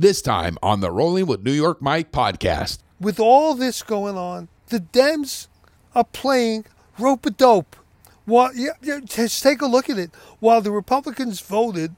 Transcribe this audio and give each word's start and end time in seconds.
this 0.00 0.22
time 0.22 0.56
on 0.62 0.80
the 0.80 0.90
Rolling 0.90 1.26
with 1.26 1.44
New 1.44 1.52
York 1.52 1.82
Mike 1.82 2.10
podcast. 2.10 2.78
With 2.98 3.20
all 3.20 3.54
this 3.54 3.82
going 3.82 4.16
on, 4.16 4.48
the 4.68 4.80
Dems 4.80 5.46
are 5.94 6.04
playing 6.04 6.64
rope 6.98 7.26
a 7.26 7.30
dope. 7.30 7.76
Yeah, 8.26 8.70
yeah, 8.80 9.00
just 9.04 9.42
take 9.42 9.60
a 9.60 9.66
look 9.66 9.90
at 9.90 9.98
it. 9.98 10.10
While 10.38 10.62
the 10.62 10.70
Republicans 10.70 11.40
voted 11.40 11.94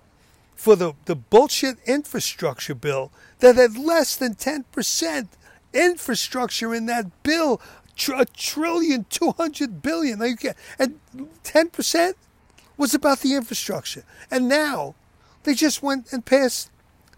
for 0.57 0.75
the, 0.75 0.95
the 1.05 1.15
bullshit 1.15 1.77
infrastructure 1.87 2.75
bill 2.75 3.13
that 3.41 3.57
had 3.57 3.77
less 3.77 4.17
than 4.17 4.35
10% 4.35 5.29
infrastructure 5.73 6.75
in 6.75 6.87
that 6.87 7.23
bill, 7.23 7.61
tr- 7.95 8.15
a 8.15 8.25
trillion, 8.25 9.07
200 9.11 9.83
billion. 9.83 10.19
Like, 10.19 10.45
and 10.79 10.99
10% 11.45 12.15
was 12.77 12.95
about 12.95 13.21
the 13.21 13.35
infrastructure. 13.35 14.05
And 14.31 14.49
now 14.49 14.95
they 15.45 15.55
just 15.55 15.83
went 15.83 16.13
and 16.13 16.25
passed 16.25 16.72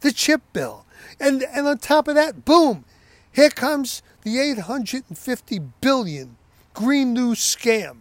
the 0.05 0.13
chip 0.13 0.43
bill. 0.53 0.85
And, 1.19 1.43
and 1.43 1.67
on 1.67 1.79
top 1.79 2.07
of 2.07 2.15
that, 2.15 2.45
boom, 2.45 2.85
here 3.33 3.51
comes 3.51 4.03
the 4.23 4.39
850 4.39 5.59
billion 5.81 6.37
Green 6.75 7.13
New 7.15 7.35
scam. 7.35 7.99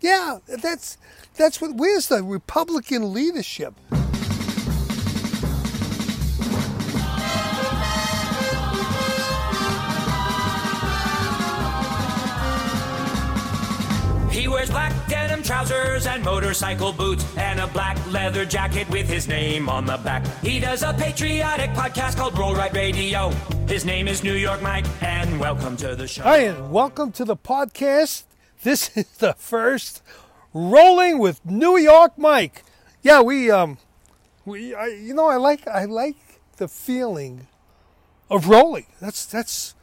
Yeah, 0.00 0.38
that's 0.46 0.98
that's 1.36 1.60
what 1.60 1.74
where's 1.74 2.08
the 2.08 2.22
Republican 2.22 3.12
leadership? 3.14 3.74
Trousers 15.46 16.08
and 16.08 16.24
motorcycle 16.24 16.92
boots 16.92 17.24
and 17.36 17.60
a 17.60 17.68
black 17.68 17.96
leather 18.10 18.44
jacket 18.44 18.90
with 18.90 19.08
his 19.08 19.28
name 19.28 19.68
on 19.68 19.86
the 19.86 19.96
back. 19.98 20.26
He 20.42 20.58
does 20.58 20.82
a 20.82 20.92
patriotic 20.92 21.70
podcast 21.70 22.16
called 22.16 22.36
Roll 22.36 22.56
Right 22.56 22.72
Radio. 22.74 23.30
His 23.68 23.84
name 23.84 24.08
is 24.08 24.24
New 24.24 24.34
York 24.34 24.60
Mike, 24.60 24.86
and 25.00 25.38
welcome 25.38 25.76
to 25.76 25.94
the 25.94 26.08
show. 26.08 26.24
Hi, 26.24 26.38
and 26.38 26.72
welcome 26.72 27.12
to 27.12 27.24
the 27.24 27.36
podcast. 27.36 28.24
This 28.64 28.90
is 28.96 29.06
the 29.18 29.34
first 29.34 30.02
rolling 30.52 31.20
with 31.20 31.44
New 31.46 31.76
York 31.76 32.18
Mike. 32.18 32.64
Yeah, 33.02 33.20
we 33.20 33.48
um, 33.48 33.78
we 34.44 34.74
I, 34.74 34.86
you 34.86 35.14
know 35.14 35.26
I 35.26 35.36
like 35.36 35.68
I 35.68 35.84
like 35.84 36.16
the 36.56 36.66
feeling 36.66 37.46
of 38.28 38.48
rolling. 38.48 38.86
That's 39.00 39.24
that's 39.24 39.76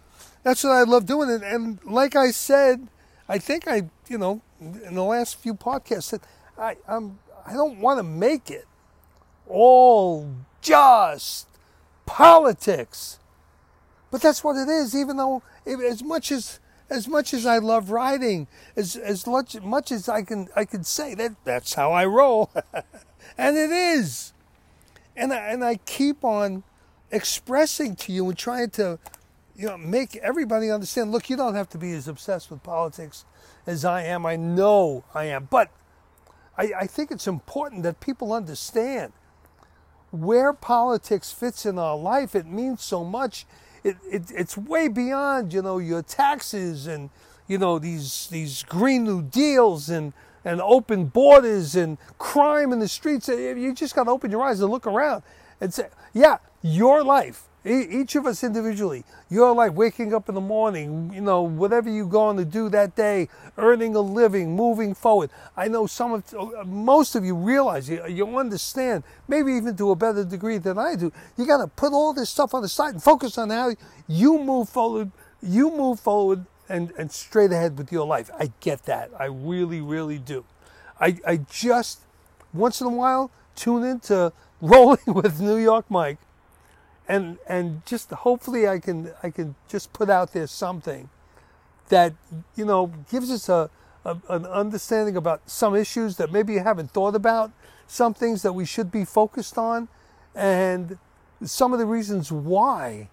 that's 0.44 0.66
what 0.66 0.74
I 0.74 0.84
love 0.84 1.06
doing. 1.06 1.30
And, 1.30 1.44
and 1.44 1.80
like 1.86 2.18
I 2.18 2.32
said, 2.32 2.90
I 3.28 3.38
think 3.38 3.68
I 3.68 3.84
you 4.10 4.18
know 4.18 4.42
in 4.60 4.96
the 4.96 5.04
last 5.04 5.38
few 5.38 5.54
podcasts 5.54 6.12
that 6.12 6.22
I 6.58 6.76
I'm 6.88 7.20
I 7.46 7.54
don't 7.54 7.80
want 7.80 8.00
to 8.00 8.04
make 8.04 8.50
it. 8.50 8.68
All 9.48 10.30
just 10.62 11.48
politics, 12.06 13.20
but 14.10 14.22
that's 14.22 14.44
what 14.44 14.56
it 14.56 14.70
is. 14.70 14.96
Even 14.96 15.18
though 15.18 15.44
as 15.66 16.02
much 16.02 16.32
as 16.32 16.60
as 16.90 17.08
much 17.08 17.34
as 17.34 17.46
I 17.46 17.58
love 17.58 17.90
riding, 17.90 18.48
as 18.76 18.96
as 18.96 19.26
much, 19.26 19.60
much 19.62 19.92
as 19.92 20.08
I 20.08 20.24
can 20.24 20.48
I 20.56 20.66
can 20.66 20.84
say 20.84 21.16
that 21.16 21.34
that's 21.44 21.74
how 21.74 21.92
I 21.92 22.06
roll, 22.06 22.52
and 23.38 23.58
it 23.58 23.72
is, 23.72 24.34
and 25.16 25.34
I, 25.34 25.38
and 25.38 25.64
I 25.64 25.76
keep 25.76 26.24
on 26.24 26.64
expressing 27.12 27.96
to 27.98 28.12
you 28.12 28.28
and 28.30 28.38
trying 28.38 28.70
to, 28.72 29.00
you 29.56 29.68
know, 29.68 29.78
make 29.78 30.16
everybody 30.18 30.72
understand. 30.72 31.12
Look, 31.12 31.30
you 31.30 31.38
don't 31.38 31.56
have 31.56 31.70
to 31.70 31.78
be 31.78 31.94
as 31.94 32.08
obsessed 32.08 32.50
with 32.50 32.64
politics 32.64 33.26
as 33.68 33.86
I 33.86 34.04
am. 34.04 34.26
I 34.26 34.36
know 34.36 35.04
I 35.14 35.26
am, 35.26 35.48
but 35.50 35.70
I, 36.58 36.72
I 36.82 36.88
think 36.88 37.12
it's 37.12 37.28
important 37.28 37.84
that 37.84 38.00
people 38.00 38.34
understand 38.34 39.14
where 40.12 40.54
politics 40.54 41.32
fits 41.32 41.66
in 41.66 41.80
our 41.80 41.98
life. 41.98 42.36
It 42.36 42.46
means 42.46 42.84
so 42.84 43.04
much 43.04 43.46
it, 43.84 43.98
it, 44.10 44.24
it's 44.32 44.58
way 44.58 44.88
beyond 44.88 45.54
you 45.54 45.62
know 45.62 45.78
your 45.78 46.02
taxes 46.02 46.88
and 46.88 47.10
you 47.48 47.58
know 47.58 47.80
these 47.80 48.28
these 48.28 48.64
green 48.64 49.04
new 49.04 49.22
deals 49.22 49.90
and 49.90 50.14
and 50.46 50.62
open 50.62 51.06
borders 51.06 51.76
and 51.76 51.98
crime 52.18 52.74
in 52.74 52.80
the 52.80 52.88
streets. 52.88 53.28
You 53.28 53.74
just 53.74 53.96
got 53.96 54.06
to 54.06 54.12
open 54.12 54.32
your 54.32 54.42
eyes 54.42 54.60
and 54.60 54.70
look 54.70 54.86
around 54.86 55.24
and 55.62 55.74
say, 55.74 55.88
yeah, 56.14 56.38
your 56.62 57.02
life 57.04 57.44
each 57.66 58.16
of 58.16 58.26
us 58.26 58.44
individually, 58.44 59.06
you're 59.30 59.54
like 59.56 59.74
waking 59.74 60.14
up 60.14 60.28
in 60.28 60.36
the 60.36 60.42
morning, 60.42 61.12
you 61.14 61.22
know, 61.22 61.44
whatever 61.44 61.90
you're 61.90 62.06
going 62.06 62.36
to 62.38 62.46
do 62.46 62.68
that 62.70 62.96
day, 62.96 63.30
earning 63.58 63.96
a 63.96 64.02
living, 64.02 64.54
moving 64.54 64.94
forward. 64.94 65.30
I 65.56 65.70
know 65.70 65.88
some 65.88 66.12
of, 66.14 66.68
most 66.68 67.16
of 67.16 67.24
you 67.24 67.36
realize, 67.36 67.90
you, 67.90 68.06
you 68.08 68.38
understand, 68.38 69.04
maybe 69.30 69.54
even 69.54 69.78
to 69.78 69.92
a 69.92 69.96
better 69.96 70.26
degree 70.26 70.58
than 70.58 70.78
I 70.78 70.96
do. 70.96 71.12
You 71.38 71.46
got 71.46 71.60
to 71.60 71.68
put 71.68 71.94
all 71.94 72.14
this 72.14 72.30
stuff 72.30 72.54
on 72.54 72.64
the 72.64 72.70
side 72.70 72.96
and 72.96 73.04
focus 73.04 73.38
on 73.38 73.50
how 73.50 73.74
you 74.08 74.40
move 74.40 74.68
forward. 74.68 75.12
You 75.42 75.72
move 75.72 76.02
forward 76.02 76.46
and, 76.68 76.92
and 76.98 77.12
straight 77.12 77.52
ahead 77.54 77.78
with 77.78 77.94
your 77.94 78.06
life. 78.06 78.30
I 78.38 78.52
get 78.60 78.84
that. 78.84 79.10
I 79.18 79.26
really, 79.26 79.80
really 79.80 80.18
do. 80.18 80.44
I, 81.00 81.18
I 81.26 81.38
just, 81.38 82.02
once 82.54 82.82
in 82.82 82.88
a 82.88 82.90
while, 82.90 83.32
tune 83.56 83.84
into 83.84 84.34
Rolling 84.62 85.00
with 85.08 85.42
New 85.42 85.58
York 85.58 85.86
Mike 85.90 86.20
and 87.08 87.38
and 87.48 87.86
just 87.86 88.10
hopefully 88.12 88.68
I 88.68 88.80
can 88.80 89.12
I 89.22 89.30
can 89.30 89.56
just 89.68 89.94
put 89.94 90.10
out 90.10 90.34
there 90.34 90.48
something 90.48 91.10
that 91.90 92.14
you 92.56 92.66
know 92.66 92.92
gives 93.12 93.30
us 93.32 93.50
a, 93.50 93.70
a, 94.06 94.18
an 94.30 94.46
understanding 94.46 95.18
about 95.18 95.50
some 95.50 95.76
issues 95.76 96.18
that 96.18 96.32
maybe 96.32 96.54
you 96.54 96.60
haven't 96.60 96.92
thought 96.92 97.16
about, 97.16 97.52
some 97.88 98.14
things 98.14 98.42
that 98.44 98.54
we 98.54 98.66
should 98.66 98.92
be 98.92 99.06
focused 99.06 99.58
on, 99.58 99.88
and 100.34 100.98
some 101.44 101.74
of 101.74 101.80
the 101.80 101.86
reasons 101.86 102.32
why 102.32 103.10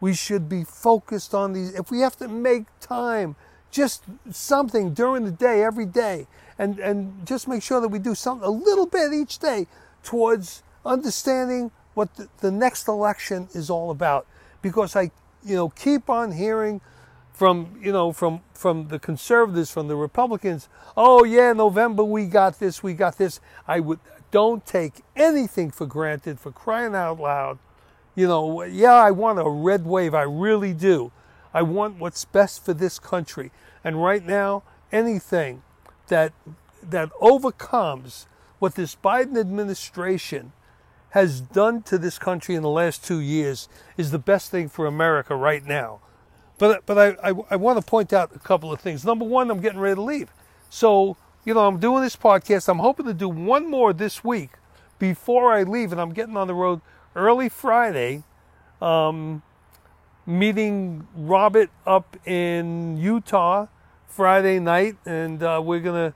we 0.00 0.14
should 0.14 0.48
be 0.48 0.64
focused 0.64 1.34
on 1.34 1.52
these. 1.52 1.74
If 1.74 1.90
we 1.90 2.00
have 2.00 2.16
to 2.18 2.28
make 2.28 2.64
time, 2.80 3.36
just 3.70 4.04
something 4.30 4.92
during 4.92 5.24
the 5.24 5.30
day, 5.30 5.62
every 5.62 5.86
day, 5.86 6.26
and 6.58 6.78
and 6.78 7.26
just 7.26 7.48
make 7.48 7.62
sure 7.62 7.80
that 7.80 7.88
we 7.88 7.98
do 7.98 8.14
something 8.14 8.46
a 8.46 8.50
little 8.50 8.86
bit 8.86 9.12
each 9.12 9.38
day 9.38 9.66
towards 10.02 10.62
understanding 10.84 11.70
what 11.94 12.14
the, 12.16 12.28
the 12.38 12.50
next 12.50 12.88
election 12.88 13.48
is 13.52 13.70
all 13.70 13.90
about. 13.90 14.26
Because 14.62 14.96
I, 14.96 15.10
you 15.44 15.56
know, 15.56 15.68
keep 15.70 16.10
on 16.10 16.32
hearing 16.32 16.80
from 17.40 17.80
you 17.80 17.90
know 17.90 18.12
from 18.12 18.42
from 18.52 18.88
the 18.88 18.98
conservatives 18.98 19.70
from 19.70 19.88
the 19.88 19.96
republicans 19.96 20.68
oh 20.94 21.24
yeah 21.24 21.54
november 21.54 22.04
we 22.04 22.26
got 22.26 22.58
this 22.58 22.82
we 22.82 22.92
got 22.92 23.16
this. 23.16 23.40
I 23.66 23.80
would 23.80 23.98
don't 24.30 24.66
take 24.66 25.00
anything 25.16 25.70
for 25.70 25.86
granted 25.86 26.38
for 26.38 26.52
crying 26.52 26.94
out 26.94 27.18
loud. 27.18 27.58
You 28.14 28.28
know 28.28 28.62
yeah 28.64 28.92
i 28.92 29.10
want 29.10 29.38
a 29.38 29.48
red 29.48 29.86
wave 29.86 30.14
i 30.14 30.20
really 30.20 30.74
do. 30.74 31.12
I 31.54 31.62
want 31.62 31.98
what's 31.98 32.26
best 32.26 32.62
for 32.62 32.74
this 32.74 32.98
country. 32.98 33.50
And 33.82 34.02
right 34.02 34.24
now 34.24 34.62
anything 34.92 35.62
that 36.08 36.34
that 36.82 37.10
overcomes 37.22 38.26
what 38.58 38.74
this 38.74 38.94
biden 38.94 39.40
administration 39.40 40.52
has 41.10 41.40
done 41.40 41.82
to 41.82 41.98
this 41.98 42.18
country 42.18 42.54
in 42.54 42.62
the 42.62 42.68
last 42.68 43.04
two 43.04 43.20
years 43.20 43.68
is 43.96 44.10
the 44.10 44.18
best 44.18 44.50
thing 44.50 44.68
for 44.68 44.86
America 44.86 45.34
right 45.34 45.64
now. 45.64 46.00
But, 46.58 46.84
but 46.86 46.98
I, 46.98 47.30
I, 47.30 47.34
I 47.50 47.56
want 47.56 47.78
to 47.80 47.84
point 47.84 48.12
out 48.12 48.34
a 48.34 48.38
couple 48.38 48.72
of 48.72 48.80
things. 48.80 49.04
Number 49.04 49.24
one, 49.24 49.50
I'm 49.50 49.60
getting 49.60 49.80
ready 49.80 49.94
to 49.96 50.02
leave. 50.02 50.32
So, 50.68 51.16
you 51.44 51.54
know, 51.54 51.66
I'm 51.66 51.80
doing 51.80 52.02
this 52.02 52.16
podcast. 52.16 52.68
I'm 52.68 52.78
hoping 52.78 53.06
to 53.06 53.14
do 53.14 53.28
one 53.28 53.68
more 53.68 53.92
this 53.92 54.22
week 54.22 54.50
before 54.98 55.52
I 55.52 55.64
leave, 55.64 55.90
and 55.90 56.00
I'm 56.00 56.12
getting 56.12 56.36
on 56.36 56.46
the 56.46 56.54
road 56.54 56.80
early 57.16 57.48
Friday, 57.48 58.22
um, 58.80 59.42
meeting 60.26 61.08
Robert 61.16 61.70
up 61.86 62.16
in 62.26 62.96
Utah 62.98 63.66
Friday 64.06 64.60
night, 64.60 64.96
and 65.06 65.42
uh, 65.42 65.60
we're 65.64 65.80
gonna 65.80 66.14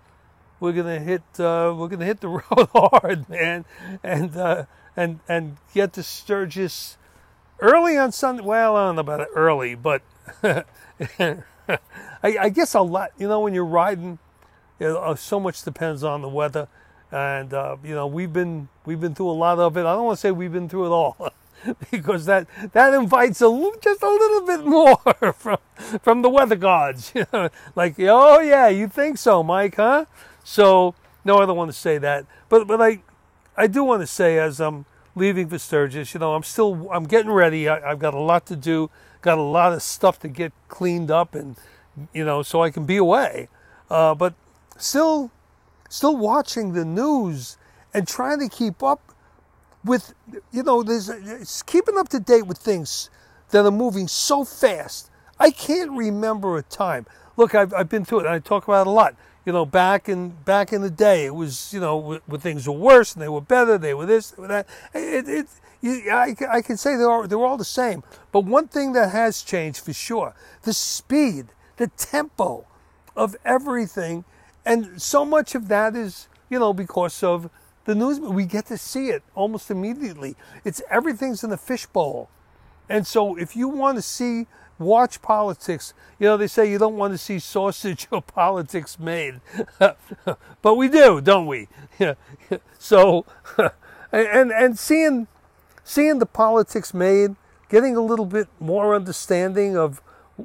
we're 0.60 0.72
gonna 0.72 1.00
hit 1.00 1.22
uh, 1.38 1.74
we're 1.76 1.88
gonna 1.88 2.04
hit 2.04 2.20
the 2.20 2.28
road 2.50 2.68
hard, 2.74 3.28
man, 3.28 3.64
and 4.02 4.36
uh, 4.36 4.66
and 4.96 5.20
and 5.28 5.56
get 5.72 5.92
to 5.94 6.02
Sturgis 6.02 6.96
early 7.60 7.96
on 7.96 8.12
Sunday. 8.12 8.42
Well, 8.42 8.76
I 8.76 8.86
don't 8.86 8.96
know 8.96 9.00
about 9.00 9.28
early, 9.34 9.74
but 9.74 10.02
I, 10.42 10.64
I, 12.22 12.48
guess 12.50 12.74
a 12.74 12.80
lot. 12.80 13.12
You 13.18 13.28
know, 13.28 13.40
when 13.40 13.54
you're 13.54 13.64
riding, 13.64 14.18
you 14.78 14.88
know, 14.88 14.98
uh, 14.98 15.14
so 15.14 15.40
much 15.40 15.62
depends 15.62 16.04
on 16.04 16.22
the 16.22 16.28
weather, 16.28 16.68
and 17.10 17.52
uh, 17.52 17.76
you 17.82 17.94
know 17.94 18.06
we've 18.06 18.32
been 18.32 18.68
we've 18.84 19.00
been 19.00 19.14
through 19.14 19.30
a 19.30 19.32
lot 19.32 19.58
of 19.58 19.76
it. 19.76 19.80
I 19.80 19.94
don't 19.94 20.04
want 20.04 20.18
to 20.18 20.20
say 20.20 20.30
we've 20.30 20.52
been 20.52 20.68
through 20.68 20.86
it 20.86 20.90
all. 20.90 21.32
because 21.90 22.26
that 22.26 22.46
that 22.72 22.92
invites 22.92 23.40
a 23.40 23.70
just 23.80 24.02
a 24.02 24.08
little 24.08 24.46
bit 24.46 24.66
more 24.66 24.98
from 25.34 25.58
from 26.02 26.22
the 26.22 26.28
weather 26.28 26.56
gods. 26.56 27.12
like, 27.74 27.94
oh 28.00 28.40
yeah, 28.40 28.68
you 28.68 28.88
think 28.88 29.16
so, 29.18 29.42
Mike, 29.42 29.76
huh? 29.76 30.04
So 30.42 30.94
no, 31.24 31.38
I 31.38 31.46
don't 31.46 31.56
want 31.56 31.72
to 31.72 31.78
say 31.78 31.96
that, 31.98 32.26
but 32.48 32.66
but 32.66 32.82
I 32.82 33.00
I 33.56 33.66
do 33.66 33.84
want 33.84 34.02
to 34.02 34.06
say 34.06 34.38
as 34.38 34.60
I'm 34.60 34.84
leaving 35.14 35.48
for 35.48 35.58
Sturgis, 35.58 36.14
you 36.14 36.20
know, 36.20 36.34
I'm 36.34 36.42
still 36.42 36.88
I'm 36.90 37.04
getting 37.04 37.30
ready. 37.30 37.68
I, 37.68 37.88
have 37.88 37.98
got 37.98 38.14
a 38.14 38.20
lot 38.20 38.46
to 38.46 38.56
do, 38.56 38.90
got 39.22 39.38
a 39.38 39.42
lot 39.42 39.72
of 39.72 39.82
stuff 39.82 40.18
to 40.20 40.28
get 40.28 40.52
cleaned 40.68 41.10
up, 41.10 41.34
and 41.34 41.56
you 42.12 42.24
know, 42.24 42.42
so 42.42 42.62
I 42.62 42.70
can 42.70 42.84
be 42.84 42.96
away. 42.96 43.48
Uh, 43.88 44.14
but 44.14 44.34
still, 44.76 45.30
still 45.88 46.16
watching 46.16 46.72
the 46.72 46.84
news 46.84 47.56
and 47.92 48.08
trying 48.08 48.40
to 48.40 48.48
keep 48.48 48.82
up 48.82 49.14
with 49.84 50.14
you 50.50 50.62
know, 50.62 50.82
there's 50.82 51.08
it's 51.08 51.62
keeping 51.62 51.96
up 51.96 52.08
to 52.08 52.20
date 52.20 52.46
with 52.46 52.58
things 52.58 53.10
that 53.50 53.64
are 53.64 53.70
moving 53.70 54.08
so 54.08 54.44
fast. 54.44 55.10
I 55.38 55.50
can't 55.50 55.92
remember 55.92 56.56
a 56.56 56.62
time. 56.62 57.06
Look, 57.36 57.54
I've, 57.54 57.74
I've 57.74 57.88
been 57.88 58.04
through 58.04 58.20
it. 58.20 58.26
And 58.26 58.34
I 58.34 58.38
talk 58.38 58.64
about 58.64 58.86
it 58.86 58.90
a 58.90 58.90
lot. 58.90 59.14
You 59.44 59.52
know, 59.52 59.66
back 59.66 60.08
in 60.08 60.30
back 60.44 60.72
in 60.72 60.80
the 60.80 60.90
day, 60.90 61.26
it 61.26 61.34
was 61.34 61.72
you 61.72 61.80
know 61.80 62.20
when, 62.26 62.40
things 62.40 62.66
were 62.66 62.74
worse 62.74 63.14
and 63.14 63.22
they 63.22 63.28
were 63.28 63.40
better, 63.40 63.76
they 63.76 63.94
were 63.94 64.06
this, 64.06 64.30
they 64.30 64.42
were 64.42 64.48
that. 64.48 64.66
It, 64.94 65.28
it, 65.28 65.46
you, 65.82 66.10
I, 66.10 66.34
I 66.50 66.62
can 66.62 66.78
say 66.78 66.96
they're 66.96 67.10
all, 67.10 67.28
they're 67.28 67.44
all 67.44 67.58
the 67.58 67.64
same. 67.64 68.02
But 68.32 68.44
one 68.44 68.68
thing 68.68 68.94
that 68.94 69.10
has 69.10 69.42
changed 69.42 69.84
for 69.84 69.92
sure: 69.92 70.34
the 70.62 70.72
speed, 70.72 71.48
the 71.76 71.88
tempo 71.88 72.66
of 73.14 73.36
everything, 73.44 74.24
and 74.64 75.00
so 75.00 75.26
much 75.26 75.54
of 75.54 75.68
that 75.68 75.94
is 75.94 76.28
you 76.48 76.58
know 76.58 76.72
because 76.72 77.22
of 77.22 77.50
the 77.84 77.94
news. 77.94 78.20
We 78.20 78.46
get 78.46 78.66
to 78.66 78.78
see 78.78 79.08
it 79.08 79.22
almost 79.34 79.70
immediately. 79.70 80.36
It's 80.64 80.80
everything's 80.90 81.44
in 81.44 81.50
the 81.50 81.58
fishbowl. 81.58 82.30
And 82.88 83.06
so 83.06 83.36
if 83.36 83.56
you 83.56 83.68
want 83.68 83.96
to 83.96 84.02
see, 84.02 84.46
watch 84.78 85.22
politics, 85.22 85.94
you 86.18 86.26
know, 86.26 86.36
they 86.36 86.46
say 86.46 86.70
you 86.70 86.78
don't 86.78 86.96
want 86.96 87.12
to 87.14 87.18
see 87.18 87.38
sausage 87.38 88.06
or 88.10 88.22
politics 88.22 88.98
made. 88.98 89.40
but 90.62 90.74
we 90.74 90.88
do, 90.88 91.20
don't 91.20 91.46
we? 91.46 91.68
So, 92.78 93.24
and, 94.12 94.52
and 94.52 94.78
seeing, 94.78 95.26
seeing 95.82 96.18
the 96.18 96.26
politics 96.26 96.92
made, 96.92 97.34
getting 97.70 97.96
a 97.96 98.02
little 98.02 98.26
bit 98.26 98.46
more 98.60 98.94
understanding 98.94 99.74
of, 99.74 100.02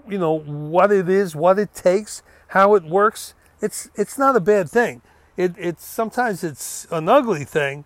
you 0.08 0.18
know, 0.18 0.40
what 0.40 0.90
it 0.90 1.10
is, 1.10 1.36
what 1.36 1.60
it 1.60 1.74
takes, 1.74 2.24
how 2.50 2.76
it 2.76 2.84
works, 2.86 3.34
it's, 3.62 3.90
it's 3.96 4.18
not 4.18 4.38
a 4.38 4.40
bad 4.40 4.70
thing. 4.70 5.02
It, 5.36 5.54
it's 5.58 5.84
sometimes 5.86 6.44
it's 6.46 6.88
an 6.92 7.10
ugly 7.10 7.44
thing, 7.44 7.84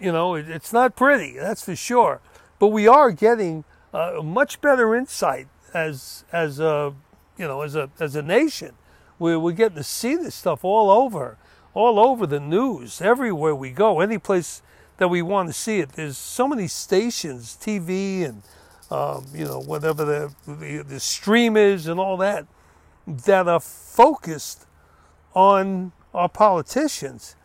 you 0.00 0.12
know, 0.12 0.34
it, 0.34 0.48
it's 0.48 0.72
not 0.72 0.96
pretty, 0.96 1.36
that's 1.36 1.64
for 1.64 1.76
sure. 1.76 2.22
But 2.58 2.68
we 2.68 2.88
are 2.88 3.10
getting 3.10 3.64
a 3.92 4.22
much 4.22 4.60
better 4.60 4.94
insight 4.94 5.48
as 5.74 6.24
as 6.32 6.60
a 6.60 6.94
you 7.36 7.46
know 7.46 7.62
as 7.62 7.76
a 7.76 7.90
as 7.98 8.16
a 8.16 8.22
nation. 8.22 8.74
We're, 9.18 9.38
we're 9.38 9.52
getting 9.52 9.76
to 9.76 9.84
see 9.84 10.16
this 10.16 10.34
stuff 10.34 10.64
all 10.64 10.90
over, 10.90 11.36
all 11.74 12.00
over 12.00 12.26
the 12.26 12.40
news, 12.40 13.02
everywhere 13.02 13.54
we 13.54 13.70
go, 13.70 14.00
any 14.00 14.16
place 14.16 14.62
that 14.96 15.08
we 15.08 15.20
want 15.20 15.50
to 15.50 15.52
see 15.52 15.80
it. 15.80 15.90
There's 15.92 16.16
so 16.16 16.48
many 16.48 16.68
stations, 16.68 17.58
TV 17.60 18.24
and 18.24 18.42
um, 18.90 19.26
you 19.34 19.44
know 19.44 19.60
whatever 19.60 20.04
the, 20.04 20.34
the 20.46 20.82
the 20.82 21.00
stream 21.00 21.56
is 21.56 21.86
and 21.86 22.00
all 22.00 22.16
that 22.18 22.46
that 23.06 23.48
are 23.48 23.60
focused 23.60 24.66
on 25.34 25.92
our 26.12 26.28
politicians. 26.28 27.36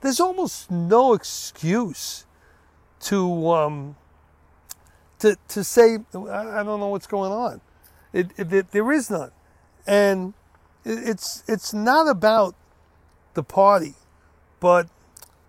There's 0.00 0.20
almost 0.20 0.70
no 0.70 1.12
excuse 1.12 2.24
to 3.00 3.50
um, 3.50 3.96
to, 5.20 5.36
to 5.48 5.64
say, 5.64 5.98
I, 6.14 6.62
don't 6.62 6.80
know 6.80 6.88
what's 6.88 7.06
going 7.06 7.32
on. 7.32 7.60
It, 8.12 8.30
it, 8.36 8.52
it, 8.52 8.70
there 8.72 8.90
is 8.92 9.10
none. 9.10 9.30
And 9.86 10.34
it's, 10.84 11.44
it's 11.46 11.72
not 11.72 12.08
about 12.08 12.54
the 13.34 13.42
party, 13.42 13.94
but 14.58 14.88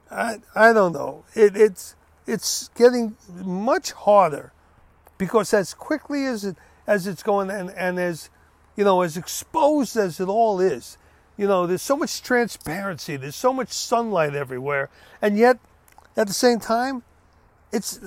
I, 0.10 0.38
I 0.56 0.74
don't 0.74 0.94
know. 0.94 1.24
It, 1.34 1.56
it's, 1.56 1.96
it's 2.28 2.70
getting 2.76 3.16
much 3.44 3.92
harder 3.92 4.52
because 5.18 5.54
as 5.54 5.74
quickly 5.74 6.26
as 6.26 6.46
it, 6.46 6.58
as 6.88 7.08
it's 7.08 7.24
going 7.24 7.50
and, 7.50 7.72
and 7.72 8.00
as, 8.00 8.30
you 8.76 8.84
know, 8.84 9.02
as 9.02 9.18
exposed 9.18 9.98
as 9.98 10.20
it 10.20 10.28
all 10.28 10.60
is, 10.60 10.98
you 11.38 11.48
know, 11.48 11.66
there's 11.66 11.82
so 11.82 11.96
much 11.96 12.22
transparency, 12.22 13.16
there's 13.16 13.36
so 13.36 13.54
much 13.54 13.70
sunlight 13.70 14.36
everywhere, 14.36 14.90
and 15.22 15.38
yet 15.38 15.58
at 16.18 16.28
the 16.28 16.34
same 16.34 16.60
time, 16.60 17.04
it's 17.72 17.98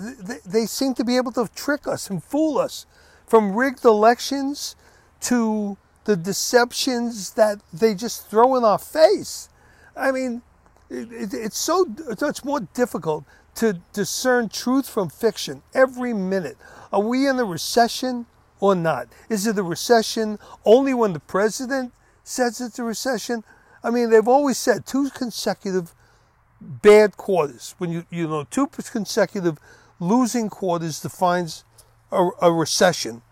they 0.44 0.66
seem 0.66 0.94
to 0.94 1.04
be 1.04 1.16
able 1.16 1.32
to 1.32 1.48
trick 1.54 1.86
us 1.86 2.10
and 2.10 2.22
fool 2.22 2.58
us 2.58 2.86
from 3.26 3.54
rigged 3.54 3.84
elections 3.84 4.76
to 5.20 5.76
the 6.04 6.16
deceptions 6.16 7.30
that 7.30 7.60
they 7.72 7.94
just 7.94 8.28
throw 8.28 8.56
in 8.56 8.64
our 8.64 8.78
face. 8.78 9.48
I 9.96 10.12
mean, 10.12 10.42
it, 10.90 11.10
it, 11.12 11.34
it's 11.34 11.58
so 11.58 11.86
it's 12.08 12.44
more 12.44 12.60
difficult 12.74 13.24
to 13.56 13.80
discern 13.92 14.48
truth 14.48 14.88
from 14.88 15.08
fiction 15.08 15.62
every 15.72 16.12
minute. 16.12 16.58
Are 16.92 17.00
we 17.00 17.26
in 17.26 17.38
a 17.38 17.44
recession 17.44 18.26
or 18.60 18.74
not? 18.74 19.08
Is 19.28 19.46
it 19.46 19.58
a 19.58 19.62
recession 19.62 20.38
only 20.64 20.92
when 20.92 21.12
the 21.12 21.20
president 21.20 21.92
says 22.22 22.60
it's 22.60 22.78
a 22.78 22.84
recession? 22.84 23.44
I 23.82 23.90
mean, 23.90 24.10
they've 24.10 24.28
always 24.28 24.58
said 24.58 24.86
two 24.86 25.10
consecutive 25.10 25.94
bad 26.64 27.16
quarters. 27.16 27.74
When 27.78 27.90
you 27.90 28.04
you 28.10 28.28
know 28.28 28.44
two 28.44 28.66
consecutive 28.66 29.58
losing 30.00 30.48
quarters 30.48 31.00
defines 31.00 31.64
a, 32.10 32.28
a 32.42 32.52
recession. 32.52 33.22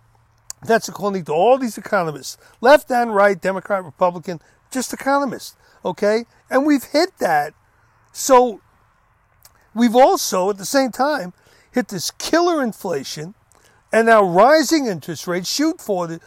That's 0.64 0.88
according 0.88 1.25
to 1.25 1.32
all 1.32 1.58
these 1.58 1.76
economists, 1.76 2.38
left 2.61 2.90
and 2.90 3.14
right, 3.14 3.40
Democrat, 3.40 3.84
Republican, 3.84 4.40
just 4.70 4.93
economists. 4.93 5.56
Okay, 5.84 6.25
and 6.49 6.64
we've 6.64 6.84
hit 6.84 7.19
that. 7.19 7.55
So 8.12 8.61
we've 9.75 9.96
also 9.96 10.50
at 10.50 10.58
the 10.58 10.64
same 10.64 10.93
time 10.93 11.32
hit 11.73 11.88
this 11.88 12.11
killer 12.12 12.62
inflation 12.62 13.34
and 13.93 14.06
now 14.06 14.25
rising 14.25 14.87
interest 14.87 15.26
rates, 15.26 15.52
shoot 15.52 15.81
for 15.81 16.06
the 16.06 16.20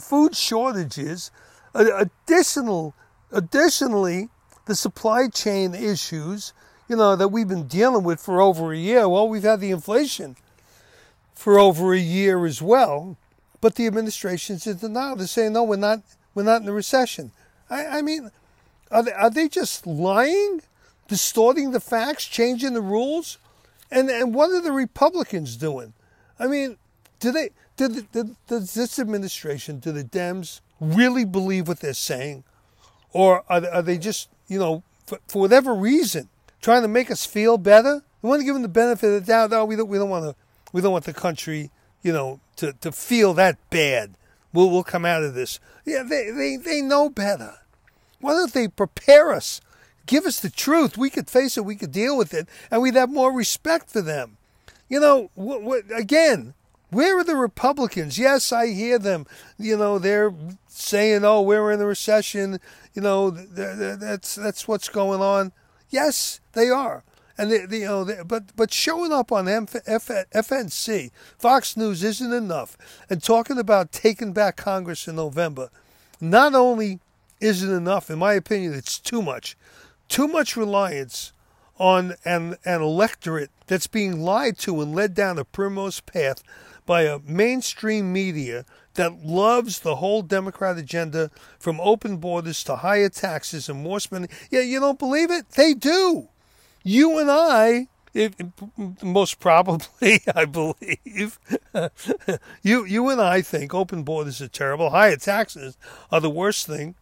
food 0.00 0.34
shortages, 0.34 1.30
additional, 1.74 2.94
additionally, 3.30 4.30
the 4.70 4.76
supply 4.76 5.26
chain 5.26 5.74
issues, 5.74 6.52
you 6.88 6.94
know, 6.94 7.16
that 7.16 7.26
we've 7.26 7.48
been 7.48 7.66
dealing 7.66 8.04
with 8.04 8.20
for 8.20 8.40
over 8.40 8.72
a 8.72 8.76
year. 8.76 9.08
Well, 9.08 9.28
we've 9.28 9.42
had 9.42 9.58
the 9.58 9.72
inflation 9.72 10.36
for 11.34 11.58
over 11.58 11.92
a 11.92 11.98
year 11.98 12.46
as 12.46 12.62
well, 12.62 13.16
but 13.60 13.74
the 13.74 13.88
administration's 13.88 14.68
in 14.68 14.76
denial. 14.76 15.16
They're 15.16 15.26
saying, 15.26 15.54
no, 15.54 15.64
we're 15.64 15.74
not, 15.74 16.02
we're 16.36 16.44
not 16.44 16.62
in 16.62 16.68
a 16.68 16.72
recession. 16.72 17.32
I, 17.68 17.98
I 17.98 18.02
mean, 18.02 18.30
are 18.92 19.02
they, 19.02 19.12
are 19.12 19.28
they 19.28 19.48
just 19.48 19.88
lying, 19.88 20.62
distorting 21.08 21.72
the 21.72 21.80
facts, 21.80 22.26
changing 22.26 22.74
the 22.74 22.80
rules? 22.80 23.38
And, 23.90 24.08
and 24.08 24.32
what 24.32 24.50
are 24.52 24.62
the 24.62 24.70
Republicans 24.70 25.56
doing? 25.56 25.94
I 26.38 26.46
mean, 26.46 26.76
do 27.18 27.32
they, 27.32 27.50
did, 27.76 28.06
does 28.46 28.74
this 28.74 29.00
administration, 29.00 29.80
do 29.80 29.90
the 29.90 30.04
Dems 30.04 30.60
really 30.80 31.24
believe 31.24 31.66
what 31.66 31.80
they're 31.80 31.92
saying? 31.92 32.44
Or 33.12 33.42
are, 33.48 33.66
are 33.66 33.82
they 33.82 33.98
just 33.98 34.28
you 34.50 34.58
know, 34.58 34.82
for, 35.06 35.18
for 35.28 35.40
whatever 35.40 35.74
reason, 35.74 36.28
trying 36.60 36.82
to 36.82 36.88
make 36.88 37.10
us 37.10 37.24
feel 37.24 37.56
better. 37.56 38.02
We 38.20 38.28
want 38.28 38.40
to 38.40 38.44
give 38.44 38.54
them 38.54 38.62
the 38.62 38.68
benefit 38.68 39.06
of 39.06 39.24
the 39.24 39.32
doubt. 39.32 39.50
No, 39.50 39.60
oh, 39.60 39.64
we 39.64 39.76
don't. 39.76 39.88
We 39.88 39.96
don't 39.96 40.10
want 40.10 40.24
to. 40.24 40.34
We 40.72 40.82
don't 40.82 40.92
want 40.92 41.06
the 41.06 41.14
country, 41.14 41.70
you 42.02 42.12
know, 42.12 42.40
to, 42.56 42.74
to 42.74 42.92
feel 42.92 43.32
that 43.34 43.56
bad. 43.70 44.14
We'll 44.52 44.68
we'll 44.68 44.82
come 44.82 45.06
out 45.06 45.22
of 45.22 45.32
this. 45.34 45.58
Yeah, 45.86 46.02
they 46.02 46.30
they 46.30 46.56
they 46.56 46.82
know 46.82 47.08
better. 47.08 47.54
Why 48.20 48.32
don't 48.32 48.52
they 48.52 48.68
prepare 48.68 49.32
us? 49.32 49.62
Give 50.06 50.26
us 50.26 50.40
the 50.40 50.50
truth. 50.50 50.98
We 50.98 51.08
could 51.08 51.30
face 51.30 51.56
it. 51.56 51.64
We 51.64 51.76
could 51.76 51.92
deal 51.92 52.18
with 52.18 52.34
it, 52.34 52.48
and 52.70 52.82
we'd 52.82 52.96
have 52.96 53.10
more 53.10 53.32
respect 53.32 53.88
for 53.88 54.02
them. 54.02 54.36
You 54.88 54.98
know, 54.98 55.30
what, 55.34 55.62
what, 55.62 55.84
again, 55.94 56.54
where 56.90 57.18
are 57.18 57.24
the 57.24 57.36
Republicans? 57.36 58.18
Yes, 58.18 58.52
I 58.52 58.68
hear 58.68 58.98
them. 58.98 59.26
You 59.58 59.76
know, 59.76 59.98
they're 59.98 60.34
saying, 60.68 61.24
"Oh, 61.24 61.42
we're 61.42 61.70
in 61.72 61.80
a 61.80 61.86
recession." 61.86 62.58
You 62.94 63.02
know, 63.02 63.30
that's 63.30 64.34
that's 64.34 64.66
what's 64.66 64.88
going 64.88 65.20
on. 65.20 65.52
Yes, 65.88 66.40
they 66.52 66.68
are, 66.68 67.04
and 67.38 67.50
they, 67.50 67.66
they 67.66 67.78
you 67.80 67.86
know, 67.86 68.04
they, 68.04 68.22
but 68.24 68.54
but 68.56 68.72
showing 68.72 69.12
up 69.12 69.30
on 69.32 69.48
F, 69.48 69.76
F, 69.86 70.08
FNC, 70.08 71.10
Fox 71.38 71.76
News 71.76 72.02
isn't 72.02 72.32
enough, 72.32 72.76
and 73.08 73.22
talking 73.22 73.58
about 73.58 73.92
taking 73.92 74.32
back 74.32 74.56
Congress 74.56 75.06
in 75.06 75.16
November, 75.16 75.70
not 76.20 76.54
only 76.54 77.00
isn't 77.40 77.72
enough, 77.72 78.10
in 78.10 78.18
my 78.18 78.34
opinion, 78.34 78.74
it's 78.74 78.98
too 78.98 79.22
much, 79.22 79.56
too 80.08 80.28
much 80.28 80.56
reliance 80.56 81.32
on 81.78 82.14
an 82.24 82.56
an 82.64 82.82
electorate 82.82 83.50
that's 83.66 83.86
being 83.86 84.20
lied 84.20 84.58
to 84.58 84.80
and 84.80 84.94
led 84.94 85.14
down 85.14 85.38
a 85.38 85.44
primrose 85.44 86.00
path 86.00 86.42
by 86.90 87.02
a 87.02 87.20
mainstream 87.20 88.12
media 88.12 88.64
that 88.94 89.24
loves 89.24 89.78
the 89.78 89.94
whole 89.94 90.22
Democrat 90.22 90.76
agenda 90.76 91.30
from 91.56 91.80
open 91.80 92.16
borders 92.16 92.64
to 92.64 92.74
higher 92.74 93.08
taxes 93.08 93.68
and 93.68 93.80
more 93.80 94.00
spending. 94.00 94.28
Yeah, 94.50 94.62
you 94.62 94.80
don't 94.80 94.98
believe 94.98 95.30
it? 95.30 95.48
They 95.50 95.72
do. 95.72 96.30
You 96.82 97.16
and 97.20 97.30
I, 97.30 97.86
if, 98.12 98.34
most 99.04 99.38
probably, 99.38 100.20
I 100.34 100.46
believe, 100.46 101.38
you 102.64 102.84
you 102.84 103.08
and 103.08 103.20
I 103.20 103.40
think 103.40 103.72
open 103.72 104.02
borders 104.02 104.42
are 104.42 104.48
terrible. 104.48 104.90
Higher 104.90 105.16
taxes 105.16 105.78
are 106.10 106.20
the 106.20 106.28
worst 106.28 106.66
thing. 106.66 106.96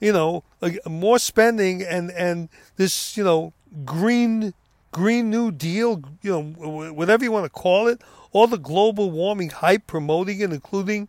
You 0.00 0.14
know, 0.14 0.44
more 0.86 1.18
spending 1.18 1.82
and 1.82 2.10
and 2.10 2.48
this 2.76 3.18
you 3.18 3.24
know 3.24 3.52
green 3.84 4.54
green 4.92 5.28
new 5.28 5.50
deal. 5.50 6.02
You 6.22 6.30
know, 6.30 6.92
whatever 6.94 7.22
you 7.22 7.32
want 7.32 7.44
to 7.44 7.50
call 7.50 7.86
it. 7.86 8.00
All 8.36 8.46
the 8.46 8.58
global 8.58 9.10
warming 9.10 9.48
hype 9.48 9.86
promoting 9.86 10.40
it, 10.40 10.52
including 10.52 11.08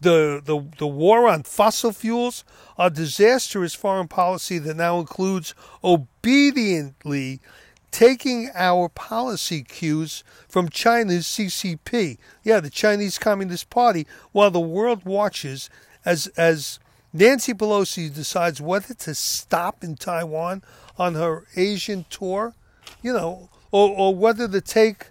the, 0.00 0.40
the, 0.42 0.66
the 0.78 0.86
war 0.86 1.28
on 1.28 1.42
fossil 1.42 1.92
fuels, 1.92 2.44
a 2.78 2.88
disastrous 2.88 3.74
foreign 3.74 4.08
policy 4.08 4.56
that 4.60 4.74
now 4.74 4.98
includes 4.98 5.54
obediently 5.84 7.42
taking 7.90 8.48
our 8.54 8.88
policy 8.88 9.64
cues 9.64 10.24
from 10.48 10.70
China's 10.70 11.26
CCP. 11.26 12.16
Yeah, 12.42 12.60
the 12.60 12.70
Chinese 12.70 13.18
Communist 13.18 13.68
Party, 13.68 14.06
while 14.32 14.50
the 14.50 14.58
world 14.58 15.04
watches 15.04 15.68
as 16.06 16.26
as 16.38 16.78
Nancy 17.12 17.52
Pelosi 17.52 18.08
decides 18.08 18.62
whether 18.62 18.94
to 18.94 19.14
stop 19.14 19.84
in 19.84 19.94
Taiwan 19.94 20.62
on 20.96 21.16
her 21.16 21.44
Asian 21.54 22.06
tour, 22.08 22.54
you 23.02 23.12
know, 23.12 23.50
or, 23.70 23.90
or 23.90 24.14
whether 24.14 24.48
to 24.48 24.62
take 24.62 25.08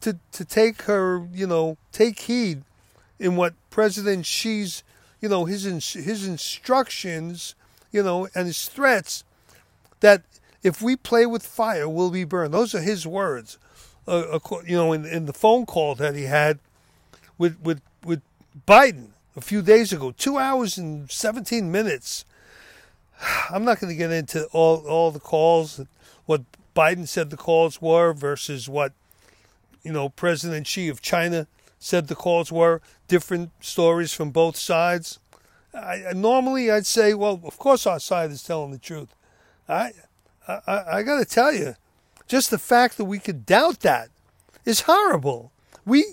to, 0.00 0.18
to 0.32 0.44
take 0.44 0.82
her, 0.82 1.26
you 1.32 1.46
know, 1.46 1.76
take 1.92 2.20
heed 2.20 2.62
in 3.18 3.36
what 3.36 3.54
President 3.70 4.26
Xi's, 4.26 4.82
you 5.20 5.28
know, 5.28 5.44
his 5.44 5.64
his 5.64 6.26
instructions, 6.26 7.54
you 7.90 8.02
know, 8.02 8.28
and 8.34 8.46
his 8.46 8.68
threats 8.68 9.24
that 10.00 10.22
if 10.62 10.82
we 10.82 10.96
play 10.96 11.26
with 11.26 11.46
fire, 11.46 11.88
we'll 11.88 12.10
be 12.10 12.24
burned. 12.24 12.52
Those 12.52 12.74
are 12.74 12.80
his 12.80 13.06
words. 13.06 13.58
Uh, 14.06 14.38
you 14.64 14.76
know, 14.76 14.92
in, 14.92 15.04
in 15.04 15.26
the 15.26 15.32
phone 15.32 15.66
call 15.66 15.94
that 15.96 16.14
he 16.14 16.24
had 16.24 16.58
with 17.38 17.58
with 17.60 17.80
with 18.04 18.22
Biden 18.66 19.08
a 19.36 19.40
few 19.40 19.62
days 19.62 19.92
ago, 19.92 20.12
two 20.12 20.38
hours 20.38 20.78
and 20.78 21.10
seventeen 21.10 21.72
minutes. 21.72 22.24
I'm 23.50 23.64
not 23.64 23.80
going 23.80 23.92
to 23.92 23.96
get 23.96 24.12
into 24.12 24.46
all 24.52 24.86
all 24.86 25.10
the 25.10 25.20
calls, 25.20 25.80
what 26.26 26.42
Biden 26.74 27.08
said 27.08 27.30
the 27.30 27.36
calls 27.36 27.80
were 27.80 28.12
versus 28.12 28.68
what 28.68 28.92
you 29.86 29.92
know 29.92 30.08
President 30.08 30.66
Xi 30.66 30.88
of 30.88 31.00
China 31.00 31.46
said 31.78 32.08
the 32.08 32.14
calls 32.14 32.50
were. 32.50 32.80
Different 33.08 33.50
stories 33.60 34.12
from 34.12 34.30
both 34.30 34.56
sides. 34.56 35.20
I, 35.72 36.12
normally 36.14 36.70
I'd 36.70 36.86
say, 36.86 37.14
well, 37.14 37.40
of 37.44 37.56
course 37.58 37.86
our 37.86 38.00
side 38.00 38.30
is 38.30 38.42
telling 38.42 38.72
the 38.72 38.78
truth. 38.78 39.14
I 39.68 39.92
I, 40.48 40.82
I 40.98 41.02
got 41.02 41.18
to 41.18 41.24
tell 41.24 41.52
you, 41.52 41.76
just 42.26 42.50
the 42.50 42.58
fact 42.58 42.96
that 42.96 43.04
we 43.04 43.18
could 43.18 43.46
doubt 43.46 43.80
that 43.80 44.08
is 44.64 44.82
horrible. 44.82 45.52
We, 45.84 46.04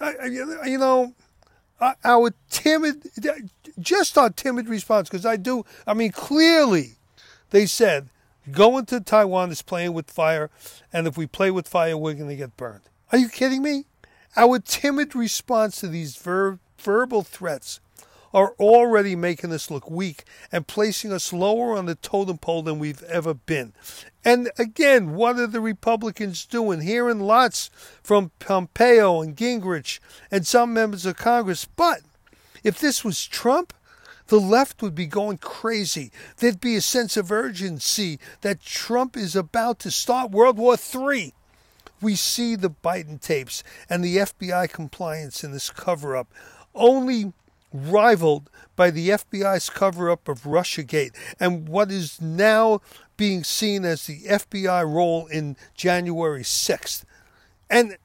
I, 0.00 0.26
you 0.26 0.78
know, 0.78 1.14
our 1.80 2.30
timid, 2.50 3.10
just 3.78 4.16
our 4.16 4.30
timid 4.30 4.68
response, 4.68 5.08
because 5.08 5.26
I 5.26 5.36
do, 5.36 5.64
I 5.86 5.94
mean, 5.94 6.12
clearly 6.12 6.96
they 7.50 7.66
said 7.66 8.08
going 8.50 8.86
to 8.86 9.00
Taiwan 9.00 9.50
is 9.50 9.62
playing 9.62 9.92
with 9.92 10.10
fire, 10.10 10.50
and 10.92 11.06
if 11.06 11.16
we 11.16 11.26
play 11.26 11.50
with 11.50 11.68
fire, 11.68 11.96
we're 11.96 12.14
going 12.14 12.30
to 12.30 12.36
get 12.36 12.56
burned. 12.56 12.82
Are 13.12 13.18
you 13.18 13.28
kidding 13.28 13.62
me? 13.62 13.84
Our 14.36 14.58
timid 14.58 15.14
response 15.14 15.80
to 15.80 15.88
these 15.88 16.16
ver- 16.16 16.58
verbal 16.78 17.22
threats 17.22 17.80
are 18.34 18.54
already 18.60 19.16
making 19.16 19.52
us 19.52 19.70
look 19.70 19.90
weak 19.90 20.24
and 20.52 20.66
placing 20.66 21.12
us 21.12 21.32
lower 21.32 21.76
on 21.76 21.86
the 21.86 21.94
totem 21.94 22.36
pole 22.36 22.62
than 22.62 22.78
we've 22.78 23.02
ever 23.04 23.32
been. 23.32 23.72
And 24.24 24.50
again, 24.58 25.14
what 25.14 25.38
are 25.38 25.46
the 25.46 25.60
Republicans 25.60 26.44
doing? 26.44 26.82
Hearing 26.82 27.20
lots 27.20 27.70
from 28.02 28.32
Pompeo 28.38 29.22
and 29.22 29.36
Gingrich 29.36 30.00
and 30.30 30.46
some 30.46 30.74
members 30.74 31.06
of 31.06 31.16
Congress. 31.16 31.64
But 31.64 32.00
if 32.62 32.78
this 32.78 33.04
was 33.04 33.24
Trump, 33.24 33.72
the 34.28 34.40
left 34.40 34.82
would 34.82 34.94
be 34.94 35.06
going 35.06 35.38
crazy. 35.38 36.10
There'd 36.38 36.60
be 36.60 36.76
a 36.76 36.80
sense 36.80 37.16
of 37.16 37.30
urgency 37.30 38.18
that 38.40 38.60
Trump 38.60 39.16
is 39.16 39.36
about 39.36 39.78
to 39.80 39.90
start 39.90 40.30
World 40.30 40.58
War 40.58 40.76
III. 40.76 41.32
We 42.00 42.14
see 42.14 42.56
the 42.56 42.70
Biden 42.70 43.20
tapes 43.20 43.62
and 43.88 44.04
the 44.04 44.18
FBI 44.18 44.70
compliance 44.70 45.42
in 45.42 45.52
this 45.52 45.70
cover 45.70 46.16
up. 46.16 46.28
Only 46.74 47.32
rivaled 47.72 48.50
by 48.74 48.90
the 48.90 49.10
FBI's 49.10 49.70
cover 49.70 50.10
up 50.10 50.28
of 50.28 50.42
Russiagate 50.42 51.14
and 51.40 51.68
what 51.68 51.90
is 51.90 52.20
now 52.20 52.80
being 53.16 53.44
seen 53.44 53.84
as 53.84 54.06
the 54.06 54.22
FBI 54.24 54.82
role 54.86 55.26
in 55.26 55.56
January 55.74 56.42
6th. 56.42 57.04
And 57.70 57.96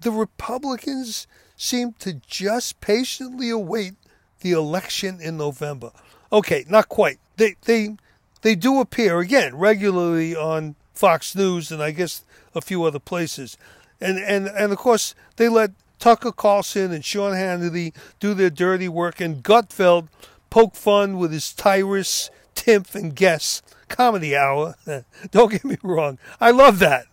the 0.00 0.10
Republicans 0.10 1.26
seem 1.56 1.94
to 2.00 2.14
just 2.26 2.80
patiently 2.80 3.48
await 3.48 3.94
the 4.42 4.52
election 4.52 5.20
in 5.20 5.36
November. 5.36 5.92
Okay, 6.32 6.64
not 6.68 6.88
quite. 6.88 7.18
They 7.36 7.56
they 7.62 7.96
they 8.42 8.54
do 8.54 8.80
appear 8.80 9.20
again 9.20 9.56
regularly 9.56 10.36
on 10.36 10.76
Fox 10.94 11.34
News 11.34 11.72
and 11.72 11.82
I 11.82 11.90
guess 11.90 12.24
a 12.54 12.60
few 12.60 12.84
other 12.84 12.98
places. 12.98 13.56
And 14.00 14.18
and 14.18 14.46
and 14.48 14.72
of 14.72 14.78
course 14.78 15.14
they 15.36 15.48
let 15.48 15.72
Tucker 15.98 16.32
Carlson 16.32 16.90
and 16.90 17.04
Sean 17.04 17.32
Hannity 17.32 17.94
do 18.18 18.34
their 18.34 18.50
dirty 18.50 18.88
work, 18.88 19.20
and 19.20 19.42
Gutfeld 19.42 20.08
poke 20.50 20.74
fun 20.74 21.16
with 21.16 21.30
his 21.30 21.52
Tyrus, 21.52 22.28
Timpf, 22.56 22.96
and 22.96 23.14
Guess 23.14 23.62
comedy 23.88 24.34
hour. 24.34 24.74
Don't 25.30 25.52
get 25.52 25.64
me 25.64 25.76
wrong, 25.82 26.18
I 26.40 26.50
love 26.50 26.80
that. 26.80 27.06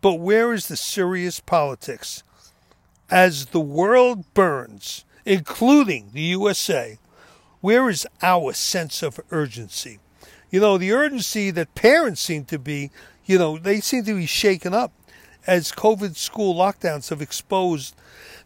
But 0.00 0.14
where 0.14 0.52
is 0.52 0.68
the 0.68 0.76
serious 0.76 1.40
politics? 1.40 2.22
As 3.10 3.46
the 3.46 3.58
world 3.60 4.32
burns, 4.32 5.04
including 5.24 6.10
the 6.12 6.22
USA, 6.22 6.98
where 7.60 7.88
is 7.88 8.06
our 8.22 8.52
sense 8.52 9.02
of 9.02 9.20
urgency? 9.30 9.98
You 10.50 10.60
know, 10.60 10.78
the 10.78 10.92
urgency 10.92 11.50
that 11.50 11.74
parents 11.74 12.20
seem 12.20 12.44
to 12.46 12.58
be, 12.58 12.90
you 13.24 13.38
know, 13.38 13.58
they 13.58 13.80
seem 13.80 14.04
to 14.04 14.14
be 14.14 14.26
shaken 14.26 14.74
up 14.74 14.92
as 15.46 15.72
COVID 15.72 16.16
school 16.16 16.54
lockdowns 16.54 17.10
have 17.10 17.20
exposed 17.20 17.94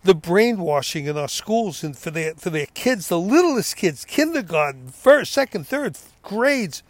the 0.05 0.15
brainwashing 0.15 1.07
in 1.07 1.17
our 1.17 1.29
schools 1.29 1.83
and 1.83 1.97
for 1.97 2.11
their 2.11 2.35
for 2.35 2.51
their 2.51 2.67
kids, 2.67 3.09
the 3.09 3.19
littlest 3.19 3.77
kids, 3.77 4.05
kindergarten, 4.05 4.89
first, 4.89 5.33
second, 5.33 5.67
third 5.67 5.99
grades, 6.23 6.83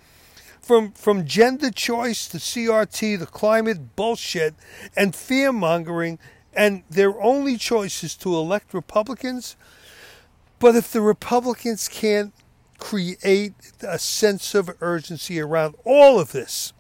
from 0.61 0.93
from 0.93 1.27
gender 1.27 1.71
choice 1.71 2.29
to 2.29 2.39
CRT 2.39 3.19
to 3.19 3.27
climate 3.27 3.97
bullshit 3.97 4.55
and 4.97 5.15
fear 5.15 5.53
mongering, 5.53 6.19
and 6.55 6.83
their 6.91 7.21
only 7.23 7.57
choice 7.57 8.05
is 8.05 8.15
to 8.17 8.35
elect 8.35 8.75
Republicans. 8.75 9.57
But 10.59 10.77
if 10.77 10.93
the 10.93 11.01
Republicans 11.01 11.89
can't 11.89 12.33
create 12.79 13.55
a 13.83 13.99
sense 13.99 14.55
of 14.55 14.71
urgency 14.81 15.41
around 15.41 15.77
all 15.85 16.19
of 16.19 16.33
this, 16.33 16.73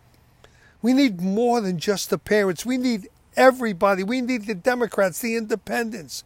we 0.82 0.92
need 0.92 1.20
more 1.20 1.60
than 1.60 1.78
just 1.78 2.10
the 2.10 2.18
parents. 2.18 2.64
We 2.64 2.76
need 2.76 3.08
everybody. 3.36 4.02
We 4.02 4.20
need 4.20 4.46
the 4.46 4.54
Democrats, 4.54 5.20
the 5.20 5.36
independents. 5.36 6.24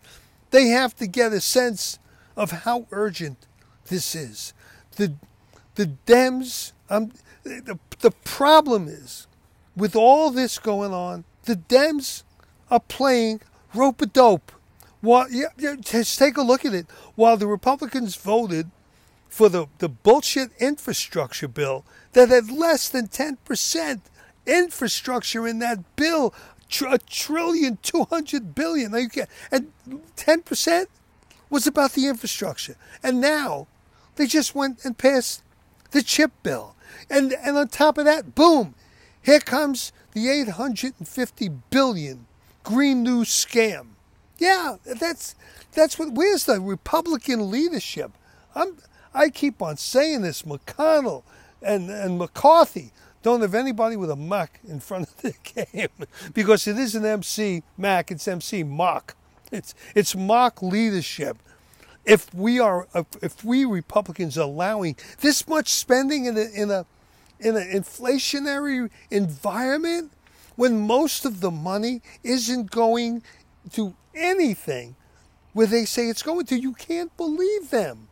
They 0.51 0.69
have 0.69 0.95
to 0.97 1.07
get 1.07 1.33
a 1.33 1.41
sense 1.41 1.99
of 2.37 2.51
how 2.51 2.87
urgent 2.91 3.47
this 3.87 4.15
is. 4.15 4.55
The, 4.97 5.15
the 5.75 5.93
Dems, 6.07 6.73
um, 6.91 7.13
the, 7.45 7.79
the 8.01 8.11
problem 8.25 8.89
is, 8.89 9.27
with 9.75 9.97
all 9.97 10.31
this 10.31 10.59
going 10.59 10.93
on, 10.93 11.25
the 11.45 11.57
Dems 11.57 12.25
are 12.71 12.81
playing 12.81 13.41
rope 13.75 14.03
a 14.03 14.07
dope. 14.07 14.53
While, 15.03 15.31
yeah, 15.31 15.49
yeah, 15.59 15.75
just 15.79 16.19
take 16.19 16.37
a 16.37 16.43
look 16.43 16.65
at 16.65 16.73
it. 16.73 16.87
While 17.17 17.37
the 17.37 17.49
Republicans 17.49 18.15
voted 18.17 18.71
for 19.29 19.49
the, 19.49 19.67
the 19.79 19.89
bullshit 19.89 20.53
infrastructure 20.61 21.49
bill 21.49 21.85
that 22.13 22.29
had 22.29 22.51
less 22.51 22.89
than 22.89 23.09
10% 23.09 24.01
infrastructure 24.47 25.47
in 25.47 25.59
that 25.59 25.97
bill, 25.97 26.33
a 26.89 26.99
trillion, 26.99 27.79
200 27.83 28.55
billion. 28.55 28.95
And 28.95 29.73
10% 30.17 30.87
was 31.51 31.67
about 31.67 31.93
the 31.93 32.07
infrastructure. 32.07 32.77
And 33.03 33.21
now 33.21 33.67
they 34.17 34.27
just 34.27 34.55
went 34.55 34.85
and 34.85 34.97
passed 34.97 35.43
the 35.91 36.03
chip 36.03 36.31
bill. 36.43 36.77
And, 37.11 37.33
and 37.33 37.59
on 37.59 37.69
top 37.69 37.99
of 37.99 38.05
that, 38.05 38.35
boom, 38.35 38.75
here 39.21 39.41
comes 39.41 39.93
the 40.13 40.29
850 40.29 41.49
billion 41.71 42.27
Green 42.63 43.03
New 43.03 43.25
scam. 43.25 43.92
Yeah, 44.43 44.77
that's 44.85 45.37
that's 45.71 46.01
what. 46.01 46.15
Where's 46.15 46.47
the 46.47 46.61
Republican 46.61 47.49
leadership? 47.49 48.11
I'm. 48.57 48.77
I 49.15 49.31
keep 49.31 49.63
on 49.63 49.77
saying 49.77 50.23
this. 50.23 50.43
McConnell 50.43 51.23
and 51.63 51.89
and 51.89 52.19
McCarthy 52.19 52.91
don't 53.23 53.41
have 53.43 53.55
anybody 53.55 53.95
with 53.95 54.11
a 54.11 54.17
Mac 54.17 54.59
in 54.67 54.81
front 54.81 55.07
of 55.07 55.17
the 55.23 55.35
game 55.55 56.09
because 56.35 56.67
it 56.67 56.77
isn't 56.77 57.05
MC 57.05 57.63
Mac, 57.79 58.11
it's 58.11 58.27
MC 58.27 58.65
Mock. 58.65 59.15
It's 59.53 59.77
it's 59.95 60.17
mock 60.17 60.61
leadership. 60.61 61.37
If 62.05 62.35
we 62.35 62.59
are, 62.59 62.89
if 63.23 63.45
we 63.45 63.65
Republicans 63.65 64.37
are 64.37 64.41
allowing 64.43 64.97
this 65.21 65.47
much 65.47 65.69
spending 65.69 66.25
in 66.25 66.37
a 66.37 66.47
in 66.53 66.69
a 66.73 66.85
in 67.39 67.57
an 67.57 67.71
inflationary 67.71 68.91
environment, 69.09 70.11
when 70.57 70.81
most 70.81 71.25
of 71.25 71.41
the 71.41 71.53
money 71.53 72.03
isn't 72.25 72.73
going 72.73 73.23
to 73.75 73.95
anything 74.15 74.97
where 75.53 75.67
they 75.67 75.85
say 75.85 76.09
it's 76.09 76.23
going 76.23 76.47
to, 76.47 76.59
you 76.59 76.73
can't 76.73 77.15
believe 77.17 77.71
them. 77.71 78.09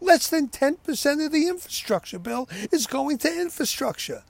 Less 0.00 0.28
than 0.28 0.48
10% 0.48 1.24
of 1.26 1.32
the 1.32 1.46
infrastructure 1.46 2.18
bill 2.18 2.48
is 2.72 2.86
going 2.86 3.18
to 3.18 3.40
infrastructure. 3.40 4.22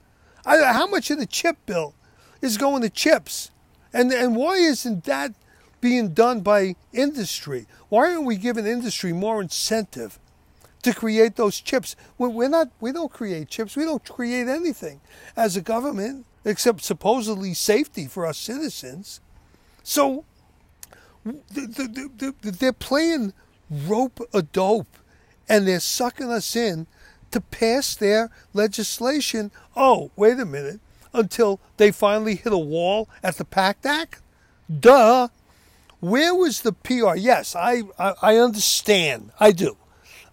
I, 0.45 0.73
how 0.73 0.87
much 0.87 1.09
of 1.11 1.17
the 1.19 1.25
chip 1.25 1.57
bill 1.65 1.95
is 2.41 2.57
going 2.57 2.81
to 2.81 2.89
chips? 2.89 3.51
And, 3.93 4.11
and 4.11 4.35
why 4.35 4.57
isn't 4.57 5.05
that 5.05 5.33
being 5.79 6.13
done 6.13 6.41
by 6.41 6.75
industry? 6.93 7.67
Why 7.89 8.11
aren't 8.13 8.25
we 8.25 8.35
giving 8.37 8.67
industry 8.67 9.13
more 9.13 9.41
incentive 9.41 10.19
to 10.83 10.93
create 10.93 11.35
those 11.35 11.59
chips. 11.61 11.95
We- 12.17 12.29
We're 12.29 12.49
not. 12.49 12.69
We 12.79 12.91
don't 12.91 13.11
create 13.11 13.49
chips. 13.49 13.75
We 13.75 13.85
don't 13.85 14.03
create 14.07 14.47
anything 14.47 15.01
as 15.35 15.55
a 15.55 15.61
government 15.61 16.25
except 16.43 16.81
supposedly 16.83 17.53
safety 17.53 18.07
for 18.07 18.25
our 18.25 18.33
citizens. 18.33 19.21
So 19.83 20.25
they're 21.23 22.73
playing 22.73 23.33
rope 23.69 24.19
a 24.33 24.41
dope, 24.41 24.97
and 25.47 25.67
they're 25.67 25.79
sucking 25.79 26.29
us 26.31 26.55
in 26.55 26.87
to 27.31 27.41
pass 27.41 27.95
their 27.95 28.29
legislation. 28.53 29.51
Oh, 29.75 30.11
wait 30.15 30.39
a 30.39 30.45
minute! 30.45 30.79
Until 31.13 31.59
they 31.77 31.91
finally 31.91 32.35
hit 32.35 32.53
a 32.53 32.57
wall 32.57 33.09
at 33.23 33.37
the 33.37 33.45
PACT 33.45 33.85
Act. 33.85 34.21
Duh. 34.79 35.27
Where 35.99 36.33
was 36.33 36.61
the 36.61 36.71
PR? 36.71 37.15
Yes, 37.15 37.55
I, 37.55 37.83
I, 37.99 38.13
I 38.21 38.37
understand. 38.37 39.31
I 39.39 39.51
do. 39.51 39.77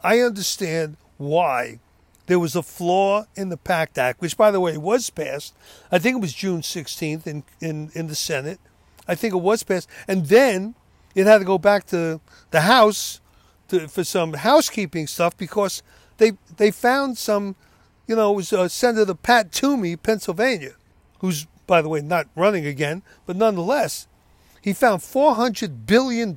I 0.02 0.20
understand 0.20 0.96
why 1.18 1.80
there 2.26 2.38
was 2.38 2.54
a 2.54 2.62
flaw 2.62 3.26
in 3.36 3.48
the 3.48 3.56
PACT 3.56 3.98
Act, 3.98 4.20
which, 4.20 4.36
by 4.36 4.50
the 4.50 4.60
way, 4.60 4.78
was 4.78 5.10
passed. 5.10 5.54
I 5.90 5.98
think 5.98 6.16
it 6.16 6.20
was 6.20 6.32
June 6.32 6.60
16th 6.60 7.26
in, 7.26 7.42
in, 7.60 7.90
in 7.94 8.06
the 8.06 8.14
Senate. 8.14 8.60
I 9.06 9.14
think 9.14 9.34
it 9.34 9.38
was 9.38 9.62
passed. 9.62 9.88
And 10.06 10.26
then 10.26 10.74
it 11.14 11.26
had 11.26 11.38
to 11.38 11.44
go 11.44 11.58
back 11.58 11.86
to 11.86 12.20
the 12.50 12.62
House 12.62 13.20
to, 13.68 13.88
for 13.88 14.04
some 14.04 14.34
housekeeping 14.34 15.06
stuff 15.06 15.36
because 15.36 15.82
they, 16.18 16.32
they 16.56 16.70
found 16.70 17.18
some, 17.18 17.56
you 18.06 18.16
know, 18.16 18.32
it 18.32 18.36
was 18.36 18.52
uh, 18.52 18.68
Senator 18.68 19.14
Pat 19.14 19.52
Toomey, 19.52 19.96
Pennsylvania, 19.96 20.74
who's, 21.20 21.46
by 21.66 21.82
the 21.82 21.88
way, 21.88 22.00
not 22.00 22.26
running 22.34 22.66
again, 22.66 23.02
but 23.26 23.36
nonetheless, 23.36 24.06
he 24.60 24.72
found 24.72 25.00
$400 25.00 25.86
billion 25.86 26.34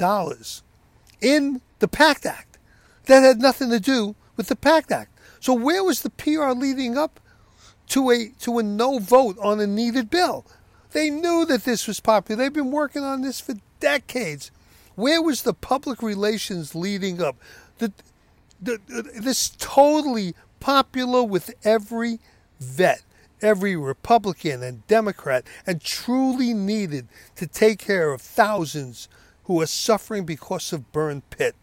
in 1.22 1.62
the 1.80 1.88
PACT 1.88 2.26
Act 2.26 2.58
that 3.06 3.22
had 3.22 3.40
nothing 3.40 3.70
to 3.70 3.80
do 3.80 4.16
with 4.36 4.48
the 4.48 4.56
PACT 4.56 4.92
Act. 4.92 5.20
So 5.40 5.54
where 5.54 5.84
was 5.84 6.02
the 6.02 6.10
PR 6.10 6.52
leading 6.52 6.98
up 6.98 7.20
to 7.88 8.12
a 8.12 8.30
to 8.40 8.60
a 8.60 8.64
no 8.64 9.00
vote 9.00 9.38
on 9.42 9.60
a 9.60 9.68
needed 9.68 10.10
bill? 10.10 10.46
They 10.92 11.10
knew 11.10 11.46
that 11.46 11.64
this 11.64 11.88
was 11.88 12.00
popular. 12.00 12.44
They've 12.44 12.54
been 12.54 12.72
working 12.72 13.04
on 13.04 13.22
this 13.22 13.40
for 13.40 13.56
decades. 13.80 14.52
Where 14.96 15.22
was 15.22 15.44
the 15.44 15.54
public 15.54 16.02
relations 16.02 16.76
leading 16.76 17.22
up? 17.22 17.36
The, 17.78 17.92
the, 18.62 18.80
this 18.88 19.50
totally 19.58 20.36
popular 20.60 21.24
with 21.24 21.54
every 21.64 22.20
vet, 22.60 23.02
every 23.42 23.76
Republican 23.76 24.62
and 24.64 24.86
Democrat, 24.88 25.46
and 25.66 25.82
truly 25.82 26.54
needed 26.54 27.08
to 27.36 27.48
take 27.48 27.80
care 27.80 28.12
of 28.12 28.22
thousands 28.22 29.08
who 29.46 29.62
are 29.62 29.68
suffering 29.68 30.26
because 30.26 30.72
of 30.72 30.92
burn 30.92 31.22
pit. 31.30 31.56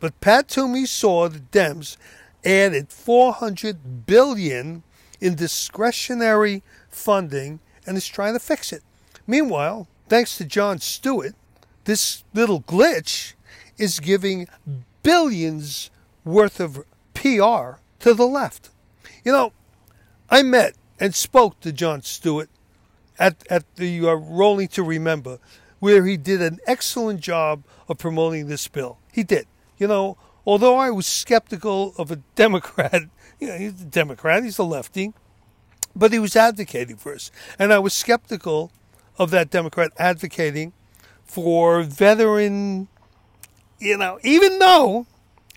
But 0.00 0.20
Pat 0.20 0.48
Toomey 0.48 0.86
saw 0.86 1.28
the 1.28 1.40
Dems 1.40 1.96
added 2.44 2.90
400 2.90 4.06
billion 4.06 4.84
in 5.20 5.34
discretionary 5.34 6.62
funding 6.88 7.58
and 7.86 7.96
is 7.96 8.06
trying 8.06 8.34
to 8.34 8.40
fix 8.40 8.72
it. 8.72 8.82
Meanwhile, 9.26 9.88
thanks 10.08 10.38
to 10.38 10.44
Jon 10.44 10.78
Stewart, 10.78 11.34
this 11.88 12.22
little 12.34 12.60
glitch 12.60 13.32
is 13.78 13.98
giving 13.98 14.46
billions 15.02 15.90
worth 16.22 16.60
of 16.60 16.84
PR 17.14 17.80
to 18.00 18.12
the 18.12 18.26
left. 18.26 18.68
You 19.24 19.32
know, 19.32 19.52
I 20.28 20.42
met 20.42 20.74
and 21.00 21.14
spoke 21.14 21.58
to 21.60 21.72
Jon 21.72 22.02
Stewart 22.02 22.50
at, 23.18 23.42
at 23.48 23.64
the 23.76 24.06
uh, 24.06 24.12
Rolling 24.12 24.68
to 24.68 24.82
Remember, 24.82 25.38
where 25.78 26.04
he 26.04 26.18
did 26.18 26.42
an 26.42 26.58
excellent 26.66 27.20
job 27.20 27.64
of 27.88 27.96
promoting 27.96 28.48
this 28.48 28.68
bill. 28.68 28.98
He 29.10 29.24
did. 29.24 29.46
You 29.78 29.86
know, 29.86 30.18
although 30.44 30.76
I 30.76 30.90
was 30.90 31.06
skeptical 31.06 31.94
of 31.96 32.10
a 32.10 32.16
Democrat, 32.34 33.04
you 33.40 33.48
know, 33.48 33.56
he's 33.56 33.80
a 33.80 33.86
Democrat, 33.86 34.44
he's 34.44 34.58
a 34.58 34.62
lefty, 34.62 35.14
but 35.96 36.12
he 36.12 36.18
was 36.18 36.36
advocating 36.36 36.96
for 36.96 37.14
us. 37.14 37.30
And 37.58 37.72
I 37.72 37.78
was 37.78 37.94
skeptical 37.94 38.72
of 39.18 39.30
that 39.30 39.48
Democrat 39.48 39.92
advocating 39.96 40.74
for 41.28 41.82
veteran, 41.82 42.88
you 43.78 43.96
know, 43.96 44.18
even 44.24 44.58
though 44.58 45.06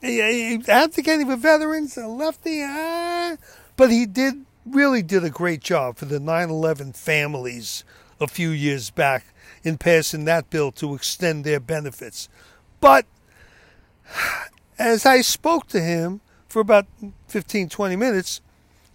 advocating 0.04 1.26
for 1.28 1.36
veterans, 1.38 1.98
a 1.98 2.08
lefty, 2.08 2.62
ah, 2.64 3.38
but 3.78 3.90
he 3.90 4.06
did 4.06 4.46
really 4.66 5.02
did 5.02 5.24
a 5.24 5.30
great 5.32 5.62
job 5.62 5.98
for 5.98 6.06
the 6.06 6.20
9/11 6.20 6.94
families 6.94 7.84
a 8.20 8.28
few 8.28 8.50
years 8.50 8.92
back 8.92 9.26
in 9.64 9.78
passing 9.78 10.26
that 10.26 10.50
bill 10.52 10.72
to 10.72 10.94
extend 10.94 11.44
their 11.44 11.60
benefits. 11.60 12.30
But 12.80 13.06
as 14.78 15.06
I 15.06 15.22
spoke 15.22 15.68
to 15.70 15.82
him 15.82 16.22
for 16.48 16.60
about 16.60 16.86
15, 17.28 17.70
20 17.70 17.96
minutes, 17.96 18.42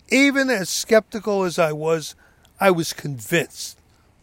even 0.09 0.51
as 0.51 0.69
skeptical 0.69 1.43
as 1.43 1.59
I 1.59 1.73
was, 1.73 2.15
I 2.61 2.71
was 2.71 2.93
convinced. 2.93 3.76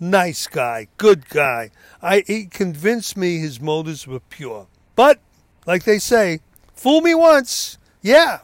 Nice 0.03 0.47
guy, 0.47 0.89
good 0.97 1.29
guy. 1.29 1.71
I, 2.01 2.25
he 2.27 2.47
convinced 2.47 3.15
me 3.15 3.37
his 3.37 3.61
motives 3.61 4.05
were 4.05 4.19
pure. 4.19 4.67
But, 4.97 5.21
like 5.65 5.85
they 5.85 5.97
say, 5.97 6.41
fool 6.75 6.99
me 6.99 7.15
once. 7.15 7.77
Yeah. 8.01 8.39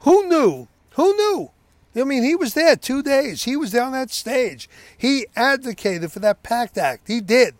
Who 0.00 0.28
knew? 0.28 0.66
Who 0.94 1.14
knew? 1.14 1.52
I 1.94 2.02
mean, 2.02 2.24
he 2.24 2.34
was 2.34 2.54
there 2.54 2.74
two 2.74 3.04
days. 3.04 3.44
He 3.44 3.54
was 3.54 3.70
down 3.70 3.92
that 3.92 4.10
stage. 4.10 4.68
He 4.96 5.26
advocated 5.36 6.10
for 6.10 6.18
that 6.18 6.42
PACT 6.42 6.76
Act. 6.78 7.06
He 7.06 7.20
did. 7.20 7.54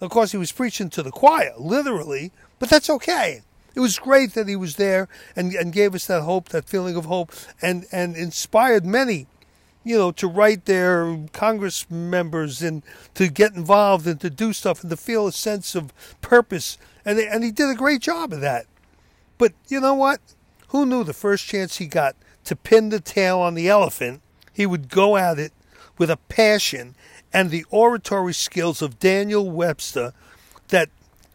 Of 0.00 0.10
course, 0.10 0.30
he 0.30 0.38
was 0.38 0.52
preaching 0.52 0.88
to 0.90 1.02
the 1.02 1.10
choir, 1.10 1.52
literally, 1.58 2.30
but 2.60 2.70
that's 2.70 2.88
okay. 2.90 3.42
It 3.74 3.80
was 3.80 3.98
great 3.98 4.34
that 4.34 4.46
he 4.46 4.54
was 4.54 4.76
there 4.76 5.08
and, 5.34 5.52
and 5.52 5.72
gave 5.72 5.96
us 5.96 6.06
that 6.06 6.22
hope, 6.22 6.50
that 6.50 6.68
feeling 6.68 6.94
of 6.94 7.06
hope, 7.06 7.32
and, 7.60 7.86
and 7.90 8.16
inspired 8.16 8.86
many, 8.86 9.26
you 9.84 9.96
know, 9.96 10.10
to 10.12 10.26
write 10.26 10.64
their 10.64 11.18
Congress 11.32 11.88
members 11.90 12.62
and 12.62 12.82
to 13.14 13.28
get 13.28 13.54
involved 13.54 14.06
and 14.06 14.20
to 14.20 14.30
do 14.30 14.52
stuff 14.52 14.80
and 14.82 14.90
to 14.90 14.96
feel 14.96 15.26
a 15.26 15.32
sense 15.32 15.74
of 15.74 15.92
purpose. 16.20 16.78
And, 17.04 17.18
and 17.18 17.44
he 17.44 17.50
did 17.50 17.68
a 17.68 17.74
great 17.74 18.00
job 18.00 18.32
of 18.32 18.40
that. 18.40 18.66
But 19.36 19.52
you 19.68 19.80
know 19.80 19.94
what? 19.94 20.20
Who 20.68 20.86
knew 20.86 21.04
the 21.04 21.12
first 21.12 21.46
chance 21.46 21.76
he 21.76 21.86
got 21.86 22.16
to 22.44 22.56
pin 22.56 22.88
the 22.88 23.00
tail 23.00 23.38
on 23.38 23.54
the 23.54 23.68
elephant, 23.68 24.22
he 24.52 24.66
would 24.66 24.88
go 24.88 25.16
at 25.16 25.38
it 25.38 25.52
with 25.98 26.10
a 26.10 26.16
passion 26.16 26.94
and 27.32 27.50
the 27.50 27.64
oratory 27.70 28.32
skills 28.32 28.80
of 28.80 28.98
Daniel 28.98 29.50
Webster 29.50 30.12
that 30.68 30.88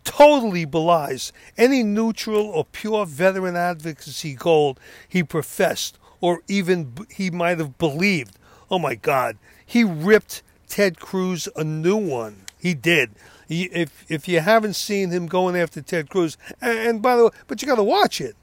totally 0.03 0.65
belies 0.65 1.31
any 1.57 1.83
neutral 1.83 2.47
or 2.47 2.65
pure 2.65 3.05
veteran 3.05 3.55
advocacy 3.55 4.33
goal 4.33 4.77
he 5.07 5.23
professed 5.23 5.99
or 6.21 6.41
even 6.47 6.93
he 7.09 7.29
might 7.29 7.59
have 7.59 7.77
believed. 7.77 8.38
Oh 8.71 8.79
my 8.79 8.95
God, 8.95 9.37
he 9.65 9.83
ripped 9.83 10.43
Ted 10.67 10.99
Cruz 10.99 11.47
a 11.55 11.63
new 11.63 11.97
one. 11.97 12.43
He 12.59 12.73
did. 12.73 13.11
He, 13.47 13.63
if 13.65 14.05
if 14.09 14.27
you 14.27 14.41
haven't 14.41 14.75
seen 14.75 15.09
him 15.09 15.25
going 15.27 15.55
after 15.55 15.81
Ted 15.81 16.09
Cruz, 16.09 16.37
and, 16.61 16.77
and 16.77 17.01
by 17.01 17.15
the 17.15 17.25
way, 17.25 17.31
but 17.47 17.61
you 17.61 17.67
got 17.67 17.75
to 17.75 17.83
watch 17.83 18.21
it. 18.21 18.35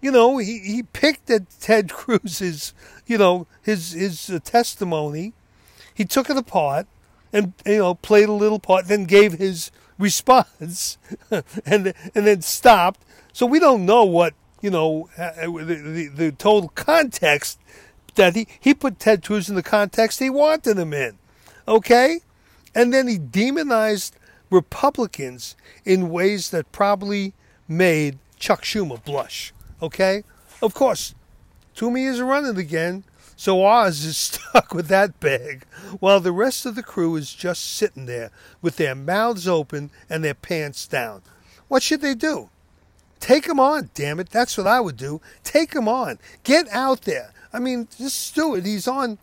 You 0.00 0.10
know, 0.10 0.38
he, 0.38 0.58
he 0.58 0.82
picked 0.82 1.30
at 1.30 1.48
Ted 1.60 1.90
Cruz's, 1.92 2.74
you 3.06 3.16
know, 3.16 3.46
his 3.62 3.92
his 3.92 4.28
uh, 4.28 4.40
testimony. 4.42 5.32
He 5.94 6.04
took 6.04 6.28
it 6.28 6.36
apart 6.36 6.88
and 7.32 7.52
you 7.64 7.78
know 7.78 7.94
played 7.94 8.28
a 8.28 8.32
little 8.32 8.58
part, 8.58 8.88
then 8.88 9.04
gave 9.04 9.34
his 9.34 9.70
response, 9.98 10.98
and 11.30 11.94
and 12.14 12.26
then 12.26 12.42
stopped. 12.42 13.04
So 13.32 13.46
we 13.46 13.58
don't 13.58 13.86
know 13.86 14.04
what 14.04 14.34
you 14.60 14.70
know 14.70 15.08
uh, 15.16 15.32
the, 15.46 15.74
the, 15.74 16.08
the 16.08 16.32
total 16.32 16.70
context 16.70 17.60
that 18.14 18.34
he 18.34 18.46
he 18.60 18.74
put 18.74 18.98
Ted 18.98 19.24
Cruz 19.24 19.48
in 19.48 19.54
the 19.54 19.62
context 19.62 20.18
he 20.18 20.30
wanted 20.30 20.78
him 20.78 20.92
in, 20.92 21.18
okay, 21.66 22.20
and 22.74 22.92
then 22.92 23.08
he 23.08 23.18
demonized 23.18 24.16
Republicans 24.50 25.56
in 25.84 26.10
ways 26.10 26.50
that 26.50 26.72
probably 26.72 27.34
made 27.66 28.18
Chuck 28.38 28.62
Schumer 28.62 29.02
blush, 29.04 29.52
okay. 29.82 30.24
Of 30.62 30.74
course, 30.74 31.14
Toomey 31.74 32.04
is 32.04 32.20
running 32.20 32.56
again. 32.56 33.04
So 33.36 33.64
Oz 33.64 34.04
is 34.04 34.16
stuck 34.16 34.72
with 34.72 34.86
that 34.88 35.18
bag, 35.20 35.64
while 36.00 36.20
the 36.20 36.32
rest 36.32 36.66
of 36.66 36.76
the 36.76 36.82
crew 36.82 37.16
is 37.16 37.34
just 37.34 37.64
sitting 37.64 38.06
there 38.06 38.30
with 38.62 38.76
their 38.76 38.94
mouths 38.94 39.48
open 39.48 39.90
and 40.08 40.22
their 40.22 40.34
pants 40.34 40.86
down. 40.86 41.22
What 41.68 41.82
should 41.82 42.00
they 42.00 42.14
do? 42.14 42.48
Take 43.20 43.46
him 43.46 43.58
on, 43.58 43.90
damn 43.94 44.20
it. 44.20 44.30
That's 44.30 44.56
what 44.56 44.66
I 44.66 44.80
would 44.80 44.96
do. 44.96 45.20
Take 45.42 45.74
him 45.74 45.88
on. 45.88 46.18
Get 46.44 46.68
out 46.68 47.02
there. 47.02 47.32
I 47.54 47.58
mean, 47.58 47.88
just 47.96 48.34
do 48.34 48.54
it. 48.54 48.66
He's 48.66 48.86
on 48.86 49.18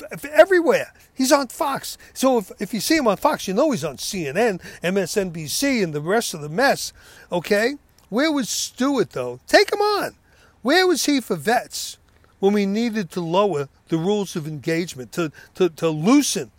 f- 0.00 0.24
everywhere. 0.26 0.92
He's 1.14 1.32
on 1.32 1.48
Fox. 1.48 1.96
So 2.12 2.38
if, 2.38 2.52
if 2.60 2.74
you 2.74 2.80
see 2.80 2.96
him 2.96 3.08
on 3.08 3.16
Fox, 3.16 3.48
you 3.48 3.54
know 3.54 3.70
he's 3.70 3.84
on 3.84 3.96
CNN, 3.96 4.60
MSNBC, 4.82 5.82
and 5.82 5.94
the 5.94 6.00
rest 6.02 6.34
of 6.34 6.42
the 6.42 6.48
mess. 6.50 6.92
Okay? 7.32 7.76
Where 8.10 8.30
was 8.30 8.50
Stewart, 8.50 9.10
though? 9.10 9.40
Take 9.46 9.72
him 9.72 9.80
on. 9.80 10.16
Where 10.60 10.86
was 10.86 11.06
he 11.06 11.20
for 11.20 11.36
vets? 11.36 11.98
when 12.44 12.52
we 12.52 12.66
needed 12.66 13.10
to 13.10 13.22
lower 13.22 13.70
the 13.88 13.96
rules 13.96 14.36
of 14.36 14.46
engagement, 14.46 15.12
to, 15.12 15.32
to, 15.54 15.70
to 15.70 15.88
loosen 15.88 16.50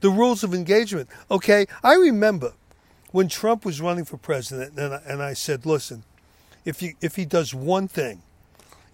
the 0.00 0.10
rules 0.10 0.44
of 0.44 0.52
engagement. 0.52 1.08
Okay, 1.30 1.66
I 1.82 1.94
remember 1.94 2.52
when 3.10 3.26
Trump 3.26 3.64
was 3.64 3.80
running 3.80 4.04
for 4.04 4.18
president, 4.18 4.78
and 4.78 4.92
I, 4.92 5.02
and 5.06 5.22
I 5.22 5.32
said, 5.32 5.64
listen, 5.64 6.04
if, 6.66 6.82
you, 6.82 6.92
if 7.00 7.16
he 7.16 7.24
does 7.24 7.54
one 7.54 7.88
thing, 7.88 8.20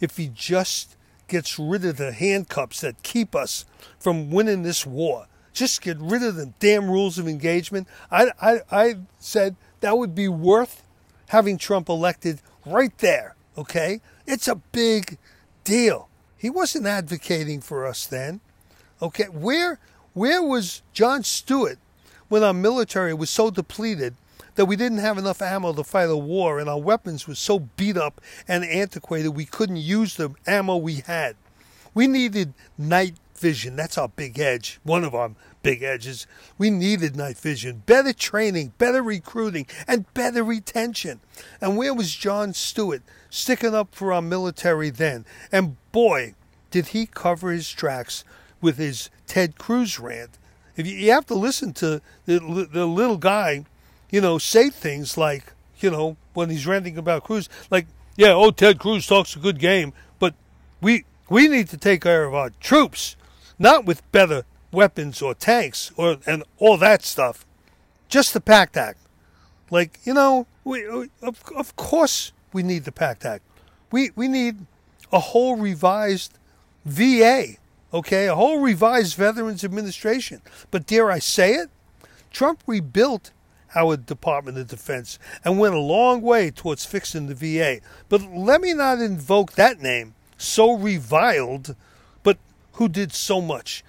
if 0.01 0.17
he 0.17 0.31
just 0.33 0.96
gets 1.29 1.59
rid 1.59 1.85
of 1.85 1.97
the 1.97 2.13
handcuffs 2.13 2.81
that 2.81 3.03
keep 3.03 3.35
us 3.35 3.65
from 3.99 4.31
winning 4.31 4.63
this 4.63 4.87
war. 4.87 5.27
Just 5.53 5.81
get 5.81 5.97
rid 5.99 6.23
of 6.23 6.37
the 6.37 6.53
damn 6.59 6.91
rules 6.91 7.19
of 7.19 7.27
engagement. 7.27 7.89
I, 8.11 8.31
I, 8.41 8.61
I 8.71 8.95
said 9.19 9.57
that 9.81 9.97
would 9.97 10.15
be 10.15 10.29
worth 10.29 10.83
having 11.29 11.59
Trump 11.59 11.89
elected 11.89 12.41
right 12.65 12.97
there, 12.99 13.37
okay? 13.57 14.01
It's 14.27 14.49
a 14.49 14.57
big 14.57 15.19
deal. 15.65 16.09
He 16.37 16.51
wasn't 16.51 16.87
advocating 16.87 17.61
for 17.61 17.87
us 17.87 18.07
then. 18.07 18.41
Okay, 19.01 19.25
where 19.25 19.79
where 20.15 20.43
was 20.43 20.83
Jon 20.95 21.23
Stewart 21.23 21.79
when 22.29 22.43
our 22.43 22.55
military 22.55 23.13
was 23.13 23.29
so 23.29 23.51
depleted 23.51 24.15
that 24.57 24.67
we 24.67 24.77
didn't 24.77 24.99
have 24.99 25.19
enough 25.19 25.41
ammo 25.41 25.73
to 25.73 25.85
fight 25.85 26.11
a 26.11 26.17
war 26.17 26.59
and 26.59 26.69
our 26.69 26.81
weapons 26.81 27.27
were 27.27 27.35
so 27.35 27.61
beat 27.61 27.97
up 27.97 28.21
and 28.49 28.65
antiquated 28.65 29.31
we 29.31 29.45
couldn't 29.45 29.77
use 29.77 30.17
the 30.17 30.31
ammo 30.47 30.77
we 30.77 31.03
had? 31.07 31.37
We 31.95 32.07
needed 32.07 32.53
night 32.77 33.17
vision. 33.37 33.77
That's 33.77 33.97
our 33.97 34.09
big 34.09 34.39
edge. 34.39 34.81
One 34.83 35.05
of 35.05 35.15
our 35.15 35.33
big 35.63 35.83
edges. 35.83 36.27
We 36.59 36.71
needed 36.71 37.17
night 37.17 37.39
vision, 37.39 37.83
better 37.87 38.13
training, 38.13 38.73
better 38.79 39.03
recruiting, 39.03 39.67
and 39.87 40.13
better 40.15 40.43
retention. 40.43 41.21
And 41.61 41.77
where 41.77 41.95
was 41.95 42.15
Jon 42.15 42.53
Stewart 42.53 43.03
sticking 43.31 43.75
up 43.75 43.95
for 43.95 44.13
our 44.13 44.23
military 44.23 44.91
then? 44.91 45.25
And 45.51 45.77
boy, 45.93 46.35
did 46.71 46.89
he 46.89 47.07
cover 47.07 47.51
his 47.51 47.71
tracks 47.71 48.25
with 48.61 48.79
his 48.79 49.11
Ted 49.27 49.59
Cruz 49.59 49.99
rant. 49.99 50.39
If 50.77 50.87
you, 50.87 50.95
you 50.95 51.11
have 51.13 51.27
to 51.27 51.35
listen 51.35 51.73
to 51.75 52.01
the, 52.27 52.69
the 52.73 52.87
little 52.87 53.17
guy, 53.17 53.65
you 54.11 54.21
know, 54.21 54.39
say 54.39 54.71
things 54.71 55.17
like, 55.17 55.53
you 55.81 55.91
know, 55.91 56.17
when 56.35 56.51
he's 56.51 56.67
ranting 56.67 56.97
about 56.99 57.25
Cruz, 57.25 57.49
like, 57.71 57.87
yeah, 58.17 58.33
oh, 58.33 58.51
Ted 58.51 58.79
Cruz 58.79 59.07
talks 59.07 59.37
a 59.37 59.39
good 59.39 59.59
game, 59.59 59.93
but 60.19 60.35
we 60.81 61.05
we 61.29 61.49
need 61.49 61.69
to 61.69 61.77
take 61.77 62.03
care 62.03 62.25
of 62.25 62.35
our 62.35 62.51
troops, 62.61 63.17
not 63.59 63.85
with 63.85 64.11
better 64.13 64.45
weapons 64.73 65.21
or 65.21 65.35
tanks 65.35 65.93
or 65.97 66.19
and 66.27 66.43
all 66.59 66.77
that 66.79 67.05
stuff, 67.05 67.45
just 68.09 68.33
the 68.33 68.41
PACT 68.41 68.77
Act. 68.77 68.99
Like, 69.71 69.99
you 70.05 70.15
know, 70.15 70.47
we, 70.65 70.87
of, 71.23 71.43
of 71.55 71.75
course 71.77 72.33
we 72.53 72.63
need 72.63 72.85
the 72.85 72.93
PACT 72.93 73.25
Act. 73.25 73.45
We 73.91 74.11
we 74.17 74.29
need 74.29 74.65
a 75.13 75.21
whole 75.21 75.57
revised 75.57 76.39
VA 76.85 77.57
okay, 77.93 78.27
a 78.27 78.35
whole 78.35 78.61
revised 78.61 79.17
Veterans 79.17 79.65
Administration. 79.65 80.43
But 80.71 80.87
dare 80.87 81.11
I 81.11 81.19
say 81.19 81.55
it? 81.55 81.71
Trump 82.31 82.63
rebuilt 82.67 83.31
our 83.77 83.97
Department 83.97 84.59
of 84.59 84.69
Defense 84.69 85.19
and 85.45 85.59
went 85.59 85.75
a 85.75 85.79
long 85.79 86.23
way 86.23 86.51
towards 86.51 86.85
fixing 86.85 87.27
the 87.27 87.35
VA. 87.35 87.81
But 88.09 88.23
let 88.23 88.61
me 88.61 88.73
not 88.73 88.99
invoke 88.99 89.53
that 89.53 89.81
name, 89.81 90.15
so 90.37 90.73
reviled, 90.73 91.77
but 92.23 92.39
who 92.73 92.89
did 92.89 93.13
so 93.13 93.41
much. 93.41 93.85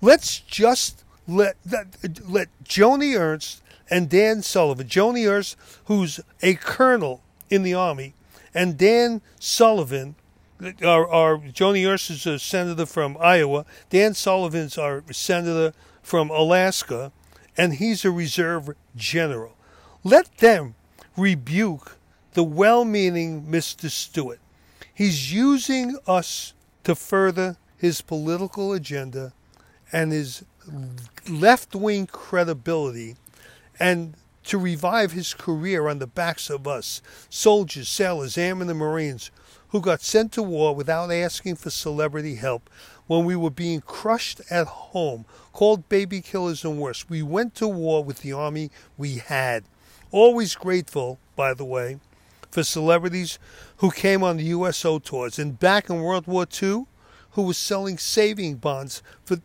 Let's 0.00 0.38
just 0.40 1.04
let 1.26 1.56
that, 1.64 2.28
let 2.28 2.48
Joni 2.64 3.18
Ernst 3.18 3.62
and 3.88 4.08
Dan 4.08 4.42
Sullivan, 4.42 4.86
Joni 4.86 5.28
Ernst, 5.28 5.56
who's 5.86 6.20
a 6.42 6.54
colonel 6.54 7.22
in 7.48 7.62
the 7.62 7.74
Army, 7.74 8.14
and 8.54 8.78
Dan 8.78 9.22
Sullivan, 9.38 10.14
our, 10.82 11.08
our 11.08 11.38
Joni 11.38 11.88
Ernst 11.88 12.10
is 12.10 12.26
a 12.26 12.38
senator 12.38 12.86
from 12.86 13.16
Iowa. 13.18 13.64
Dan 13.88 14.14
Sullivan's 14.14 14.76
our 14.76 15.02
senator 15.10 15.72
from 16.02 16.30
Alaska, 16.30 17.12
and 17.60 17.74
he's 17.74 18.06
a 18.06 18.10
reserve 18.10 18.70
general. 18.96 19.54
Let 20.02 20.38
them 20.38 20.76
rebuke 21.14 21.98
the 22.32 22.42
well-meaning 22.42 23.44
Mr. 23.50 23.90
Stewart. 23.90 24.40
He's 24.94 25.30
using 25.30 25.98
us 26.06 26.54
to 26.84 26.94
further 26.94 27.58
his 27.76 28.00
political 28.00 28.72
agenda 28.72 29.34
and 29.92 30.10
his 30.10 30.42
left-wing 31.28 32.06
credibility 32.06 33.16
and 33.78 34.14
to 34.44 34.56
revive 34.56 35.12
his 35.12 35.34
career 35.34 35.86
on 35.86 35.98
the 35.98 36.06
backs 36.06 36.48
of 36.48 36.66
us, 36.66 37.02
soldiers, 37.28 37.90
sailors, 37.90 38.38
airmen, 38.38 38.70
and 38.70 38.78
Marines 38.78 39.30
who 39.68 39.82
got 39.82 40.00
sent 40.00 40.32
to 40.32 40.42
war 40.42 40.74
without 40.74 41.12
asking 41.12 41.56
for 41.56 41.68
celebrity 41.68 42.36
help 42.36 42.70
when 43.10 43.24
we 43.24 43.34
were 43.34 43.50
being 43.50 43.80
crushed 43.80 44.40
at 44.52 44.68
home, 44.68 45.24
called 45.52 45.88
baby 45.88 46.20
killers 46.20 46.64
and 46.64 46.78
worse. 46.78 47.10
We 47.10 47.24
went 47.24 47.56
to 47.56 47.66
war 47.66 48.04
with 48.04 48.20
the 48.20 48.32
army 48.32 48.70
we 48.96 49.16
had. 49.16 49.64
Always 50.12 50.54
grateful, 50.54 51.18
by 51.34 51.54
the 51.54 51.64
way, 51.64 51.98
for 52.52 52.62
celebrities 52.62 53.40
who 53.78 53.90
came 53.90 54.22
on 54.22 54.36
the 54.36 54.44
USO 54.44 55.00
tours. 55.00 55.40
And 55.40 55.58
back 55.58 55.90
in 55.90 56.02
World 56.02 56.28
War 56.28 56.46
II, 56.62 56.84
who 57.32 57.42
was 57.42 57.58
selling 57.58 57.98
saving 57.98 58.58
bonds 58.58 59.02
for, 59.24 59.38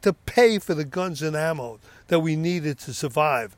to 0.00 0.12
pay 0.12 0.58
for 0.58 0.74
the 0.74 0.84
guns 0.84 1.22
and 1.22 1.36
ammo 1.36 1.78
that 2.08 2.18
we 2.18 2.34
needed 2.34 2.80
to 2.80 2.92
survive. 2.92 3.56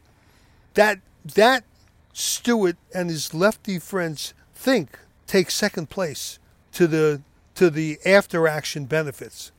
That 0.74 1.00
that 1.34 1.64
Stewart 2.12 2.76
and 2.94 3.08
his 3.08 3.32
lefty 3.32 3.78
friends 3.78 4.34
think 4.54 4.98
take 5.26 5.50
second 5.50 5.88
place 5.88 6.38
to 6.72 6.86
the 6.86 7.22
to 7.54 7.70
the 7.70 7.98
after 8.04 8.46
action 8.46 8.84
benefits. 8.84 9.52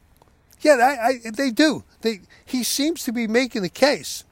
Yeah, 0.62 0.76
I, 0.76 1.08
I, 1.08 1.30
they 1.32 1.52
do. 1.52 1.84
They, 2.02 2.22
he 2.46 2.64
seems 2.64 3.04
to 3.04 3.12
be 3.12 3.28
making 3.28 3.64
a 3.64 3.70
case 3.70 4.24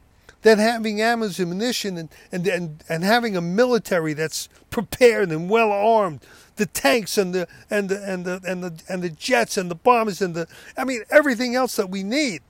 that 0.44 0.58
having 0.58 1.02
ammunition 1.02 1.98
and, 1.98 2.10
and, 2.32 2.48
and, 2.48 2.84
and 2.88 3.04
having 3.04 3.36
a 3.36 3.42
military 3.42 4.14
that's 4.14 4.50
prepared 4.70 5.32
and 5.32 5.50
well 5.50 5.72
armed, 5.72 6.22
the 6.58 6.66
tanks 6.66 7.18
and 7.18 7.34
the 7.34 7.48
and 7.70 7.90
the 7.90 8.04
and 8.04 8.26
the 8.26 8.42
and 8.46 8.64
the 8.64 8.84
and 8.88 9.02
the 9.02 9.10
jets 9.10 9.58
and 9.58 9.72
the 9.72 9.76
bombers 9.76 10.22
and 10.22 10.36
the 10.36 10.48
I 10.78 10.84
mean 10.84 11.04
everything 11.10 11.56
else 11.56 11.76
that 11.78 11.90
we 11.90 12.04
need. 12.04 12.42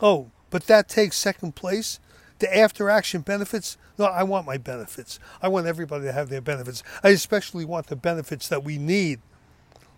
Oh, 0.00 0.30
but 0.50 0.66
that 0.66 0.88
takes 0.88 1.16
second 1.16 1.54
place. 1.54 2.00
The 2.40 2.54
after 2.56 2.88
action 2.88 3.20
benefits, 3.20 3.76
no, 3.98 4.06
I 4.06 4.22
want 4.22 4.46
my 4.46 4.56
benefits. 4.56 5.18
I 5.42 5.48
want 5.48 5.66
everybody 5.66 6.04
to 6.04 6.12
have 6.12 6.30
their 6.30 6.40
benefits. 6.40 6.82
I 7.02 7.10
especially 7.10 7.64
want 7.64 7.86
the 7.86 7.96
benefits 7.96 8.48
that 8.48 8.64
we 8.64 8.78
need 8.78 9.20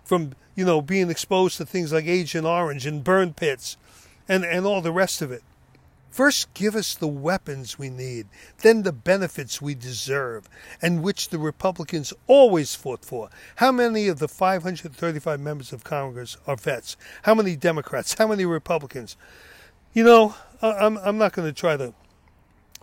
from, 0.04 0.32
you 0.54 0.64
know, 0.64 0.82
being 0.82 1.10
exposed 1.10 1.56
to 1.58 1.66
things 1.66 1.92
like 1.92 2.06
Agent 2.06 2.46
Orange 2.46 2.86
and 2.86 3.04
burn 3.04 3.34
pits 3.34 3.76
and, 4.28 4.44
and 4.44 4.66
all 4.66 4.80
the 4.80 4.92
rest 4.92 5.22
of 5.22 5.30
it. 5.30 5.42
First, 6.12 6.52
give 6.52 6.76
us 6.76 6.94
the 6.94 7.08
weapons 7.08 7.78
we 7.78 7.88
need, 7.88 8.26
then 8.58 8.82
the 8.82 8.92
benefits 8.92 9.62
we 9.62 9.74
deserve, 9.74 10.46
and 10.82 11.02
which 11.02 11.30
the 11.30 11.38
Republicans 11.38 12.12
always 12.26 12.74
fought 12.74 13.02
for. 13.02 13.30
How 13.56 13.72
many 13.72 14.08
of 14.08 14.18
the 14.18 14.28
535 14.28 15.40
members 15.40 15.72
of 15.72 15.84
Congress 15.84 16.36
are 16.46 16.56
vets? 16.56 16.98
How 17.22 17.34
many 17.34 17.56
Democrats? 17.56 18.14
How 18.18 18.26
many 18.26 18.44
Republicans? 18.44 19.16
You 19.94 20.04
know, 20.04 20.34
I'm, 20.60 20.98
I'm 20.98 21.16
not 21.16 21.32
going 21.32 21.48
to 21.48 21.58
try 21.58 21.78
to 21.78 21.94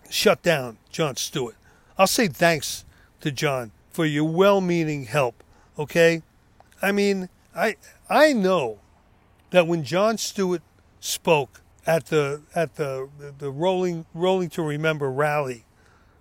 shut 0.09 0.41
down 0.41 0.79
Jon 0.89 1.15
Stewart. 1.15 1.55
I'll 1.99 2.07
say 2.07 2.29
thanks 2.29 2.83
to 3.21 3.31
Jon 3.31 3.71
for 3.91 4.07
your 4.07 4.23
well-meaning 4.23 5.05
help. 5.05 5.43
Okay, 5.77 6.23
I 6.81 6.91
mean, 6.91 7.29
I 7.55 7.75
I 8.09 8.33
know 8.33 8.79
that 9.51 9.67
when 9.67 9.83
Jon 9.83 10.17
Stewart 10.17 10.61
spoke 10.99 11.61
at 11.85 12.07
the 12.07 12.41
at 12.55 12.75
the 12.75 13.09
the 13.37 13.51
rolling 13.51 14.05
rolling 14.13 14.49
to 14.51 14.61
remember 14.61 15.11
rally, 15.11 15.65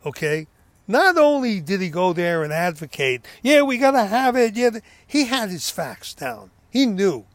okay, 0.05 0.47
not 0.87 1.19
only 1.19 1.61
did 1.61 1.81
he 1.81 1.91
go 1.91 2.13
there 2.13 2.43
and 2.43 2.53
advocate, 2.53 3.25
yeah, 3.43 3.63
we 3.63 3.79
got 3.79 3.93
to 3.93 4.07
have 4.07 4.37
it. 4.37 4.57
Yeah, 4.57 4.71
he 5.07 5.27
had 5.27 5.51
his 5.51 5.71
facts 5.71 6.15
down. 6.15 6.51
He 6.71 6.87
knew. 6.87 7.27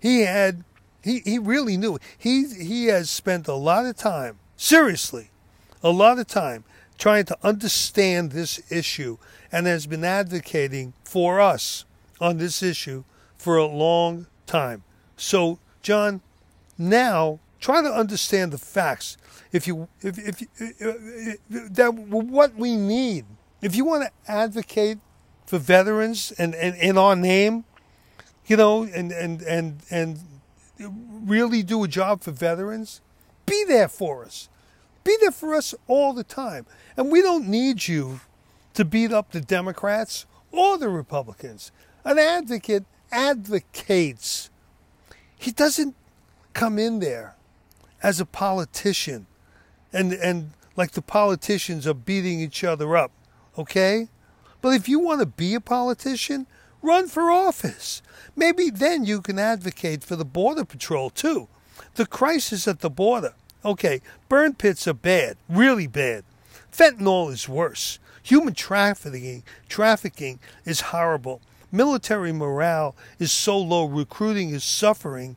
He 0.00 0.22
had. 0.22 0.64
He, 1.02 1.20
he 1.20 1.38
really 1.38 1.76
knew. 1.76 1.98
He 2.16 2.46
he 2.48 2.86
has 2.86 3.08
spent 3.08 3.46
a 3.46 3.54
lot 3.54 3.86
of 3.86 3.96
time, 3.96 4.38
seriously, 4.56 5.30
a 5.82 5.90
lot 5.90 6.18
of 6.18 6.26
time 6.26 6.64
trying 6.98 7.24
to 7.26 7.38
understand 7.44 8.32
this 8.32 8.60
issue 8.70 9.16
and 9.52 9.66
has 9.66 9.86
been 9.86 10.02
advocating 10.02 10.92
for 11.04 11.40
us 11.40 11.84
on 12.20 12.38
this 12.38 12.62
issue 12.62 13.04
for 13.36 13.56
a 13.56 13.66
long 13.66 14.26
time. 14.46 14.82
So, 15.16 15.58
Jon, 15.82 16.20
now 16.76 17.40
try 17.60 17.82
to 17.82 17.88
understand 17.88 18.52
the 18.52 18.58
facts. 18.58 19.16
If 19.52 19.66
you, 19.66 19.88
if, 20.00 20.18
if, 20.18 20.42
if 20.60 21.38
that 21.48 21.94
what 21.94 22.54
we 22.54 22.76
need, 22.76 23.24
if 23.62 23.74
you 23.74 23.84
want 23.84 24.04
to 24.04 24.30
advocate 24.30 24.98
for 25.46 25.58
veterans 25.58 26.32
and, 26.32 26.54
and 26.54 26.76
in 26.76 26.98
our 26.98 27.16
name, 27.16 27.64
you 28.46 28.56
know, 28.56 28.82
and 28.82 29.12
and 29.12 29.42
and 29.42 29.82
and 29.90 30.18
really 30.78 31.62
do 31.62 31.84
a 31.84 31.88
job 31.88 32.22
for 32.22 32.30
veterans, 32.30 33.00
be 33.46 33.64
there 33.66 33.88
for 33.88 34.24
us. 34.24 34.48
Be 35.04 35.16
there 35.20 35.30
for 35.30 35.54
us 35.54 35.74
all 35.86 36.12
the 36.12 36.24
time. 36.24 36.66
And 36.96 37.10
we 37.10 37.22
don't 37.22 37.48
need 37.48 37.88
you 37.88 38.20
to 38.74 38.84
beat 38.84 39.12
up 39.12 39.32
the 39.32 39.40
Democrats 39.40 40.26
or 40.52 40.78
the 40.78 40.88
Republicans. 40.88 41.72
An 42.08 42.18
advocate 42.18 42.86
advocates. 43.12 44.48
He 45.36 45.50
doesn't 45.50 45.94
come 46.54 46.78
in 46.78 47.00
there 47.00 47.36
as 48.02 48.18
a 48.18 48.24
politician 48.24 49.26
and 49.92 50.14
and 50.14 50.52
like 50.74 50.92
the 50.92 51.02
politicians 51.02 51.86
are 51.86 51.92
beating 51.92 52.40
each 52.40 52.64
other 52.64 52.96
up, 52.96 53.10
okay? 53.58 54.08
But 54.62 54.70
if 54.70 54.88
you 54.88 54.98
want 55.00 55.20
to 55.20 55.26
be 55.26 55.52
a 55.52 55.60
politician, 55.60 56.46
run 56.80 57.08
for 57.08 57.30
office. 57.30 58.00
Maybe 58.34 58.70
then 58.70 59.04
you 59.04 59.20
can 59.20 59.38
advocate 59.38 60.02
for 60.02 60.16
the 60.16 60.24
Border 60.24 60.64
Patrol 60.64 61.10
too. 61.10 61.46
The 61.96 62.06
crisis 62.06 62.66
at 62.66 62.80
the 62.80 62.88
border. 62.88 63.34
Okay, 63.66 64.00
burn 64.30 64.54
pits 64.54 64.88
are 64.88 64.94
bad, 64.94 65.36
really 65.46 65.86
bad. 65.86 66.24
Fentanyl 66.72 67.30
is 67.30 67.50
worse. 67.50 67.98
Human 68.22 68.54
trafficking, 68.54 69.42
trafficking 69.68 70.38
is 70.64 70.80
horrible. 70.80 71.42
Military 71.70 72.32
morale 72.32 72.94
is 73.18 73.32
so 73.32 73.58
low, 73.58 73.84
recruiting 73.84 74.50
is 74.50 74.64
suffering, 74.64 75.36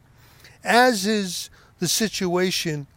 as 0.63 1.05
is 1.05 1.49
the 1.79 1.87
situation 1.87 2.87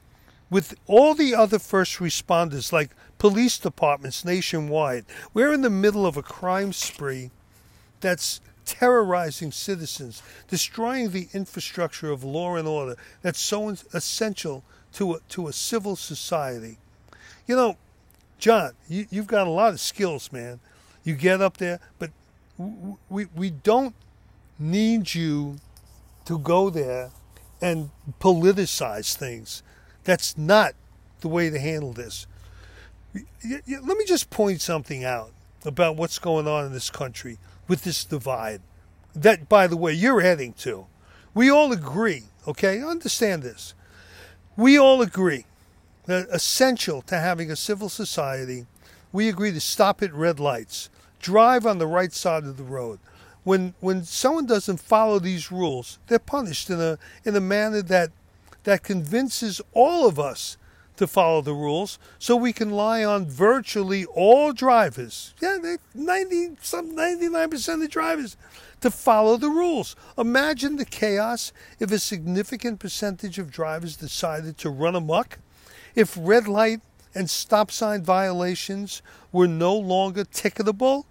with 0.51 0.75
all 0.87 1.15
the 1.15 1.35
other 1.35 1.59
first 1.59 1.99
responders, 1.99 2.73
like 2.73 2.91
police 3.19 3.59
departments 3.59 4.25
nationwide. 4.25 5.05
We're 5.33 5.53
in 5.53 5.63
the 5.63 5.71
middle 5.71 6.07
of 6.07 6.17
a 6.17 6.23
crime 6.23 6.73
spree 6.73 7.31
that's 8.01 8.41
terrorizing 8.65 9.53
citizens, 9.53 10.23
destroying 10.49 11.11
the 11.11 11.29
infrastructure 11.33 12.11
of 12.11 12.25
law 12.25 12.57
and 12.57 12.69
order 12.69 12.97
that's 13.23 13.41
so 13.41 13.69
essential 13.93 14.63
to 14.93 15.15
a, 15.15 15.19
to 15.31 15.49
a 15.49 15.53
civil 15.53 15.97
society. 15.97 16.79
You 17.47 17.57
know, 17.57 17.77
Jon, 18.39 18.73
you, 18.89 19.07
you've 19.11 19.27
got 19.27 19.47
a 19.47 19.51
lot 19.51 19.73
of 19.73 19.81
skills, 19.81 20.33
man. 20.33 20.61
You 21.03 21.15
get 21.15 21.41
up 21.41 21.57
there, 21.59 21.81
but 21.99 22.11
we, 22.59 23.27
we 23.35 23.51
don't 23.51 23.95
need 24.59 25.15
you 25.15 25.57
to 26.25 26.39
go 26.39 26.71
there 26.71 27.11
and 27.61 27.91
politicize 28.21 29.15
things. 29.17 29.63
That's 30.05 30.37
not 30.37 30.75
the 31.21 31.29
way 31.29 31.51
to 31.51 31.59
handle 31.59 31.93
this. 31.93 32.27
Let 33.15 33.97
me 33.97 34.05
just 34.05 34.31
point 34.31 34.61
something 34.61 35.05
out 35.05 35.33
about 35.65 35.97
what's 35.97 36.19
going 36.19 36.47
on 36.47 36.67
in 36.67 36.73
this 36.73 36.91
country 36.91 37.39
with 37.69 37.85
this 37.85 38.05
divide. 38.05 38.61
That, 39.15 39.49
by 39.49 39.67
the 39.67 39.77
way, 39.77 39.93
you're 39.93 40.21
heading 40.21 40.53
to. 40.55 40.87
We 41.33 41.51
all 41.51 41.73
agree, 41.73 42.25
okay? 42.47 42.83
Understand 42.83 43.43
this. 43.43 43.75
We 44.57 44.79
all 44.79 45.01
agree 45.01 45.47
that 46.07 46.29
essential 46.31 47.03
to 47.03 47.19
having 47.19 47.51
a 47.51 47.57
civil 47.57 47.89
society, 47.89 48.67
we 49.13 49.29
agree 49.29 49.53
to 49.53 49.61
stop 49.61 50.03
at 50.03 50.13
red 50.13 50.39
lights, 50.39 50.91
drive 51.25 51.65
on 51.65 51.79
the 51.79 51.87
right 51.87 52.13
side 52.13 52.45
of 52.45 52.59
the 52.59 52.63
road. 52.63 52.99
When 53.45 53.75
when 53.81 54.05
someone 54.05 54.47
doesn't 54.47 54.81
follow 54.81 55.19
these 55.19 55.51
rules, 55.51 55.99
they're 56.07 56.19
punished 56.19 56.69
in 56.69 56.81
a 56.81 56.99
in 57.25 57.35
a 57.35 57.41
manner 57.41 57.83
that 57.83 58.11
that 58.65 58.83
convinces 58.83 59.61
all 59.73 60.07
of 60.07 60.19
us 60.19 60.57
to 60.97 61.07
follow 61.07 61.41
the 61.41 61.55
rules 61.55 61.99
so 62.19 62.37
we 62.37 62.53
can 62.53 62.71
lie 62.71 63.03
on 63.03 63.27
virtually 63.27 64.05
all 64.05 64.53
drivers. 64.53 65.35
Yeah, 65.41 65.59
they 65.61 65.77
90 65.95 66.59
some 66.61 66.95
99% 66.95 67.75
of 67.75 67.81
the 67.81 67.89
drivers 67.89 68.37
to 68.81 68.91
follow 68.91 69.37
the 69.37 69.49
rules. 69.49 69.97
Imagine 70.17 70.77
the 70.77 70.85
chaos 70.85 71.53
if 71.81 71.91
a 71.91 71.99
significant 71.99 72.79
percentage 72.81 73.39
of 73.39 73.51
drivers 73.51 73.97
decided 73.97 74.59
to 74.59 74.71
run 74.71 74.95
amok, 74.95 75.39
if 75.95 76.17
red 76.21 76.47
light 76.47 76.81
and 77.15 77.31
stop 77.31 77.71
sign 77.71 78.03
violations 78.03 79.03
were 79.33 79.49
no 79.49 79.75
longer 79.75 80.25
ticketable, 80.25 81.05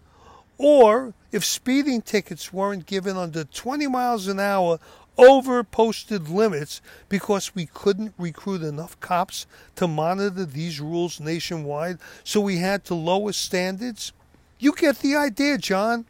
or 0.57 1.13
if 1.31 1.43
speeding 1.43 2.01
tickets 2.01 2.53
weren't 2.53 2.85
given 2.85 3.17
under 3.17 3.43
20 3.43 3.87
miles 3.87 4.27
an 4.27 4.39
hour 4.39 4.79
over 5.17 5.63
posted 5.63 6.29
limits 6.29 6.81
because 7.09 7.53
we 7.53 7.65
couldn't 7.67 8.13
recruit 8.17 8.61
enough 8.61 8.99
cops 8.99 9.45
to 9.75 9.87
monitor 9.87 10.45
these 10.45 10.79
rules 10.79 11.19
nationwide, 11.19 11.99
so 12.23 12.41
we 12.41 12.57
had 12.57 12.83
to 12.85 12.95
lower 12.95 13.31
standards. 13.31 14.11
You 14.59 14.73
get 14.73 14.99
the 14.99 15.15
idea, 15.15 15.57
Jon. 15.57 16.05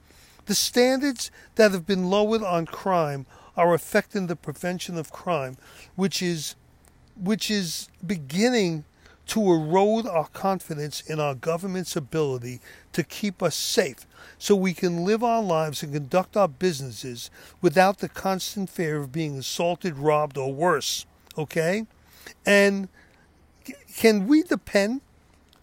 The 0.45 0.55
standards 0.55 1.31
that 1.55 1.71
have 1.71 1.85
been 1.85 2.09
lowered 2.09 2.43
on 2.43 2.65
crime 2.65 3.25
are 3.55 3.73
affecting 3.73 4.27
the 4.27 4.35
prevention 4.35 4.97
of 4.97 5.11
crime, 5.11 5.57
which 5.95 6.21
is 6.21 6.55
which 7.15 7.51
is 7.51 7.89
beginning 8.05 8.83
to 9.27 9.41
erode 9.51 10.05
our 10.05 10.27
confidence 10.27 11.01
in 11.01 11.19
our 11.19 11.35
government's 11.35 11.95
ability 11.95 12.59
to 12.91 13.03
keep 13.03 13.41
us 13.41 13.55
safe 13.55 14.05
so 14.37 14.55
we 14.55 14.73
can 14.73 15.05
live 15.05 15.23
our 15.23 15.41
lives 15.41 15.81
and 15.81 15.93
conduct 15.93 16.35
our 16.35 16.47
businesses 16.47 17.29
without 17.61 17.99
the 17.99 18.09
constant 18.09 18.69
fear 18.69 18.97
of 18.97 19.11
being 19.11 19.37
assaulted, 19.37 19.97
robbed, 19.97 20.37
or 20.37 20.53
worse. 20.53 21.05
Okay? 21.37 21.85
And 22.45 22.89
can 23.95 24.27
we 24.27 24.43
depend 24.43 25.01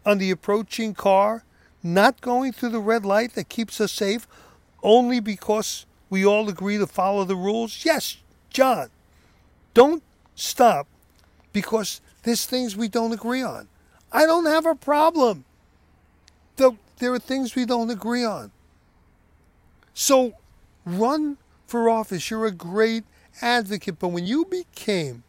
on 0.07 0.19
the 0.19 0.31
approaching 0.31 0.95
car 0.95 1.45
not 1.83 2.21
going 2.21 2.53
through 2.53 2.71
the 2.71 2.81
red 2.81 3.05
light 3.05 3.35
that 3.35 3.49
keeps 3.49 3.81
us 3.81 3.93
safe 3.93 4.27
only 4.83 5.21
because 5.21 5.87
we 6.09 6.25
all 6.25 6.49
agree 6.49 6.79
to 6.79 6.87
follow 6.87 7.25
the 7.25 7.37
rules? 7.37 7.85
Yes, 7.85 8.17
Jon. 8.49 8.89
Don't 9.75 10.03
stop 10.35 10.87
because 11.53 12.01
there's 12.23 12.47
things 12.47 12.77
we 12.77 12.89
don't 12.89 13.13
agree 13.13 13.43
on. 13.43 13.69
I 14.13 14.27
don't 14.27 14.47
have 14.47 14.67
a 14.67 14.75
problem. 14.75 15.45
There 16.57 17.15
are 17.15 17.19
things 17.19 17.55
we 17.55 17.65
don't 17.65 17.89
agree 17.89 18.25
on. 18.25 18.51
So 19.95 20.35
run 20.85 21.39
for 21.67 21.89
office. 21.89 22.31
You're 22.31 22.47
a 22.47 22.51
great 22.53 23.05
advocate. 23.41 23.99
But 23.99 24.09
when 24.09 24.27
you 24.27 24.45
became 24.45 25.23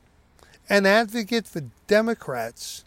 an 0.69 0.85
advocate 0.85 1.47
for 1.47 1.63
Democrats, 1.87 2.83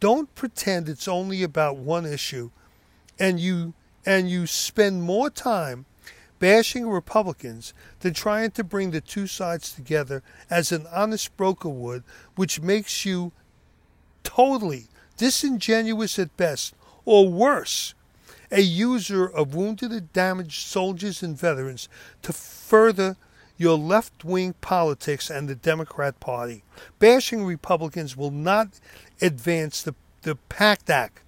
don't 0.00 0.34
pretend 0.34 0.88
it's 0.88 1.08
only 1.08 1.42
about 1.42 1.76
one 1.76 2.04
issue 2.04 2.50
and 3.18 3.40
you 3.40 3.74
and 4.04 4.30
you 4.30 4.46
spend 4.46 5.02
more 5.02 5.30
time 5.30 5.86
bashing 6.38 6.88
Republicans 6.88 7.74
than 8.00 8.14
trying 8.14 8.50
to 8.52 8.64
bring 8.64 8.90
the 8.90 9.00
two 9.00 9.26
sides 9.26 9.72
together 9.72 10.22
as 10.50 10.72
an 10.72 10.86
honest 10.92 11.36
broker 11.36 11.68
would, 11.68 12.04
which 12.36 12.60
makes 12.60 13.04
you 13.04 13.32
totally 14.22 14.86
disingenuous 15.16 16.18
at 16.18 16.36
best, 16.36 16.74
or 17.04 17.28
worse, 17.28 17.94
a 18.50 18.60
user 18.60 19.26
of 19.26 19.54
wounded 19.54 19.90
and 19.90 20.12
damaged 20.12 20.66
soldiers 20.66 21.22
and 21.22 21.36
veterans 21.36 21.88
to 22.22 22.32
further 22.32 23.16
your 23.56 23.76
left 23.76 24.24
wing 24.24 24.54
politics 24.60 25.28
and 25.28 25.48
the 25.48 25.54
Democrat 25.54 26.20
Party. 26.20 26.62
Bashing 26.98 27.44
Republicans 27.44 28.16
will 28.16 28.30
not 28.30 28.68
advance 29.20 29.82
the, 29.82 29.94
the 30.22 30.36
PACT 30.48 30.88
Act. 30.88 31.20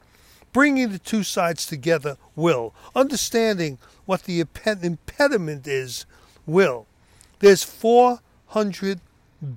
Bringing 0.53 0.91
the 0.91 0.99
two 0.99 1.23
sides 1.23 1.67
together 1.67 2.17
will. 2.35 2.75
Understanding 2.95 3.79
what 4.05 4.25
the 4.25 4.41
impediment 4.41 5.67
is 5.67 6.07
will. 6.47 6.87
There's 7.39 7.65
$400 7.65 9.01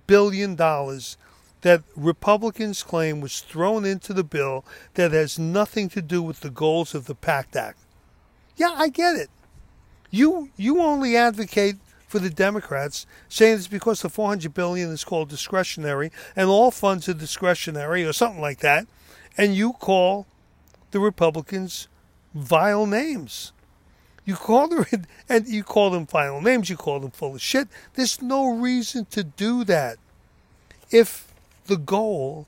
billion 0.08 0.56
that 0.56 1.84
Republicans 1.96 2.84
claim 2.84 3.22
was 3.22 3.40
thrown 3.40 3.86
into 3.86 4.14
the 4.14 4.24
bill 4.24 4.64
that 4.94 5.12
has 5.12 5.40
nothing 5.40 5.90
to 5.90 6.02
do 6.02 6.22
with 6.22 6.42
the 6.42 6.50
goals 6.50 6.94
of 6.94 7.06
the 7.06 7.16
PACT 7.16 7.56
Act. 7.56 7.80
Yeah, 8.56 8.74
I 8.76 8.90
get 8.90 9.16
it. 9.16 9.30
You 10.12 10.50
you 10.58 10.80
only 10.80 11.18
advocate 11.18 11.78
for 12.08 12.20
the 12.20 12.30
Democrats, 12.30 13.08
saying 13.28 13.56
it's 13.56 13.68
because 13.68 14.04
the 14.04 14.10
400 14.10 14.54
billion 14.54 14.92
is 14.92 15.04
called 15.04 15.30
discretionary 15.30 16.12
and 16.36 16.48
all 16.48 16.70
funds 16.70 17.10
are 17.10 17.16
discretionary 17.16 18.06
or 18.06 18.14
something 18.14 18.42
like 18.42 18.60
that, 18.60 18.86
and 19.36 19.56
you 19.56 19.74
call 19.74 20.28
the 20.94 21.00
Republicans 21.00 21.88
vile 22.34 22.86
names. 22.86 23.52
You 24.26 24.36
call 24.36 24.70
them 24.70 24.86
and 25.30 25.48
you 25.48 25.64
call 25.64 25.90
them 25.90 26.06
vile 26.06 26.40
names. 26.40 26.70
You 26.70 26.78
call 26.78 27.02
them 27.02 27.12
full 27.12 27.36
of 27.36 27.42
shit. 27.42 27.68
There's 27.96 28.22
no 28.22 28.56
reason 28.56 29.06
to 29.12 29.24
do 29.24 29.66
that. 29.66 29.98
If 30.92 31.34
the 31.66 31.78
goal, 31.78 32.48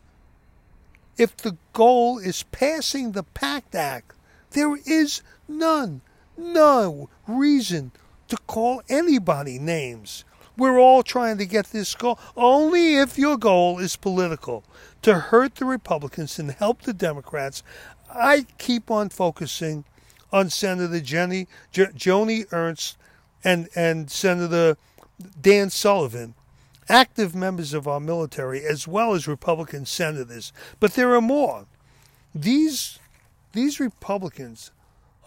if 1.18 1.36
the 1.36 1.58
goal 1.74 2.20
is 2.20 2.44
passing 2.44 3.12
the 3.12 3.24
PACT 3.24 3.76
Act, 3.76 4.14
there 4.52 4.78
is 4.86 5.22
none, 5.48 6.02
no 6.38 7.10
reason 7.28 7.92
to 8.28 8.38
call 8.48 8.84
anybody 8.88 9.58
names. 9.58 10.24
We're 10.58 10.80
all 10.80 11.04
trying 11.04 11.38
to 11.40 11.46
get 11.46 11.68
this 11.68 11.94
goal 11.96 12.18
only 12.38 12.96
if 12.96 13.18
your 13.18 13.38
goal 13.38 13.80
is 13.80 13.98
political 13.98 14.64
to 15.02 15.16
hurt 15.16 15.56
the 15.56 15.66
Republicans 15.66 16.40
and 16.40 16.52
help 16.52 16.82
the 16.82 16.94
Democrats. 16.94 17.62
I 18.16 18.46
keep 18.58 18.90
on 18.90 19.10
focusing 19.10 19.84
on 20.32 20.50
Senator 20.50 21.00
Jenny 21.00 21.48
Joni 21.74 22.46
Ernst 22.52 22.98
and 23.44 23.68
and 23.76 24.10
Senator 24.10 24.78
Dan 25.42 25.70
Sullivan, 25.70 26.34
active 26.90 27.36
members 27.36 27.74
of 27.74 27.88
our 27.88 28.00
military 28.00 28.64
as 28.64 28.88
well 28.88 29.14
as 29.14 29.28
Republican 29.28 29.86
senators. 29.86 30.54
But 30.80 30.94
there 30.94 31.14
are 31.16 31.22
more. 31.22 31.66
These 32.34 33.00
these 33.54 33.80
Republicans 33.80 34.72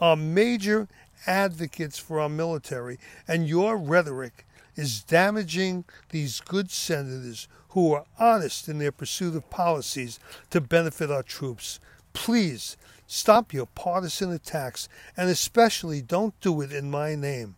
are 0.01 0.17
major 0.17 0.89
advocates 1.27 1.99
for 1.99 2.21
our 2.21 2.29
military, 2.29 2.99
and 3.27 3.49
your 3.49 3.77
rhetoric 3.77 4.47
is 4.77 5.03
damaging 5.03 5.85
these 6.11 6.41
good 6.41 6.71
senators 6.71 7.49
who 7.71 7.93
are 7.93 8.05
honest 8.19 8.69
in 8.69 8.79
their 8.79 8.93
pursuit 8.93 9.35
of 9.35 9.51
policies 9.51 10.21
to 10.51 10.61
benefit 10.61 11.11
our 11.11 11.23
troops. 11.23 11.81
Please 12.19 12.77
stop 13.07 13.55
your 13.55 13.67
partisan 13.67 14.33
attacks, 14.33 14.89
and 15.17 15.31
especially 15.31 16.03
don't 16.03 16.39
do 16.41 16.61
it 16.61 16.73
in 16.73 16.91
my 16.91 17.15
name. 17.15 17.55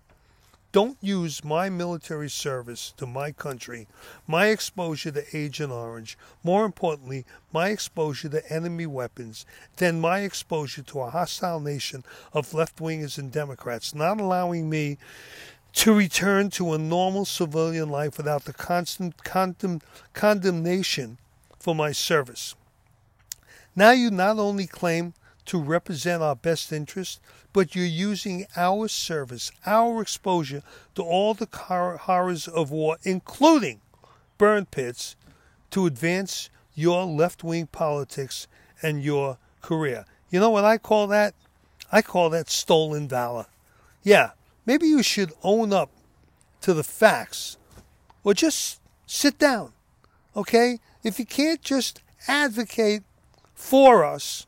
Don't 0.70 0.98
use 1.00 1.42
my 1.42 1.70
military 1.70 2.28
service 2.28 2.92
to 2.98 3.06
my 3.06 3.32
country, 3.32 3.88
my 4.28 4.48
exposure 4.48 5.12
to 5.12 5.24
Agent 5.36 5.72
Orange, 5.72 6.18
more 6.44 6.66
importantly, 6.66 7.24
my 7.54 7.70
exposure 7.70 8.28
to 8.28 8.52
enemy 8.52 8.84
weapons, 8.84 9.46
than 9.78 9.98
my 9.98 10.20
exposure 10.20 10.82
to 10.82 11.00
a 11.00 11.10
hostile 11.10 11.58
nation 11.58 12.04
of 12.34 12.52
left 12.52 12.76
wingers 12.76 13.16
and 13.16 13.32
Democrats, 13.32 13.94
not 13.94 14.20
allowing 14.20 14.68
me 14.68 14.98
to 15.72 15.94
return 15.94 16.50
to 16.50 16.74
a 16.74 16.78
normal 16.78 17.24
civilian 17.24 17.88
life 17.88 18.18
without 18.18 18.44
the 18.44 18.52
constant 18.52 19.24
condemn, 19.24 19.80
condemnation 20.12 21.16
for 21.58 21.74
my 21.74 21.92
service. 21.92 22.54
Now 23.76 23.92
you 23.92 24.10
not 24.10 24.38
only 24.38 24.66
claim 24.66 25.14
to 25.46 25.58
represent 25.58 26.22
our 26.22 26.36
best 26.36 26.72
interest, 26.72 27.20
but 27.52 27.74
you're 27.74 27.84
using 27.84 28.46
our 28.56 28.88
service, 28.88 29.50
our 29.66 30.00
exposure 30.02 30.62
to 30.94 31.02
all 31.02 31.34
the 31.34 31.48
horrors 31.52 32.46
of 32.46 32.70
war, 32.70 32.98
including 33.02 33.80
burn 34.38 34.66
pits, 34.66 35.16
to 35.70 35.86
advance 35.86 36.50
your 36.74 37.04
left 37.04 37.42
wing 37.44 37.66
politics 37.66 38.46
and 38.82 39.02
your 39.02 39.38
career. 39.60 40.04
You 40.30 40.40
know 40.40 40.50
what 40.50 40.64
I 40.64 40.78
call 40.78 41.06
that? 41.08 41.34
I 41.92 42.02
call 42.02 42.30
that 42.30 42.48
stolen 42.48 43.08
valor. 43.08 43.46
Yeah, 44.02 44.30
maybe 44.64 44.86
you 44.86 45.02
should 45.02 45.32
own 45.42 45.72
up 45.72 45.90
to 46.60 46.74
the 46.74 46.84
facts 46.84 47.56
or 48.22 48.34
just 48.34 48.80
sit 49.06 49.38
down, 49.38 49.72
okay? 50.36 50.78
If 51.02 51.18
you 51.18 51.26
can't 51.26 51.60
just 51.62 52.02
advocate 52.28 53.02
for 53.60 54.04
us, 54.04 54.46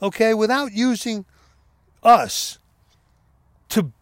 okay, 0.00 0.32
without 0.32 0.72
using 0.72 1.26
us 2.02 2.58
to, 3.68 3.92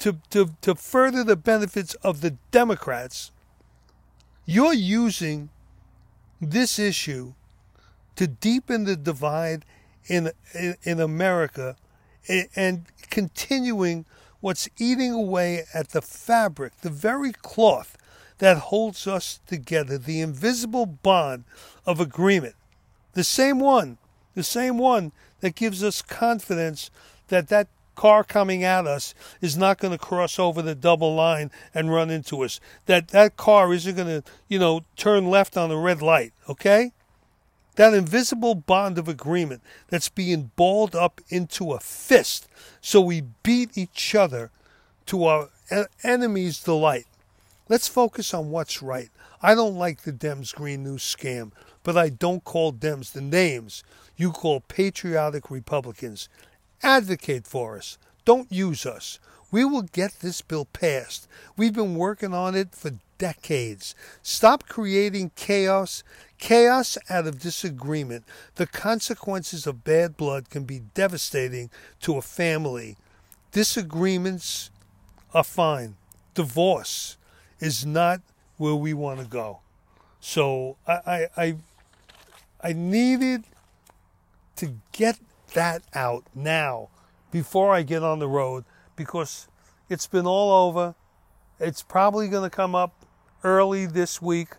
to, 0.00 0.18
to, 0.30 0.50
to 0.60 0.74
further 0.74 1.22
the 1.24 1.36
benefits 1.36 1.94
of 2.02 2.20
the 2.20 2.32
Democrats, 2.50 3.30
you're 4.44 4.74
using 4.74 5.48
this 6.40 6.78
issue 6.78 7.34
to 8.16 8.26
deepen 8.26 8.84
the 8.84 8.96
divide 8.96 9.64
in, 10.06 10.32
in, 10.54 10.76
in 10.82 11.00
America 11.00 11.76
and 12.56 12.86
continuing 13.08 14.04
what's 14.40 14.68
eating 14.76 15.12
away 15.12 15.64
at 15.72 15.90
the 15.90 16.02
fabric, 16.02 16.78
the 16.82 16.90
very 16.90 17.32
cloth 17.32 17.96
that 18.38 18.56
holds 18.56 19.06
us 19.06 19.40
together, 19.46 19.96
the 19.96 20.20
invisible 20.20 20.84
bond 20.84 21.44
of 21.86 22.00
agreement. 22.00 22.56
The 23.12 23.24
same 23.24 23.58
one, 23.58 23.98
the 24.34 24.42
same 24.42 24.78
one 24.78 25.12
that 25.40 25.54
gives 25.54 25.82
us 25.82 26.02
confidence 26.02 26.90
that 27.28 27.48
that 27.48 27.68
car 27.96 28.24
coming 28.24 28.64
at 28.64 28.86
us 28.86 29.14
is 29.40 29.58
not 29.58 29.78
going 29.78 29.92
to 29.92 29.98
cross 29.98 30.38
over 30.38 30.62
the 30.62 30.74
double 30.74 31.14
line 31.14 31.50
and 31.74 31.92
run 31.92 32.10
into 32.10 32.42
us. 32.42 32.60
That 32.86 33.08
that 33.08 33.36
car 33.36 33.72
isn't 33.72 33.96
going 33.96 34.22
to, 34.22 34.30
you 34.48 34.58
know, 34.58 34.84
turn 34.96 35.28
left 35.28 35.56
on 35.56 35.68
the 35.68 35.76
red 35.76 36.00
light, 36.00 36.32
okay? 36.48 36.92
That 37.76 37.94
invisible 37.94 38.54
bond 38.54 38.98
of 38.98 39.08
agreement 39.08 39.62
that's 39.88 40.08
being 40.08 40.50
balled 40.56 40.94
up 40.94 41.20
into 41.28 41.72
a 41.72 41.80
fist 41.80 42.48
so 42.80 43.00
we 43.00 43.22
beat 43.42 43.76
each 43.76 44.14
other 44.14 44.50
to 45.06 45.24
our 45.24 45.48
enemy's 46.02 46.62
delight. 46.62 47.06
Let's 47.68 47.86
focus 47.86 48.34
on 48.34 48.50
what's 48.50 48.82
right. 48.82 49.10
I 49.42 49.54
don't 49.54 49.76
like 49.76 50.02
the 50.02 50.12
Dems 50.12 50.54
Green 50.54 50.82
New 50.82 50.98
scam, 50.98 51.52
but 51.82 51.96
I 51.96 52.10
don't 52.10 52.44
call 52.44 52.72
Dems 52.72 53.12
the 53.12 53.22
names 53.22 53.82
you 54.20 54.32
call 54.32 54.60
patriotic 54.60 55.50
Republicans. 55.50 56.28
Advocate 56.82 57.46
for 57.46 57.78
us. 57.78 57.96
Don't 58.26 58.52
use 58.52 58.84
us. 58.84 59.18
We 59.50 59.64
will 59.64 59.82
get 59.82 60.20
this 60.20 60.42
bill 60.42 60.66
passed. 60.66 61.26
We've 61.56 61.72
been 61.72 61.94
working 61.94 62.34
on 62.34 62.54
it 62.54 62.74
for 62.74 62.92
decades. 63.16 63.94
Stop 64.22 64.68
creating 64.68 65.30
chaos, 65.36 66.04
chaos 66.36 66.98
out 67.08 67.26
of 67.26 67.40
disagreement. 67.40 68.24
The 68.56 68.66
consequences 68.66 69.66
of 69.66 69.84
bad 69.84 70.18
blood 70.18 70.50
can 70.50 70.64
be 70.64 70.82
devastating 70.92 71.70
to 72.02 72.18
a 72.18 72.22
family. 72.22 72.98
Disagreements 73.52 74.70
are 75.32 75.44
fine. 75.44 75.96
Divorce 76.34 77.16
is 77.58 77.86
not 77.86 78.20
where 78.60 78.74
we 78.74 78.92
want 78.92 79.18
to 79.18 79.24
go. 79.24 79.58
So 80.20 80.76
I, 80.86 80.92
I, 80.92 81.28
I, 81.38 81.56
I 82.62 82.72
needed 82.74 83.44
to 84.56 84.74
get 84.92 85.18
that 85.54 85.82
out 85.94 86.24
now 86.34 86.90
before 87.30 87.72
I 87.72 87.80
get 87.80 88.02
on 88.02 88.18
the 88.18 88.28
road 88.28 88.66
because 88.96 89.48
it's 89.88 90.06
been 90.06 90.26
all 90.26 90.68
over. 90.68 90.94
It's 91.58 91.82
probably 91.82 92.28
going 92.28 92.48
to 92.48 92.54
come 92.54 92.74
up 92.74 93.06
early 93.42 93.86
this 93.86 94.20
week. 94.20 94.50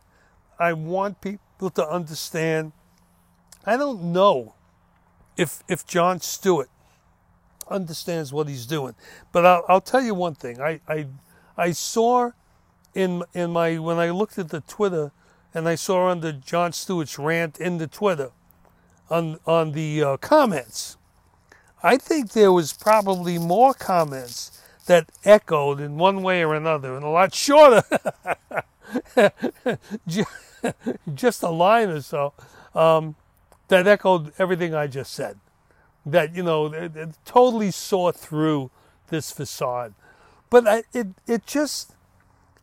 I 0.57 0.73
want 0.73 1.21
people 1.21 1.69
to 1.69 1.87
understand. 1.87 2.71
I 3.67 3.77
don't 3.77 4.05
know 4.05 4.55
if 5.37 5.63
if 5.67 5.85
Jon 5.85 6.19
Stewart 6.21 6.69
understands 7.69 8.33
what 8.33 8.47
he's 8.47 8.65
doing, 8.65 8.95
but 9.31 9.45
I'll, 9.45 9.63
I'll 9.69 9.81
tell 9.81 10.01
you 10.01 10.15
one 10.15 10.33
thing. 10.33 10.59
I, 10.59 10.81
I 10.87 11.05
I 11.55 11.71
saw 11.71 12.31
in 12.93 13.23
in 13.33 13.51
my 13.51 13.77
when 13.77 13.97
I 13.97 14.09
looked 14.09 14.37
at 14.37 14.49
the 14.49 14.61
Twitter 14.61 15.11
and 15.53 15.67
I 15.67 15.75
saw 15.75 16.09
under 16.09 16.31
Jon 16.31 16.71
Stewart's 16.71 17.19
rant 17.19 17.59
in 17.59 17.77
the 17.77 17.87
Twitter 17.87 18.31
on 19.09 19.39
on 19.45 19.73
the 19.73 20.03
uh, 20.03 20.17
comments. 20.17 20.97
I 21.83 21.97
think 21.97 22.31
there 22.31 22.51
was 22.51 22.73
probably 22.73 23.39
more 23.39 23.73
comments 23.73 24.61
that 24.85 25.09
echoed 25.25 25.79
in 25.79 25.97
one 25.97 26.21
way 26.21 26.43
or 26.43 26.53
another, 26.53 26.95
and 26.95 27.03
a 27.03 27.09
lot 27.09 27.33
shorter, 27.33 27.83
just 31.15 31.43
a 31.43 31.49
line 31.49 31.89
or 31.89 32.01
so, 32.01 32.33
um, 32.75 33.15
that 33.67 33.87
echoed 33.87 34.33
everything 34.37 34.73
I 34.73 34.87
just 34.87 35.13
said. 35.13 35.39
That 36.05 36.35
you 36.35 36.43
know, 36.43 36.67
it, 36.67 36.95
it 36.95 37.09
totally 37.25 37.71
saw 37.71 38.11
through 38.11 38.71
this 39.09 39.31
facade, 39.31 39.93
but 40.49 40.67
I, 40.67 40.83
it 40.93 41.07
it 41.27 41.45
just, 41.45 41.93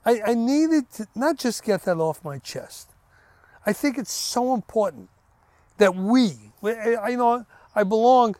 I, 0.08 0.22
I 0.28 0.34
needed 0.34 0.90
to 0.92 1.06
not 1.14 1.36
just 1.36 1.62
get 1.62 1.82
that 1.82 1.98
off 1.98 2.24
my 2.24 2.38
chest. 2.38 2.94
I 3.66 3.74
think 3.74 3.98
it's 3.98 4.12
so 4.12 4.54
important 4.54 5.10
that 5.76 5.94
we, 5.94 6.32
I, 6.64 7.10
you 7.10 7.18
know, 7.18 7.44
I 7.74 7.84
belong 7.84 8.34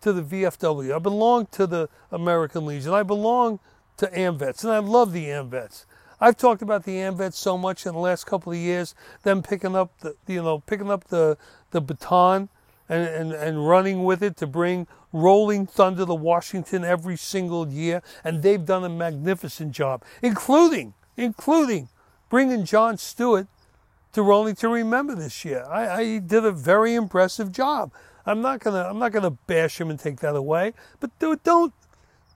to 0.00 0.14
the 0.14 0.22
VFW. 0.22 0.94
I 0.94 0.98
belong 0.98 1.44
to 1.52 1.66
the 1.66 1.90
American 2.10 2.64
Legion. 2.64 2.94
I 2.94 3.02
belong 3.02 3.60
to 3.98 4.06
AMVETS, 4.06 4.64
and 4.64 4.72
I 4.72 4.78
love 4.78 5.12
the 5.12 5.26
AMVETS. 5.26 5.84
I've 6.22 6.38
talked 6.38 6.62
about 6.62 6.84
the 6.84 6.96
AMVETS 6.96 7.34
so 7.34 7.58
much 7.58 7.84
in 7.84 7.92
the 7.92 7.98
last 7.98 8.24
couple 8.24 8.52
of 8.52 8.58
years, 8.58 8.94
them 9.22 9.42
picking 9.42 9.76
up 9.76 9.92
the, 10.00 10.16
you 10.26 10.42
know, 10.42 10.60
picking 10.60 10.90
up 10.90 11.08
the, 11.08 11.36
the 11.70 11.82
baton 11.82 12.48
and, 12.88 13.06
and, 13.06 13.32
and 13.34 13.68
running 13.68 14.04
with 14.04 14.22
it 14.22 14.38
to 14.38 14.46
bring 14.46 14.86
Rolling 15.12 15.66
Thunder 15.66 16.06
to 16.06 16.14
Washington 16.14 16.82
every 16.82 17.18
single 17.18 17.68
year, 17.68 18.00
and 18.24 18.42
they've 18.42 18.64
done 18.64 18.84
a 18.84 18.88
magnificent 18.88 19.72
job, 19.72 20.02
including, 20.22 20.94
including 21.20 21.88
bringing 22.28 22.64
Jon 22.64 22.96
Stewart 22.96 23.46
to 24.12 24.22
Rolling 24.22 24.56
to 24.56 24.68
Remember 24.68 25.14
this 25.14 25.44
year. 25.44 25.64
I, 25.68 25.88
I 25.88 26.18
did 26.18 26.44
a 26.44 26.52
very 26.52 26.94
impressive 26.94 27.52
job. 27.52 27.92
I'm 28.26 28.42
not 28.42 28.60
gonna 28.60 28.82
I'm 28.88 28.98
not 28.98 29.12
gonna 29.12 29.30
bash 29.30 29.80
him 29.80 29.90
and 29.90 29.98
take 29.98 30.20
that 30.20 30.36
away. 30.36 30.74
But 30.98 31.10
don't 31.18 31.72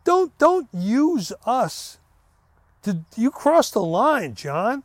don't 0.05 0.39
don't 0.39 0.69
use 0.73 1.33
us 1.47 1.99
to 2.83 3.01
you 3.17 3.31
cross 3.31 3.71
the 3.71 3.83
line, 3.83 4.35
Jon, 4.35 4.83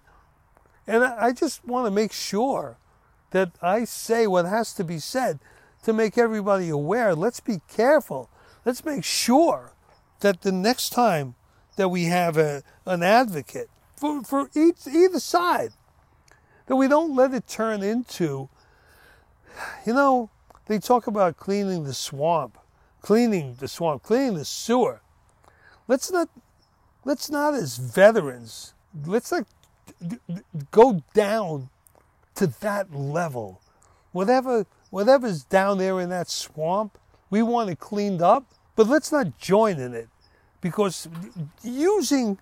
And 0.87 1.03
I, 1.03 1.27
I 1.27 1.31
just 1.33 1.65
want 1.65 1.85
to 1.85 1.91
make 1.91 2.13
sure 2.13 2.77
that 3.31 3.51
I 3.61 3.85
say 3.85 4.25
what 4.25 4.45
has 4.45 4.73
to 4.73 4.83
be 4.83 4.99
said 4.99 5.39
to 5.83 5.93
make 5.93 6.17
everybody 6.17 6.69
aware. 6.69 7.13
Let's 7.15 7.39
be 7.39 7.61
careful. 7.67 8.29
Let's 8.65 8.83
make 8.83 9.03
sure 9.03 9.73
that 10.21 10.41
the 10.41 10.51
next 10.51 10.89
time 10.89 11.35
that 11.75 11.89
we 11.89 12.05
have 12.05 12.37
a, 12.37 12.63
an 12.85 13.03
advocate 13.03 13.69
for, 13.99 14.23
for 14.23 14.49
each, 14.55 14.87
either 14.87 15.19
side, 15.19 15.73
that 16.67 16.75
we 16.77 16.87
don't 16.87 17.15
let 17.15 17.33
it 17.33 17.47
turn 17.47 17.83
into, 17.83 18.47
you 19.85 19.93
know, 19.93 20.29
they 20.67 20.79
talk 20.79 21.07
about 21.07 21.35
cleaning 21.35 21.83
the 21.83 21.93
swamp, 21.93 22.57
cleaning 23.01 23.55
the 23.59 23.67
swamp, 23.67 24.03
cleaning 24.03 24.35
the 24.35 24.45
sewer. 24.45 25.01
Let's 25.87 26.11
not, 26.11 26.29
let's 27.03 27.29
not 27.29 27.55
as 27.55 27.77
veterans, 27.77 28.73
let's 29.05 29.31
not 29.31 29.45
go 30.71 31.03
down 31.13 31.69
to 32.35 32.47
that 32.47 32.93
level. 32.93 33.59
Whatever, 34.13 34.65
whatever's 34.91 35.43
down 35.43 35.77
there 35.77 35.99
in 35.99 36.09
that 36.09 36.29
swamp, 36.29 36.97
we 37.29 37.41
want 37.41 37.69
it 37.69 37.79
cleaned 37.79 38.21
up, 38.21 38.45
but 38.75 38.87
let's 38.87 39.11
not 39.11 39.37
join 39.37 39.77
in 39.77 39.93
it 39.93 40.07
because 40.61 41.09
using 41.63 42.37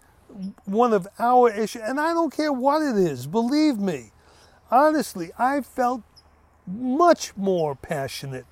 one 0.66 0.94
of 0.94 1.08
our 1.20 1.50
issues, 1.52 1.82
and 1.84 2.00
I 2.00 2.14
don't 2.14 2.34
care 2.34 2.54
what 2.54 2.82
it 2.82 2.98
is, 2.98 3.28
believe 3.28 3.78
me, 3.80 4.12
honestly, 4.72 5.32
I 5.38 5.62
felt 5.62 6.02
much 6.66 7.36
more 7.38 7.76
passionate 7.76 8.46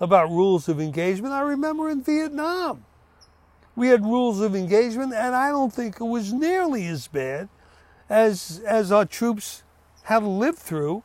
about 0.00 0.30
rules 0.30 0.68
of 0.68 0.80
engagement. 0.80 1.32
I 1.32 1.40
remember 1.40 1.88
in 1.90 2.02
Vietnam. 2.02 2.84
we 3.74 3.88
had 3.88 4.04
rules 4.04 4.40
of 4.40 4.54
engagement, 4.54 5.14
and 5.14 5.34
I 5.34 5.48
don't 5.48 5.72
think 5.72 5.96
it 6.00 6.04
was 6.04 6.32
nearly 6.32 6.86
as 6.86 7.08
bad 7.08 7.48
as 8.08 8.60
as 8.66 8.92
our 8.92 9.06
troops 9.06 9.62
had 10.04 10.22
lived 10.22 10.58
through 10.58 11.02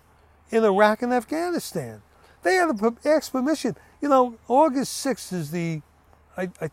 in 0.51 0.63
Iraq 0.63 1.01
and 1.01 1.13
Afghanistan. 1.13 2.01
They 2.43 2.55
had 2.55 2.77
to 2.77 2.97
ask 3.05 3.31
permission. 3.31 3.75
You 4.01 4.09
know, 4.09 4.35
August 4.47 5.05
6th 5.05 5.33
is 5.33 5.51
the, 5.51 5.81
I, 6.37 6.49
I 6.61 6.69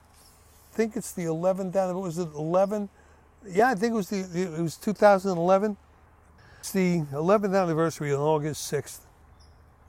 think 0.72 0.96
it's 0.96 1.12
the 1.12 1.24
11th. 1.24 2.00
Was 2.00 2.18
it 2.18 2.28
11? 2.34 2.88
Yeah, 3.47 3.70
I 3.70 3.74
think 3.74 3.92
it 3.92 3.97
was 3.97 4.09
the 4.09 4.20
it 4.20 4.61
was 4.61 4.76
2011. 4.76 5.76
It's 6.61 6.70
the 6.70 7.01
11th 7.12 7.61
anniversary 7.61 8.12
on 8.14 8.20
August 8.20 8.72
6th 8.72 9.01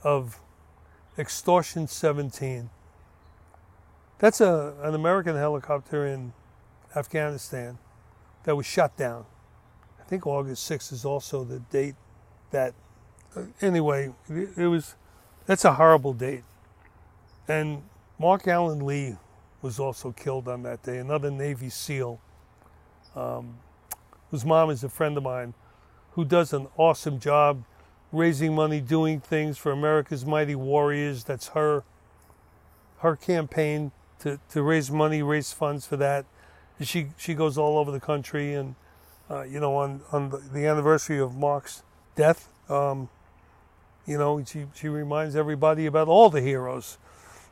of 0.03 0.39
Extortion 1.17 1.87
17. 1.87 2.69
That's 4.19 4.41
a, 4.41 4.73
an 4.81 4.93
American 4.93 5.37
helicopter 5.37 6.05
in 6.05 6.33
Afghanistan 6.95 7.77
that 8.43 8.55
was 8.57 8.65
shot 8.65 8.97
down. 8.97 9.25
I 9.99 10.03
think 10.03 10.27
August 10.27 10.69
6th 10.69 10.91
is 10.91 11.05
also 11.05 11.45
the 11.45 11.59
date 11.59 11.95
that, 12.51 12.73
uh, 13.37 13.43
anyway, 13.61 14.13
it, 14.29 14.49
it 14.57 14.67
was, 14.67 14.95
that's 15.45 15.63
a 15.63 15.73
horrible 15.73 16.13
date. 16.13 16.43
And 17.47 17.83
Marc 18.19 18.47
Alan 18.49 18.85
Lee 18.85 19.15
was 19.61 19.79
also 19.79 20.11
killed 20.11 20.49
on 20.49 20.63
that 20.63 20.83
day, 20.83 20.97
another 20.97 21.31
Navy 21.31 21.69
SEAL, 21.69 22.19
um, 23.15 23.57
whose 24.31 24.45
mom 24.45 24.69
is 24.69 24.83
a 24.83 24.89
friend 24.89 25.17
of 25.17 25.23
mine, 25.23 25.53
who 26.11 26.25
does 26.25 26.53
an 26.53 26.67
awesome 26.77 27.19
job 27.19 27.63
raising 28.11 28.55
money, 28.55 28.79
doing 28.81 29.19
things 29.19 29.57
for 29.57 29.71
America's 29.71 30.25
Mighty 30.25 30.55
Warriors. 30.55 31.23
That's 31.23 31.49
her 31.49 31.83
her 32.99 33.15
campaign 33.15 33.91
to, 34.19 34.39
to 34.49 34.63
raise 34.63 34.89
money, 34.89 35.21
raise 35.21 35.51
funds 35.51 35.85
for 35.85 35.97
that. 35.97 36.25
And 36.79 36.87
she 36.87 37.07
she 37.17 37.33
goes 37.33 37.57
all 37.57 37.77
over 37.77 37.91
the 37.91 37.99
country, 37.99 38.53
and 38.53 38.75
uh, 39.29 39.43
you 39.43 39.59
know, 39.59 39.75
on 39.75 40.01
on 40.11 40.29
the, 40.29 40.37
the, 40.37 40.65
anniversary 40.65 41.19
of 41.19 41.35
Marc's 41.35 41.83
death, 42.15 42.49
um, 42.69 43.09
you 44.05 44.17
know, 44.17 44.43
she 44.43 44.65
she 44.75 44.87
reminds 44.87 45.35
everybody 45.35 45.85
about 45.85 46.07
all 46.07 46.29
the 46.29 46.41
heroes. 46.41 46.97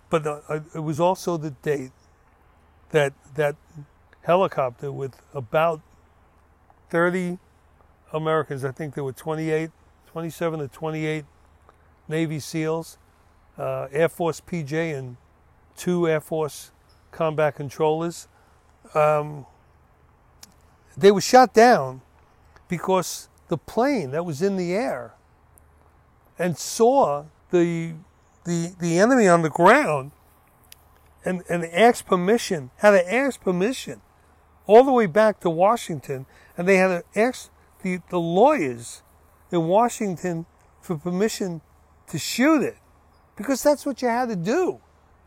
But 0.10 0.28
uh, 0.28 0.60
it 0.76 0.80
was 0.80 1.00
also 1.00 1.38
the 1.38 1.52
date 1.52 1.92
that 2.92 3.14
that 3.36 3.56
helicopter 4.24 4.92
with 4.92 5.22
about 5.34 5.82
30 6.90 7.38
Americans, 8.12 8.66
I 8.66 8.72
think 8.72 8.96
there 8.96 9.04
were 9.04 9.14
28, 9.14 9.70
27 10.12 10.60
to 10.60 10.68
28 10.68 11.26
Navy 12.08 12.40
SEALs, 12.40 12.98
uh, 13.58 13.88
Air 13.92 14.10
Force 14.10 14.42
PJ, 14.42 14.98
and 14.98 15.18
two 15.76 16.08
Air 16.08 16.22
Force 16.22 16.72
combat 17.12 17.56
controllers. 17.56 18.28
Um, 18.94 19.46
they 20.98 21.12
were 21.12 21.22
shot 21.22 21.54
down 21.54 22.02
because 22.68 23.30
the 23.48 23.58
plane 23.58 24.12
that 24.12 24.26
was 24.26 24.42
in 24.42 24.58
the 24.58 24.74
air 24.74 25.14
and 26.38 26.58
saw 26.58 27.26
the 27.52 27.94
the 28.46 28.74
the 28.80 29.00
enemy 29.00 29.28
on 29.28 29.42
the 29.42 29.50
ground 29.50 30.12
and, 31.26 31.44
and 31.50 31.66
asked 31.66 32.06
permission, 32.06 32.72
had 32.78 32.92
to 32.92 33.14
ask 33.14 33.42
permission 33.42 34.02
all 34.66 34.84
the 34.84 34.92
way 34.92 35.06
back 35.06 35.40
to 35.42 35.50
Washington, 35.50 36.26
and 36.58 36.68
they 36.68 36.78
had 36.78 36.88
to 36.88 37.20
ask 37.20 37.50
the, 37.82 38.00
the 38.10 38.20
lawyers 38.20 39.04
in 39.52 39.68
Washington 39.68 40.46
for 40.82 40.98
permission 40.98 41.62
to 42.08 42.18
shoot 42.18 42.62
it 42.62 42.78
because 43.36 43.64
that's 43.64 43.86
what 43.86 44.02
you 44.02 44.08
had 44.08 44.30
to 44.30 44.36
do. 44.36 44.80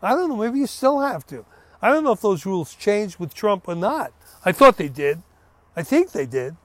I 0.02 0.10
don't 0.10 0.28
know, 0.28 0.36
maybe 0.36 0.58
you 0.58 0.66
still 0.66 1.00
have 1.00 1.26
to. 1.28 1.44
I 1.80 1.90
don't 1.90 2.04
know 2.04 2.12
if 2.12 2.20
those 2.20 2.46
rules 2.46 2.74
changed 2.74 3.18
with 3.18 3.34
Trump 3.34 3.68
or 3.68 3.74
not. 3.74 4.12
I 4.44 4.52
thought 4.52 4.76
they 4.76 4.88
did. 4.88 5.22
I 5.74 5.82
think 5.82 6.12
they 6.12 6.26
did, 6.26 6.56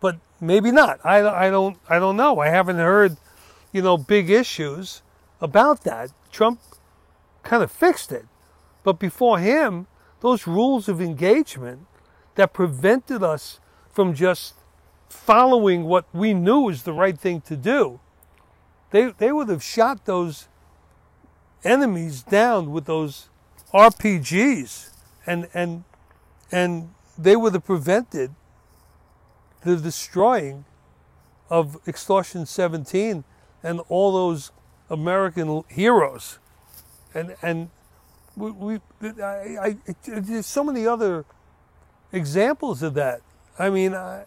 but 0.00 0.18
maybe 0.40 0.72
not. 0.72 0.98
I, 1.04 1.46
I 1.46 1.50
don't 1.50 1.78
I 1.88 1.98
don't 1.98 2.16
know. 2.16 2.40
I 2.40 2.48
haven't 2.48 2.78
heard, 2.78 3.16
you 3.72 3.82
know, 3.82 3.96
big 3.96 4.28
issues 4.30 5.02
about 5.40 5.84
that. 5.84 6.10
Trump 6.32 6.60
kind 7.42 7.62
of 7.62 7.70
fixed 7.70 8.10
it. 8.10 8.26
But 8.82 8.98
before 8.98 9.38
him, 9.38 9.86
those 10.20 10.46
rules 10.46 10.88
of 10.88 11.00
engagement 11.00 11.86
that 12.36 12.52
prevented 12.52 13.22
us 13.22 13.60
from 13.92 14.14
just 14.14 14.54
following 15.08 15.84
what 15.84 16.06
we 16.14 16.32
knew 16.32 16.60
was 16.60 16.84
the 16.84 16.92
right 16.92 17.18
thing 17.18 17.40
to 17.42 17.56
do, 17.56 18.00
they, 18.90 19.12
they 19.18 19.32
would 19.32 19.48
have 19.48 19.62
shot 19.62 20.04
those 20.04 20.48
enemies 21.64 22.22
down 22.22 22.70
with 22.70 22.84
those 22.84 23.28
RPGs 23.74 24.90
and 25.26 25.48
and 25.52 25.84
and 26.52 26.94
they 27.18 27.34
would 27.34 27.54
have 27.54 27.64
prevented 27.64 28.34
the 29.62 29.76
destroying 29.76 30.64
of 31.50 31.76
extortion 31.88 32.46
17 32.46 33.24
and 33.62 33.80
all 33.88 34.12
those 34.12 34.52
American 34.88 35.64
heroes. 35.68 36.38
And 37.14 37.34
and 37.42 37.70
we, 38.36 38.50
we 38.52 38.80
I, 39.22 39.58
I, 39.60 39.76
there's 40.04 40.46
so 40.46 40.62
many 40.62 40.86
other 40.86 41.24
examples 42.12 42.82
of 42.82 42.94
that 42.94 43.20
I 43.58 43.70
mean 43.70 43.94
I, 43.94 44.24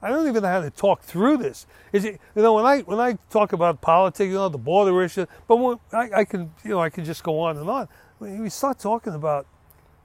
I 0.00 0.10
don't 0.10 0.28
even 0.28 0.42
know 0.42 0.48
how 0.48 0.60
to 0.60 0.70
talk 0.70 1.02
through 1.02 1.38
this. 1.38 1.66
Is 1.92 2.04
it 2.04 2.20
you 2.36 2.42
know 2.42 2.54
when 2.54 2.64
I 2.64 2.80
when 2.80 3.00
I 3.00 3.18
talk 3.30 3.52
about 3.52 3.80
politics, 3.80 4.28
you 4.28 4.34
know 4.34 4.48
the 4.48 4.58
border 4.58 5.02
issue, 5.02 5.26
but 5.48 5.56
when 5.56 5.78
I, 5.92 6.20
I 6.20 6.24
can 6.24 6.52
you 6.64 6.70
know 6.70 6.80
I 6.80 6.90
can 6.90 7.04
just 7.04 7.22
go 7.24 7.40
on 7.40 7.56
and 7.56 7.68
on. 7.68 7.88
When 8.18 8.42
we 8.42 8.48
start 8.48 8.78
talking 8.78 9.14
about 9.14 9.46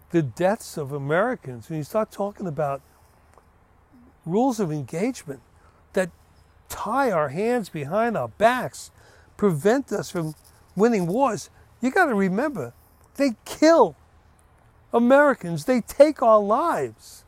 the 0.09 0.21
deaths 0.21 0.77
of 0.77 0.91
Americans, 0.91 1.69
when 1.69 1.77
you 1.77 1.83
start 1.83 2.11
talking 2.11 2.47
about 2.47 2.81
rules 4.25 4.59
of 4.59 4.71
engagement 4.71 5.41
that 5.93 6.09
tie 6.69 7.11
our 7.11 7.29
hands 7.29 7.69
behind 7.69 8.17
our 8.17 8.29
backs, 8.29 8.91
prevent 9.37 9.91
us 9.91 10.09
from 10.09 10.33
winning 10.75 11.05
wars, 11.05 11.49
you 11.81 11.91
got 11.91 12.05
to 12.05 12.15
remember 12.15 12.73
they 13.15 13.33
kill 13.45 13.95
Americans. 14.93 15.65
They 15.65 15.81
take 15.81 16.21
our 16.21 16.39
lives. 16.39 17.25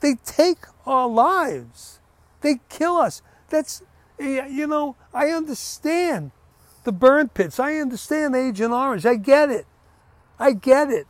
They 0.00 0.14
take 0.24 0.64
our 0.86 1.06
lives. 1.06 2.00
They 2.40 2.60
kill 2.68 2.96
us. 2.96 3.22
That's, 3.50 3.82
you 4.18 4.66
know, 4.66 4.96
I 5.12 5.28
understand 5.28 6.32
the 6.84 6.92
burn 6.92 7.28
pits. 7.28 7.60
I 7.60 7.76
understand 7.76 8.34
Agent 8.34 8.72
Orange. 8.72 9.06
I 9.06 9.16
get 9.16 9.50
it. 9.50 9.66
I 10.38 10.52
get 10.52 10.90
it. 10.90 11.06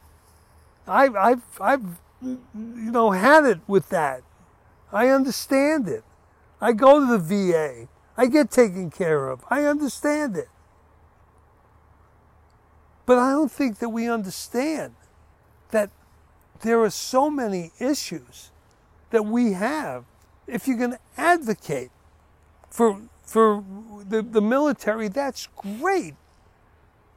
I, 0.87 1.09
I've, 1.09 1.61
I've, 1.61 2.01
you 2.21 2.41
know, 2.55 3.13
had 3.13 3.45
it 3.45 3.61
with 3.67 3.89
that. 3.91 4.23
I 4.93 5.09
understand 5.09 5.89
it. 5.89 6.05
I 6.61 6.73
go 6.73 7.01
to 7.01 7.07
the 7.07 7.19
VA. 7.19 7.89
I 8.17 8.27
get 8.27 8.51
taken 8.51 8.91
care 8.91 9.29
of. 9.29 9.45
I 9.49 9.65
understand 9.65 10.37
it. 10.37 10.49
But 13.07 13.19
I 13.19 13.31
don't 13.31 13.51
think 13.51 13.79
that 13.79 13.89
we 13.89 14.09
understand 14.09 14.95
that 15.73 15.91
there 16.63 16.81
are 16.81 16.91
so 16.91 17.29
many 17.29 17.73
issues 17.81 18.51
that 19.11 19.27
we 19.27 19.53
have 19.53 20.05
if 20.47 20.67
you 20.67 20.77
can 20.77 20.99
advocate 21.17 21.91
for 22.71 23.03
for 23.33 23.65
the, 24.07 24.21
the 24.21 24.43
military, 24.43 25.09
that's 25.09 25.49
great. 25.57 26.15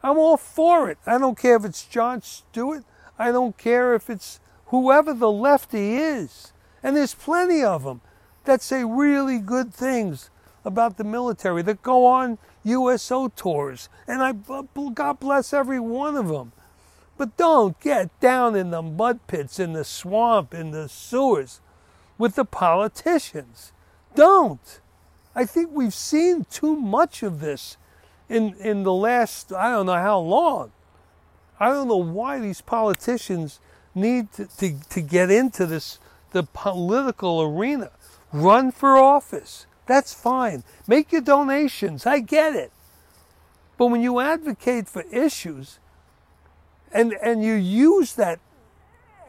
I'm 0.02 0.18
all 0.18 0.38
for 0.38 0.90
it. 0.90 0.98
I 1.06 1.18
don't 1.18 1.38
care 1.38 1.58
if 1.58 1.66
it's 1.66 1.84
Jon 1.84 2.22
Stewart. 2.22 2.86
I 3.20 3.32
don't 3.32 3.58
care 3.58 3.96
if 3.96 4.10
it's 4.10 4.40
whoever 4.68 5.14
the 5.14 5.32
lefty 5.32 5.96
is. 5.96 6.54
And 6.82 6.96
there's 6.96 7.16
plenty 7.16 7.64
of 7.64 7.84
them 7.84 8.00
that 8.46 8.62
say 8.62 8.86
really 8.86 9.40
good 9.40 9.74
things 9.74 10.30
about 10.64 10.98
the 10.98 11.04
military, 11.04 11.62
that 11.64 11.82
go 11.82 12.06
on 12.06 12.38
USO 12.64 13.28
tours. 13.30 13.90
And 14.08 14.24
I, 14.24 14.32
God 14.94 15.20
bless 15.20 15.54
every 15.54 15.80
one 15.80 16.16
of 16.16 16.28
them. 16.30 16.54
But 17.18 17.38
don't 17.38 17.80
get 17.80 18.18
down 18.20 18.56
in 18.56 18.72
the 18.72 18.82
mud 18.82 19.20
pits, 19.28 19.60
in 19.60 19.74
the 19.74 19.86
swamp, 19.86 20.54
in 20.54 20.72
the 20.72 20.90
sewers 20.90 21.62
with 22.18 22.36
the 22.36 22.46
politicians. 22.46 23.72
Don't. 24.16 24.80
I 25.34 25.46
think 25.46 25.70
we've 25.72 25.94
seen 25.94 26.46
too 26.50 26.76
much 26.76 27.24
of 27.24 27.40
this 27.40 27.78
in, 28.30 28.56
in 28.56 28.84
the 28.84 28.94
last, 28.94 29.54
I 29.54 29.72
don't 29.72 29.86
know 29.86 29.94
how 29.94 30.20
long. 30.20 30.72
I 31.60 31.70
don't 31.70 31.88
know 31.88 31.98
why 31.98 32.40
these 32.40 32.62
politicians 32.62 33.60
need 33.94 34.32
to, 34.34 34.46
to, 34.58 34.76
to 34.90 35.02
get 35.02 35.32
into 35.32 35.66
this, 35.66 36.00
the 36.32 36.44
political 36.44 37.42
arena. 37.42 37.92
Run 38.34 38.72
for 38.72 38.98
office. 38.98 39.66
That's 39.86 40.14
fine. 40.14 40.64
Make 40.88 41.12
your 41.12 41.22
donations. 41.22 42.06
I 42.06 42.20
get 42.20 42.56
it. 42.56 42.72
But 43.78 43.88
when 43.88 44.02
you 44.02 44.20
advocate 44.20 44.88
for 44.88 45.04
issues 45.04 45.80
and, 46.96 47.14
and 47.22 47.44
you 47.44 47.54
use 47.54 48.14
that 48.16 48.40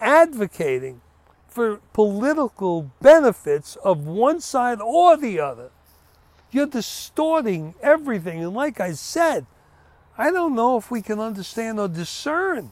advocating 0.01 1.01
for 1.49 1.81
political 1.93 2.91
benefits 3.01 3.77
of 3.77 4.07
one 4.07 4.41
side 4.41 4.81
or 4.81 5.17
the 5.17 5.41
other. 5.41 5.71
You're 6.51 6.67
distorting 6.67 7.75
everything. 7.83 8.43
And 8.43 8.55
like 8.55 8.81
I 8.81 8.93
said, 8.93 9.47
I 10.17 10.31
don't 10.31 10.55
know 10.55 10.77
if 10.79 10.91
we 10.91 11.03
can 11.03 11.19
understand 11.19 11.79
or 11.81 11.89
discern 11.89 12.71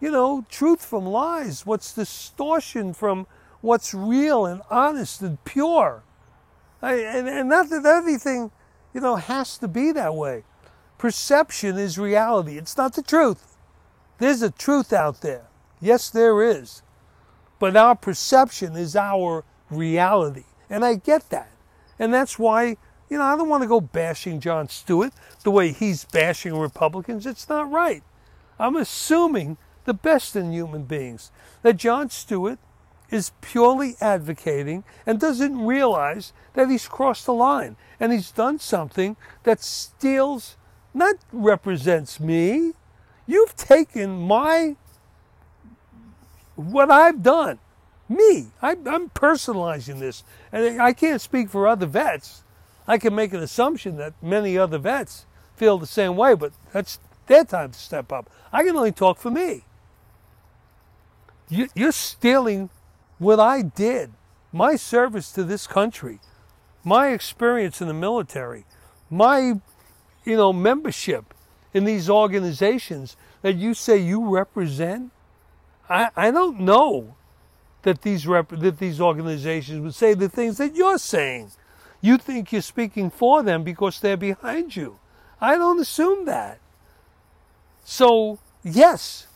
you 0.00 0.10
know, 0.10 0.44
truth 0.48 0.84
from 0.84 1.06
lies, 1.06 1.66
what's 1.66 1.92
distortion 1.92 2.94
from 2.94 3.26
what's 3.60 3.92
real 3.92 4.46
and 4.46 4.62
honest 4.70 5.20
and 5.20 5.42
pure. 5.44 6.02
I, 6.80 6.94
and, 6.94 7.28
and 7.28 7.48
not 7.50 7.68
that 7.68 7.84
everything, 7.84 8.50
you 8.94 9.02
know, 9.02 9.16
has 9.16 9.58
to 9.58 9.68
be 9.68 9.92
that 9.92 10.14
way. 10.14 10.44
Perception 10.96 11.76
is 11.76 11.98
reality. 11.98 12.56
It's 12.56 12.76
not 12.76 12.94
the 12.94 13.02
truth. 13.02 13.49
There's 14.20 14.42
a 14.42 14.50
truth 14.50 14.92
out 14.92 15.22
there. 15.22 15.46
Yes, 15.80 16.10
there 16.10 16.42
is. 16.42 16.82
But 17.58 17.76
our 17.76 17.96
perception 17.96 18.76
is 18.76 18.94
our 18.94 19.44
reality. 19.70 20.44
And 20.68 20.84
I 20.84 20.94
get 20.94 21.30
that. 21.30 21.50
And 21.98 22.12
that's 22.12 22.38
why, 22.38 22.76
you 23.08 23.18
know, 23.18 23.24
I 23.24 23.36
don't 23.36 23.48
want 23.48 23.62
to 23.62 23.68
go 23.68 23.80
bashing 23.80 24.38
Jon 24.38 24.68
Stewart 24.68 25.12
the 25.42 25.50
way 25.50 25.72
he's 25.72 26.04
bashing 26.04 26.54
Republicans. 26.56 27.26
It's 27.26 27.48
not 27.48 27.70
right. 27.70 28.02
I'm 28.58 28.76
assuming 28.76 29.56
the 29.84 29.94
best 29.94 30.36
in 30.36 30.52
human 30.52 30.84
beings 30.84 31.32
that 31.62 31.78
Jon 31.78 32.10
Stewart 32.10 32.58
is 33.10 33.32
purely 33.40 33.96
advocating 34.00 34.84
and 35.06 35.18
doesn't 35.18 35.64
realize 35.64 36.32
that 36.54 36.68
he's 36.70 36.86
crossed 36.86 37.26
the 37.26 37.32
line 37.32 37.76
and 37.98 38.12
he's 38.12 38.30
done 38.30 38.58
something 38.58 39.16
that 39.44 39.62
steals, 39.62 40.56
not 40.92 41.16
represents 41.32 42.20
me. 42.20 42.74
You've 43.30 43.54
taken 43.54 44.26
my, 44.26 44.74
what 46.56 46.90
I've 46.90 47.22
done, 47.22 47.60
me. 48.08 48.48
I, 48.60 48.72
I'm 48.72 49.08
personalizing 49.10 50.00
this. 50.00 50.24
And 50.50 50.82
I 50.82 50.92
can't 50.92 51.20
speak 51.20 51.48
for 51.48 51.68
other 51.68 51.86
vets. 51.86 52.42
I 52.88 52.98
can 52.98 53.14
make 53.14 53.32
an 53.32 53.40
assumption 53.40 53.98
that 53.98 54.14
many 54.20 54.58
other 54.58 54.78
vets 54.78 55.26
feel 55.54 55.78
the 55.78 55.86
same 55.86 56.16
way, 56.16 56.34
but 56.34 56.52
that's 56.72 56.98
their 57.28 57.44
time 57.44 57.70
to 57.70 57.78
step 57.78 58.10
up. 58.10 58.28
I 58.52 58.64
can 58.64 58.76
only 58.76 58.90
talk 58.90 59.18
for 59.18 59.30
me. 59.30 59.62
You're 61.48 61.92
stealing 61.92 62.68
what 63.18 63.38
I 63.38 63.62
did, 63.62 64.10
my 64.52 64.74
service 64.74 65.30
to 65.32 65.44
this 65.44 65.68
country, 65.68 66.18
my 66.82 67.10
experience 67.10 67.80
in 67.80 67.86
the 67.86 67.94
military, 67.94 68.64
my 69.08 69.60
you 70.24 70.36
know 70.36 70.52
membership 70.52 71.32
in 71.72 71.84
these 71.84 72.10
organizations 72.10 73.16
that 73.42 73.56
you 73.56 73.74
say 73.74 73.96
you 73.98 74.28
represent. 74.28 75.10
I, 75.88 76.10
I 76.16 76.30
don't 76.30 76.60
know 76.60 77.16
that 77.82 78.02
these 78.02 78.26
rep- 78.26 78.48
that 78.48 78.78
these 78.78 79.00
organizations 79.00 79.80
would 79.80 79.94
say 79.94 80.14
the 80.14 80.28
things 80.28 80.58
that 80.58 80.74
you're 80.74 80.98
saying. 80.98 81.52
You 82.00 82.18
think 82.18 82.52
you're 82.52 82.62
speaking 82.62 83.10
for 83.10 83.42
them 83.42 83.62
because 83.62 84.00
they're 84.00 84.16
behind 84.16 84.74
you. 84.74 84.98
I 85.40 85.56
don't 85.56 85.80
assume 85.80 86.24
that. 86.26 86.60
So, 87.84 88.38
yes, 88.62 89.26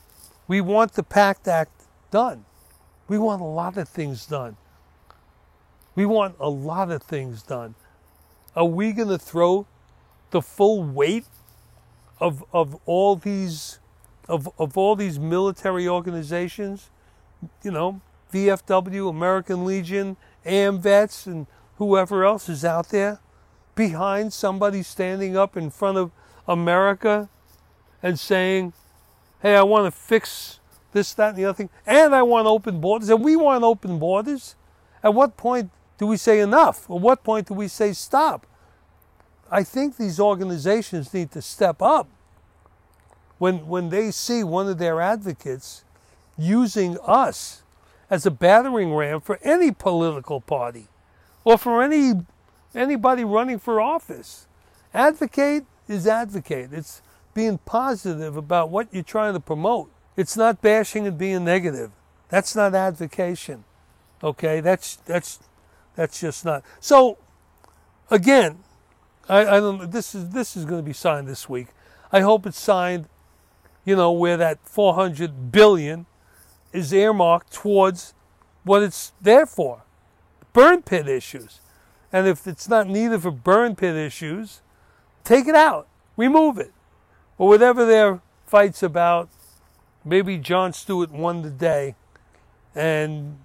we 0.47 0.61
want 0.61 0.93
the 0.95 1.03
PACT 1.03 1.49
Act 1.49 1.83
done. 2.11 2.45
We 3.09 3.19
want 3.19 3.43
a 3.43 3.47
lot 3.47 3.77
of 3.77 3.89
things 3.89 4.27
done. 4.27 4.57
We 5.95 6.07
want 6.07 6.37
a 6.41 6.49
lot 6.49 6.91
of 6.91 7.03
things 7.03 7.43
done. 7.43 7.75
Are 8.57 8.65
we 8.65 8.93
going 8.93 9.09
to 9.09 9.19
throw 9.19 9.67
the 10.31 10.43
full 10.43 10.83
weight 10.83 11.27
of, 12.25 12.43
of 12.55 12.79
all 12.87 13.17
these 13.17 13.81
of, 14.27 14.49
of 14.59 14.79
all 14.79 14.97
these 14.97 15.19
military 15.19 15.87
organizations, 15.87 16.89
you 17.63 17.71
know, 17.71 18.01
VFW, 18.33 19.11
American 19.11 19.67
Legion, 19.67 20.17
AMVETS, 20.47 21.27
and 21.27 21.47
whoever 21.77 22.25
else 22.25 22.49
is 22.49 22.65
out 22.65 22.89
there 22.89 23.21
behind 23.75 24.33
somebody 24.33 24.83
standing 24.83 25.37
up 25.37 25.55
in 25.59 25.69
front 25.69 25.99
of 25.99 26.11
America 26.49 27.29
and 28.03 28.19
saying, 28.19 28.73
hey, 29.43 29.57
I 29.57 29.63
want 29.63 29.85
to 29.85 29.91
fix 29.91 30.61
this, 30.95 31.13
that, 31.15 31.31
and 31.31 31.37
the 31.37 31.45
other 31.45 31.57
thing, 31.57 31.71
and 31.87 32.15
I 32.15 32.23
want 32.23 32.47
open 32.47 32.81
borders, 32.81 33.11
and 33.11 33.23
we 33.23 33.37
want 33.37 33.63
open 33.63 33.99
borders. 33.99 34.57
At 35.03 35.13
what 35.13 35.37
point 35.37 35.71
do 35.99 36.07
we 36.07 36.17
say 36.17 36.41
enough? 36.41 36.85
At 36.85 37.01
what 37.01 37.23
point 37.23 37.49
do 37.49 37.55
we 37.55 37.69
say 37.69 37.93
stop? 37.93 38.47
I 39.55 39.63
think 39.63 39.97
these 39.97 40.19
organizations 40.19 41.15
need 41.15 41.31
to 41.31 41.41
step 41.41 41.81
up 41.81 42.09
when, 43.39 43.69
when 43.69 43.89
they 43.89 44.11
see 44.11 44.43
one 44.43 44.69
of 44.69 44.79
their 44.79 45.01
advocates 45.01 45.85
using 46.37 46.99
us 47.07 47.63
as 48.11 48.27
a 48.27 48.33
battering 48.33 48.93
ram 48.93 49.21
for 49.21 49.39
any 49.45 49.71
political 49.71 50.41
party 50.41 50.89
or 51.45 51.57
for 51.57 51.85
any 51.85 52.15
anybody 52.75 53.25
running 53.25 53.61
for 53.61 53.81
office. 53.81 54.49
Advocate 54.93 55.63
is 55.87 56.05
advocate. 56.09 56.73
It's 56.73 57.01
being 57.33 57.59
positive 57.59 58.37
about 58.37 58.71
what 58.71 58.89
you're 58.91 59.05
trying 59.05 59.35
to 59.35 59.41
promote. 59.41 59.89
It's 60.17 60.37
not 60.37 60.63
bashing 60.63 61.07
and 61.07 61.17
being 61.17 61.45
negative. 61.45 61.93
That's 62.29 62.57
not 62.57 62.75
advocation. 62.75 63.63
Okay, 64.21 64.59
that's 64.61 64.97
that's 65.07 65.39
that's 65.95 66.21
just 66.21 66.45
not. 66.45 66.65
So 66.81 67.19
again, 68.11 68.59
I, 69.29 69.41
I 69.41 69.61
don't. 69.61 69.91
This 69.91 70.15
is 70.15 70.31
this 70.31 70.57
is 70.57 70.65
going 70.65 70.81
to 70.81 70.87
be 70.87 70.93
signed 70.93 71.27
this 71.27 71.49
week. 71.49 71.69
I 72.13 72.21
hope 72.21 72.47
it's 72.47 72.61
signed. 72.61 73.09
You 73.85 73.97
know 73.97 74.13
where 74.13 74.37
that 74.37 74.59
400 74.67 75.53
billion 75.53 76.07
is 76.73 76.93
earmarked 76.93 77.53
towards 77.53 78.15
what 78.65 78.83
it's 78.83 79.13
there 79.21 79.47
for, 79.47 79.83
burn 80.53 80.83
pit 80.83 81.09
issues. 81.09 81.61
And 82.13 82.27
if 82.27 82.47
it's 82.47 82.69
not 82.69 82.89
needed 82.89 83.23
for 83.23 83.31
burn 83.31 83.77
pit 83.77 83.95
issues, 83.95 84.63
take 85.23 85.47
it 85.47 85.55
out, 85.55 85.87
remove 86.17 86.59
it, 86.59 86.73
or 87.37 87.49
whatever 87.49 87.85
their 87.85 88.21
fights 88.47 88.83
about 88.83 89.29
maybe 90.05 90.39
Jon 90.39 90.73
Stewart 90.73 91.11
won 91.11 91.43
the 91.43 91.51
day 91.51 91.95
and 92.75 93.39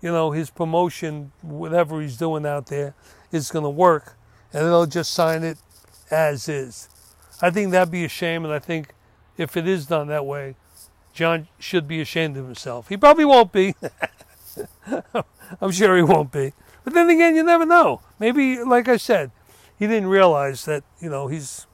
you 0.00 0.10
know 0.10 0.30
his 0.30 0.50
promotion 0.50 1.32
whatever 1.42 2.00
he's 2.00 2.16
doing 2.16 2.46
out 2.46 2.66
there 2.66 2.94
is 3.32 3.50
going 3.50 3.64
to 3.64 3.70
work 3.70 4.16
and 4.56 4.64
they'll 4.64 4.86
just 4.86 5.12
sign 5.12 5.44
it 5.44 5.58
as 6.10 6.48
is. 6.48 6.88
I 7.42 7.50
think 7.50 7.70
that'd 7.70 7.92
be 7.92 8.06
a 8.06 8.08
shame 8.08 8.42
and 8.42 8.54
i 8.54 8.58
think 8.58 8.94
if 9.36 9.54
it 9.54 9.68
is 9.68 9.86
done 9.86 10.08
that 10.08 10.24
way 10.24 10.56
Jon 11.12 11.48
should 11.58 11.88
be 11.88 12.00
ashamed 12.02 12.36
of 12.36 12.44
himself. 12.44 12.88
He 12.88 12.96
probably 12.98 13.24
won't 13.24 13.50
be. 13.50 13.74
I'm 15.60 15.70
sure 15.70 15.96
he 15.96 16.02
won't 16.02 16.30
be. 16.30 16.52
But 16.84 16.92
then 16.92 17.08
again 17.08 17.36
you 17.36 17.42
never 17.42 17.64
know. 17.64 18.00
Maybe 18.18 18.62
like 18.62 18.88
i 18.88 18.96
said 18.96 19.30
he 19.78 19.86
didn't 19.86 20.08
realize 20.08 20.64
that 20.64 20.84
you 21.00 21.10
know 21.10 21.26
he's 21.26 21.66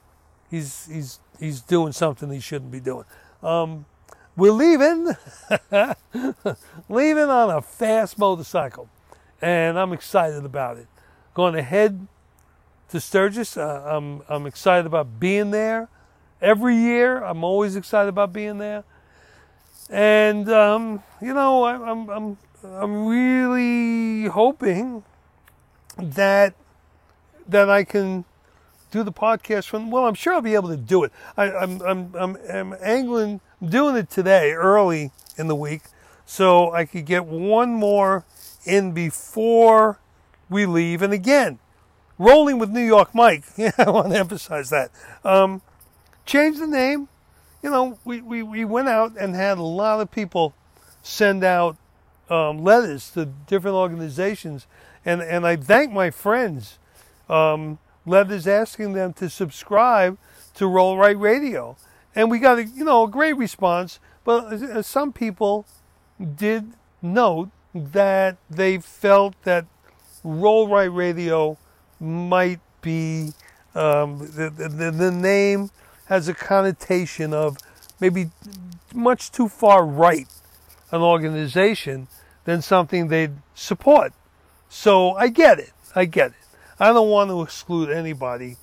he's 0.51 0.87
he's 0.87 1.21
he's 1.39 1.61
doing 1.61 1.93
something 1.93 2.31
he 2.31 2.41
shouldn't 2.41 2.71
be 2.71 2.81
doing. 2.81 3.05
Um, 3.43 3.87
we're 4.37 4.53
leaving, 4.53 5.09
leaving 6.89 7.29
on 7.29 7.51
a 7.51 7.61
fast 7.61 8.19
motorcycle, 8.19 8.89
and 9.41 9.79
I'm 9.79 9.93
excited 9.93 10.45
about 10.45 10.79
it. 10.79 10.87
Going 11.35 11.55
to 11.55 11.63
head 11.63 12.07
to 12.93 13.01
Sturgis. 13.01 13.57
Uh, 13.57 13.83
I'm 13.87 14.23
I'm 14.29 14.47
excited 14.47 14.87
about 14.87 15.19
being 15.19 15.51
there. 15.51 15.89
Every 16.41 16.77
year, 16.77 17.23
I'm 17.23 17.43
always 17.43 17.75
excited 17.75 18.09
about 18.09 18.33
being 18.33 18.59
there, 18.59 18.85
and 19.89 20.49
um, 20.51 21.03
you 21.21 21.33
know, 21.33 21.63
I, 21.65 21.91
I'm 21.91 22.09
I'm 22.11 22.39
I'm 22.65 23.07
really 23.07 24.27
hoping 24.27 25.05
that 25.97 26.55
that 27.49 27.71
I 27.71 27.85
can 27.85 28.25
do 28.91 29.03
the 29.03 29.13
podcast 29.13 29.69
from. 29.69 29.91
Well, 29.91 30.07
I'm 30.07 30.15
sure 30.15 30.35
I'll 30.35 30.43
be 30.43 30.55
able 30.55 30.69
to 30.69 30.77
do 30.77 31.03
it. 31.05 31.13
I, 31.37 31.51
I'm 31.51 31.81
I'm 31.81 32.15
I'm, 32.15 32.37
I'm 32.53 32.77
angling 32.83 33.41
doing 33.65 33.97
it 33.97 34.11
today, 34.11 34.53
early 34.53 35.13
in 35.39 35.47
the 35.49 35.57
week, 35.57 35.83
so 36.27 36.73
I 36.73 36.85
could 36.85 37.07
get 37.07 37.25
one 37.25 37.71
more 37.73 38.27
in 38.67 38.93
before 38.93 39.99
we 40.51 40.67
leave. 40.67 41.01
And 41.01 41.15
again, 41.15 41.59
rolling 42.23 42.59
with 42.59 42.71
New 42.71 42.85
York 42.85 43.15
Mike. 43.15 43.45
Yeah, 43.57 43.73
I 43.79 43.91
want 43.91 44.11
to 44.11 44.19
emphasize 44.19 44.71
that. 44.71 44.91
Um, 45.25 45.63
change 46.25 46.59
the 46.59 46.67
name. 46.67 47.09
You 47.63 47.71
know, 47.71 47.99
we, 48.05 48.21
we, 48.21 48.43
we 48.43 48.65
went 48.65 48.89
out 48.89 49.13
and 49.19 49.35
had 49.35 49.59
a 49.59 49.63
lot 49.63 50.01
of 50.01 50.11
people 50.11 50.55
send 51.03 51.45
out 51.45 51.77
um, 52.29 52.63
letters 52.65 53.11
to 53.11 53.27
different 53.27 53.77
organizations. 53.77 54.67
And, 55.05 55.23
and 55.23 55.47
I 55.47 55.57
thank 55.57 55.93
my 55.93 56.11
friends. 56.11 56.79
Um, 57.29 57.79
letters 58.05 58.47
asking 58.47 58.95
them 58.95 59.13
to 59.15 59.31
subscribe 59.31 60.19
to 60.55 60.67
Roll 60.67 60.97
Right 60.97 61.19
Radio 61.19 61.77
and 62.15 62.31
we 62.31 62.39
got 62.39 62.59
a 62.59 62.65
you 62.65 62.85
know 62.85 63.05
a 63.05 63.09
great 63.09 63.37
response. 63.37 63.99
But 64.25 64.83
some 64.83 65.13
people 65.13 65.67
did 66.37 66.73
note 67.01 67.51
that 67.75 68.37
they 68.49 68.79
felt 68.79 69.35
that 69.43 69.67
Roll 70.23 70.69
Right 70.69 70.93
Radio 70.93 71.59
might 72.03 72.61
be 72.81 73.33
um, 73.75 74.19
the, 74.19 74.51
the 74.51 74.91
the 74.91 75.11
name 75.11 75.71
has 76.07 76.29
a 76.29 76.35
connotation 76.35 77.33
of 77.33 77.57
maybe 78.01 78.31
much 78.93 79.31
too 79.31 79.49
far 79.49 79.87
right 79.87 80.29
an 80.91 81.01
organization 81.01 82.09
than 82.45 82.61
something 82.61 83.09
they'd 83.09 83.33
support. 83.55 84.13
So 84.69 85.15
I 85.15 85.29
get 85.29 85.59
it. 85.59 85.73
I 85.95 86.05
get 86.05 86.31
it. 86.31 86.37
I 86.79 86.93
don't 86.93 87.09
want 87.09 87.31
to 87.31 87.43
exclude 87.43 87.91
anybody 87.91 88.57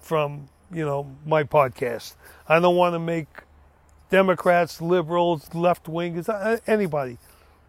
from 0.00 0.48
you 0.72 0.84
know 0.84 1.14
my 1.26 1.44
podcast. 1.44 2.14
I 2.48 2.60
don't 2.60 2.76
want 2.76 2.94
to 2.94 2.98
make 2.98 3.26
Democrats, 4.10 4.80
liberals, 4.80 5.54
left 5.54 5.84
wingers, 5.84 6.28
uh, 6.28 6.58
anybody 6.66 7.18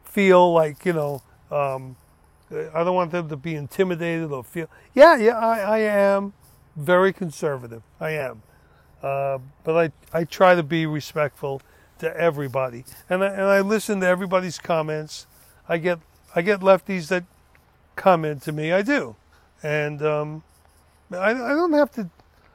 feel 0.04 0.54
like 0.54 0.86
you 0.86 0.94
know. 0.94 1.22
Um, 1.52 1.96
I 2.52 2.84
don't 2.84 2.96
want 2.96 3.12
them 3.12 3.30
to 3.30 3.38
be 3.38 3.56
intimidated 3.56 4.32
or 4.32 4.44
feel. 4.44 4.68
Yeah, 4.94 5.18
yeah, 5.18 5.38
I, 5.38 5.60
I 5.60 5.78
am 5.80 6.34
very 6.76 7.14
conservative. 7.14 7.84
I 8.00 8.12
am, 8.12 8.42
uh, 9.04 9.40
but 9.64 9.78
I 9.78 10.18
I 10.20 10.24
try 10.24 10.56
to 10.56 10.64
be 10.64 10.86
respectful 10.86 11.62
to 12.00 12.16
everybody, 12.18 12.86
and 13.10 13.24
I, 13.24 13.28
and 13.28 13.44
I 13.44 13.60
listen 13.62 14.00
to 14.02 14.08
everybody's 14.08 14.58
comments. 14.58 15.28
I 15.68 15.78
get 15.78 16.00
I 16.36 16.42
get 16.42 16.62
lefties 16.62 17.10
that 17.10 17.26
comment 17.96 18.42
to 18.44 18.52
me. 18.52 18.72
I 18.72 18.82
do, 18.82 19.16
and 19.62 20.02
um, 20.02 20.44
I 21.12 21.32
I 21.32 21.54
don't 21.54 21.74
have 21.74 21.92
to. 21.94 22.10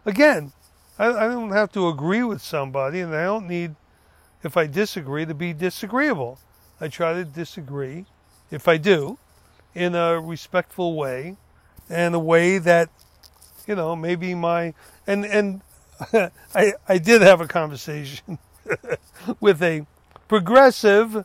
Again, 0.06 0.52
I, 0.98 1.06
I 1.06 1.28
don't 1.28 1.50
have 1.50 1.72
to 1.72 1.88
agree 1.88 2.22
with 2.22 2.42
somebody, 2.42 3.00
and 3.00 3.14
I 3.14 3.24
don't 3.24 3.48
need, 3.48 3.74
if 4.42 4.56
I 4.56 4.66
disagree, 4.66 5.24
to 5.26 5.34
be 5.34 5.52
disagreeable. 5.52 6.38
I 6.80 6.88
try 6.88 7.14
to 7.14 7.24
disagree, 7.24 8.06
if 8.50 8.68
I 8.68 8.76
do, 8.76 9.18
in 9.74 9.94
a 9.94 10.20
respectful 10.20 10.94
way, 10.94 11.36
and 11.88 12.14
a 12.14 12.18
way 12.18 12.58
that, 12.58 12.90
you 13.66 13.74
know, 13.74 13.96
maybe 13.96 14.34
my 14.34 14.74
and 15.06 15.24
and 15.24 15.60
I 16.54 16.74
I 16.88 16.98
did 16.98 17.22
have 17.22 17.40
a 17.40 17.46
conversation 17.46 18.38
with 19.40 19.62
a 19.62 19.86
progressive 20.28 21.24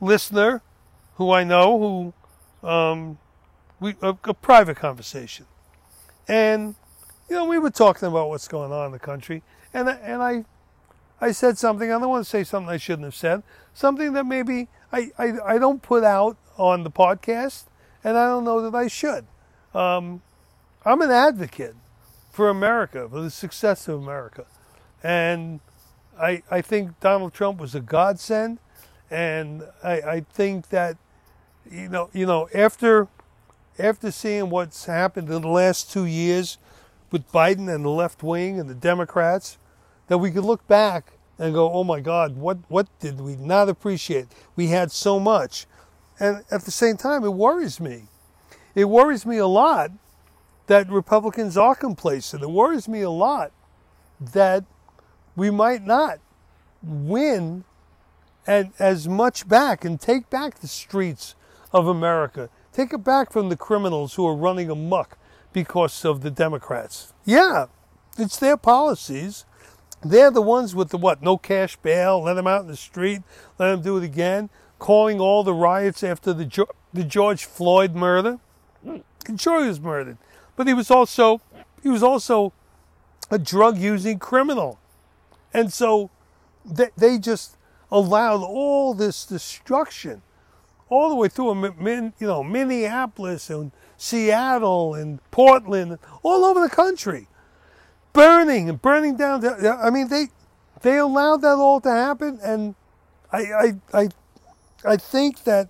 listener 0.00 0.62
who 1.16 1.32
I 1.32 1.44
know 1.44 2.12
who 2.62 2.68
um, 2.68 3.18
we 3.80 3.94
a, 4.02 4.16
a 4.24 4.34
private 4.34 4.76
conversation, 4.76 5.46
and 6.26 6.74
you 7.28 7.36
know 7.36 7.44
we 7.44 7.58
were 7.58 7.70
talking 7.70 8.08
about 8.08 8.28
what's 8.28 8.48
going 8.48 8.72
on 8.72 8.86
in 8.86 8.92
the 8.92 8.98
country, 8.98 9.42
and 9.74 9.88
I, 9.88 9.94
and 9.94 10.22
I 10.22 10.44
I 11.20 11.32
said 11.32 11.58
something. 11.58 11.90
I 11.90 11.98
don't 11.98 12.08
want 12.08 12.24
to 12.24 12.30
say 12.30 12.44
something 12.44 12.70
I 12.70 12.76
shouldn't 12.76 13.04
have 13.04 13.14
said. 13.14 13.42
Something 13.74 14.12
that 14.14 14.26
maybe 14.26 14.68
I, 14.92 15.10
I, 15.18 15.32
I 15.44 15.58
don't 15.58 15.82
put 15.82 16.04
out 16.04 16.36
on 16.58 16.84
the 16.84 16.90
podcast, 16.90 17.64
and 18.04 18.18
I 18.18 18.26
don't 18.26 18.44
know 18.44 18.60
that 18.68 18.76
I 18.76 18.88
should. 18.88 19.26
Um, 19.74 20.22
I'm 20.84 21.00
an 21.00 21.10
advocate 21.10 21.76
for 22.30 22.48
America, 22.48 23.08
for 23.08 23.20
the 23.20 23.30
success 23.30 23.88
of 23.88 24.02
America, 24.02 24.44
and 25.02 25.60
I 26.20 26.42
I 26.50 26.60
think 26.60 27.00
Donald 27.00 27.32
Trump 27.32 27.60
was 27.60 27.74
a 27.74 27.80
godsend, 27.80 28.58
and 29.10 29.62
I, 29.82 29.92
I 30.00 30.20
think 30.32 30.68
that 30.70 30.96
you 31.70 31.88
know 31.88 32.10
you 32.12 32.26
know 32.26 32.48
after 32.54 33.08
after 33.78 34.10
seeing 34.10 34.50
what's 34.50 34.86
happened 34.86 35.30
in 35.30 35.42
the 35.42 35.48
last 35.48 35.90
two 35.90 36.04
years 36.04 36.58
with 37.10 37.30
Biden 37.32 37.72
and 37.72 37.84
the 37.84 37.90
left 37.90 38.22
wing 38.22 38.58
and 38.58 38.68
the 38.68 38.74
Democrats, 38.74 39.56
that 40.08 40.18
we 40.18 40.30
could 40.30 40.44
look 40.44 40.66
back 40.66 41.12
and 41.38 41.54
go, 41.54 41.72
oh 41.72 41.84
my 41.84 42.00
God, 42.00 42.36
what, 42.36 42.58
what 42.68 42.86
did 42.98 43.20
we 43.20 43.36
not 43.36 43.68
appreciate? 43.68 44.26
We 44.56 44.68
had 44.68 44.90
so 44.90 45.20
much. 45.20 45.66
And 46.20 46.44
at 46.50 46.62
the 46.62 46.70
same 46.70 46.96
time, 46.96 47.24
it 47.24 47.30
worries 47.30 47.80
me. 47.80 48.04
It 48.74 48.86
worries 48.86 49.24
me 49.24 49.38
a 49.38 49.46
lot 49.46 49.90
that 50.66 50.90
Republicans 50.90 51.56
are 51.56 51.74
complacent. 51.74 52.42
It 52.42 52.50
worries 52.50 52.88
me 52.88 53.02
a 53.02 53.10
lot 53.10 53.52
that 54.20 54.64
we 55.36 55.50
might 55.50 55.86
not 55.86 56.18
win 56.82 57.64
and 58.46 58.72
as 58.78 59.06
much 59.06 59.46
back 59.48 59.84
and 59.84 60.00
take 60.00 60.30
back 60.30 60.58
the 60.58 60.68
streets 60.68 61.34
of 61.72 61.86
America. 61.86 62.48
Take 62.72 62.92
it 62.92 63.04
back 63.04 63.32
from 63.32 63.48
the 63.48 63.56
criminals 63.56 64.14
who 64.14 64.26
are 64.26 64.34
running 64.34 64.70
amok 64.70 65.18
because 65.52 66.04
of 66.04 66.22
the 66.22 66.30
Democrats. 66.30 67.12
Yeah, 67.24 67.66
it's 68.16 68.38
their 68.38 68.56
policies. 68.56 69.44
They're 70.02 70.30
the 70.30 70.42
ones 70.42 70.74
with 70.74 70.90
the 70.90 70.96
what? 70.96 71.22
No 71.22 71.36
cash 71.36 71.76
bail, 71.76 72.22
let 72.22 72.34
them 72.34 72.46
out 72.46 72.62
in 72.62 72.68
the 72.68 72.76
street, 72.76 73.22
let 73.58 73.70
them 73.70 73.82
do 73.82 73.96
it 73.96 74.04
again, 74.04 74.48
calling 74.78 75.20
all 75.20 75.42
the 75.42 75.54
riots 75.54 76.02
after 76.02 76.32
the, 76.32 76.66
the 76.92 77.04
George 77.04 77.44
Floyd 77.44 77.94
murder. 77.94 78.38
Hmm. 78.84 78.98
And 79.26 79.40
sure, 79.40 79.62
he 79.62 79.68
was 79.68 79.80
murdered, 79.80 80.18
but 80.56 80.66
he 80.66 80.74
was 80.74 80.90
also 80.90 81.40
he 81.82 81.88
was 81.88 82.02
also 82.02 82.52
a 83.30 83.38
drug 83.38 83.78
using 83.78 84.18
criminal, 84.18 84.78
and 85.52 85.72
so 85.72 86.10
they, 86.64 86.88
they 86.96 87.18
just 87.18 87.56
allowed 87.90 88.42
all 88.42 88.94
this 88.94 89.26
destruction 89.26 90.22
all 90.88 91.10
the 91.10 91.14
way 91.14 91.28
through 91.28 91.52
you 91.52 92.12
know 92.26 92.42
Minneapolis 92.42 93.50
and 93.50 93.72
Seattle 93.98 94.94
and 94.94 95.18
Portland, 95.30 95.98
all 96.22 96.44
over 96.44 96.60
the 96.60 96.70
country 96.70 97.28
burning 98.12 98.68
and 98.68 98.82
burning 98.82 99.16
down. 99.16 99.44
I 99.46 99.90
mean, 99.90 100.08
they 100.08 100.28
they 100.82 100.98
allowed 100.98 101.42
that 101.42 101.56
all 101.56 101.80
to 101.80 101.90
happen, 101.90 102.38
and 102.42 102.74
I 103.32 103.38
I 103.38 103.74
I, 103.92 104.08
I 104.84 104.96
think 104.96 105.44
that 105.44 105.68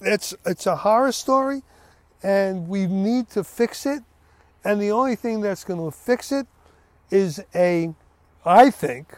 it's 0.00 0.34
it's 0.46 0.66
a 0.66 0.76
horror 0.76 1.12
story, 1.12 1.62
and 2.22 2.68
we 2.68 2.86
need 2.86 3.28
to 3.30 3.44
fix 3.44 3.84
it. 3.86 4.02
And 4.64 4.80
the 4.80 4.90
only 4.90 5.16
thing 5.16 5.40
that's 5.40 5.64
going 5.64 5.80
to 5.80 5.96
fix 5.96 6.32
it 6.32 6.46
is 7.10 7.42
a, 7.54 7.94
I 8.44 8.70
think, 8.70 9.16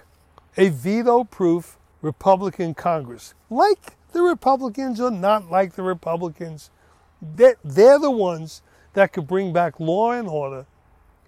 a 0.56 0.68
veto-proof 0.68 1.76
Republican 2.02 2.74
Congress, 2.74 3.34
like 3.48 3.96
the 4.12 4.22
Republicans 4.22 5.00
or 5.00 5.10
not 5.10 5.50
like 5.50 5.74
the 5.74 5.82
Republicans. 5.82 6.70
They're, 7.22 7.56
they're 7.62 7.98
the 7.98 8.10
ones 8.10 8.62
that 8.94 9.12
could 9.12 9.26
bring 9.26 9.52
back 9.52 9.78
law 9.78 10.12
and 10.12 10.28
order, 10.28 10.66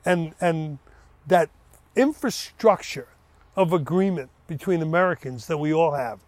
and 0.05 0.34
and 0.40 0.78
that 1.26 1.50
infrastructure 1.94 3.09
of 3.55 3.72
agreement 3.72 4.30
between 4.46 4.80
Americans 4.82 5.46
that 5.46 5.59
we 5.59 5.72
all 5.72 5.92
have, 5.92 6.20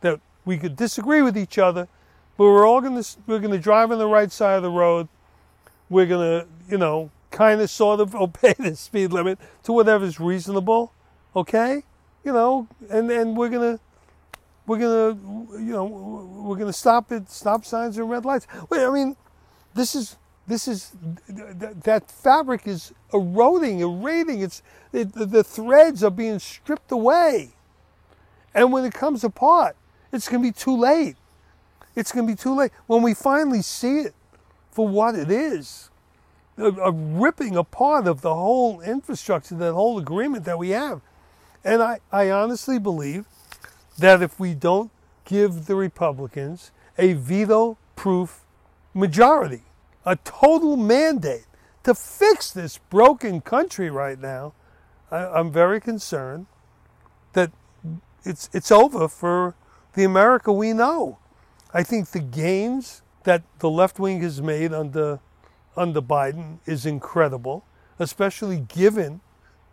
that 0.00 0.20
we 0.44 0.58
could 0.58 0.76
disagree 0.76 1.22
with 1.22 1.36
each 1.36 1.58
other, 1.58 1.88
but 2.36 2.44
we're 2.44 2.66
all 2.66 2.80
going 2.80 3.02
to 3.02 3.08
we're 3.26 3.38
going 3.38 3.52
to 3.52 3.58
drive 3.58 3.90
on 3.92 3.98
the 3.98 4.06
right 4.06 4.32
side 4.32 4.56
of 4.56 4.62
the 4.62 4.70
road. 4.70 5.08
We're 5.88 6.06
going 6.06 6.40
to, 6.40 6.46
you 6.68 6.78
know, 6.78 7.10
kind 7.30 7.60
of 7.60 7.70
sort 7.70 8.00
of 8.00 8.14
obey 8.26 8.54
the 8.58 8.76
speed 8.76 9.12
limit 9.12 9.38
to 9.64 9.72
whatever's 9.72 10.20
reasonable, 10.20 10.92
okay? 11.34 11.84
You 12.24 12.32
know, 12.32 12.68
and 12.88 13.10
and 13.10 13.36
we're 13.36 13.48
going 13.48 13.76
to 13.76 13.82
we're 14.66 14.78
going 14.78 15.16
to 15.16 15.58
you 15.58 15.72
know, 15.72 15.84
we're 15.84 16.56
going 16.56 16.68
to 16.68 16.72
stop 16.72 17.10
at 17.12 17.30
stop 17.30 17.64
signs 17.64 17.98
and 17.98 18.08
red 18.08 18.24
lights. 18.24 18.46
Wait, 18.68 18.84
I 18.84 18.90
mean, 18.90 19.16
this 19.74 19.94
is 19.94 20.16
this 20.46 20.66
is 20.66 20.92
that 21.28 22.10
fabric 22.10 22.66
is 22.66 22.92
eroding, 23.12 23.80
eroding. 23.80 24.40
It's 24.40 24.62
it, 24.92 25.12
the 25.12 25.44
threads 25.44 26.02
are 26.02 26.10
being 26.10 26.38
stripped 26.38 26.90
away, 26.90 27.50
and 28.54 28.72
when 28.72 28.84
it 28.84 28.92
comes 28.92 29.22
apart, 29.24 29.76
it's 30.12 30.28
going 30.28 30.42
to 30.42 30.48
be 30.48 30.52
too 30.52 30.76
late. 30.76 31.16
It's 31.96 32.12
going 32.12 32.26
to 32.26 32.32
be 32.32 32.36
too 32.36 32.54
late 32.54 32.72
when 32.86 33.02
we 33.02 33.14
finally 33.14 33.62
see 33.62 34.00
it 34.00 34.14
for 34.70 34.86
what 34.86 35.14
it 35.14 35.30
is, 35.30 35.90
a, 36.56 36.66
a 36.66 36.92
ripping 36.92 37.56
apart 37.56 38.06
of 38.06 38.20
the 38.20 38.32
whole 38.32 38.80
infrastructure, 38.80 39.54
that 39.56 39.72
whole 39.72 39.98
agreement 39.98 40.44
that 40.44 40.58
we 40.58 40.70
have. 40.70 41.00
And 41.64 41.82
I, 41.82 42.00
I 42.12 42.30
honestly 42.30 42.78
believe 42.78 43.26
that 43.98 44.22
if 44.22 44.38
we 44.38 44.54
don't 44.54 44.90
give 45.24 45.66
the 45.66 45.74
Republicans 45.74 46.70
a 46.96 47.14
veto-proof 47.14 48.44
majority 48.94 49.62
a 50.04 50.16
total 50.16 50.76
mandate 50.76 51.46
to 51.82 51.94
fix 51.94 52.50
this 52.50 52.78
broken 52.78 53.40
country 53.40 53.90
right 53.90 54.18
now, 54.18 54.52
I, 55.10 55.38
am 55.38 55.50
very 55.50 55.80
concerned 55.80 56.46
that 57.32 57.50
it's 58.24 58.50
it's 58.52 58.70
over 58.70 59.08
for 59.08 59.54
the 59.94 60.04
America 60.04 60.52
we 60.52 60.72
know. 60.72 61.18
I 61.72 61.82
think 61.82 62.10
the 62.10 62.20
gains 62.20 63.02
that 63.24 63.42
the 63.58 63.70
left 63.70 63.98
wing 63.98 64.20
has 64.22 64.40
made 64.40 64.72
under 64.72 65.20
under 65.76 66.00
Biden 66.02 66.58
is 66.66 66.84
incredible, 66.84 67.64
especially 67.98 68.60
given 68.60 69.20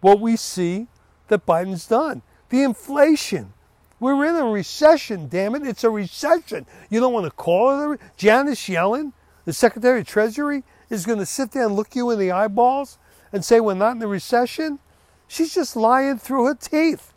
what 0.01 0.19
we 0.19 0.35
see 0.35 0.87
that 1.27 1.45
Biden's 1.45 1.87
done. 1.87 2.21
The 2.49 2.63
inflation. 2.63 3.53
We're 3.99 4.25
in 4.25 4.35
a 4.35 4.45
recession, 4.45 5.27
damn 5.27 5.55
it. 5.55 5.65
It's 5.65 5.83
a 5.83 5.89
recession. 5.89 6.67
You 6.89 6.99
don't 6.99 7.13
want 7.13 7.25
to 7.25 7.31
call 7.31 7.71
it 7.71 7.83
a 7.83 7.87
re- 7.89 7.97
Janet 8.15 8.57
Yellen 8.57 9.11
the 9.45 9.53
Secretary 9.53 10.01
of 10.01 10.07
Treasury 10.07 10.63
is 10.89 11.05
going 11.05 11.19
to 11.19 11.25
sit 11.25 11.51
there 11.51 11.65
and 11.65 11.75
look 11.75 11.95
you 11.95 12.09
in 12.11 12.19
the 12.19 12.31
eyeballs 12.31 12.99
and 13.31 13.43
say 13.43 13.61
we're 13.61 13.73
not 13.73 13.95
in 13.95 14.03
a 14.03 14.07
recession? 14.07 14.79
She's 15.27 15.53
just 15.53 15.75
lying 15.75 16.17
through 16.17 16.45
her 16.47 16.55
teeth. 16.55 17.13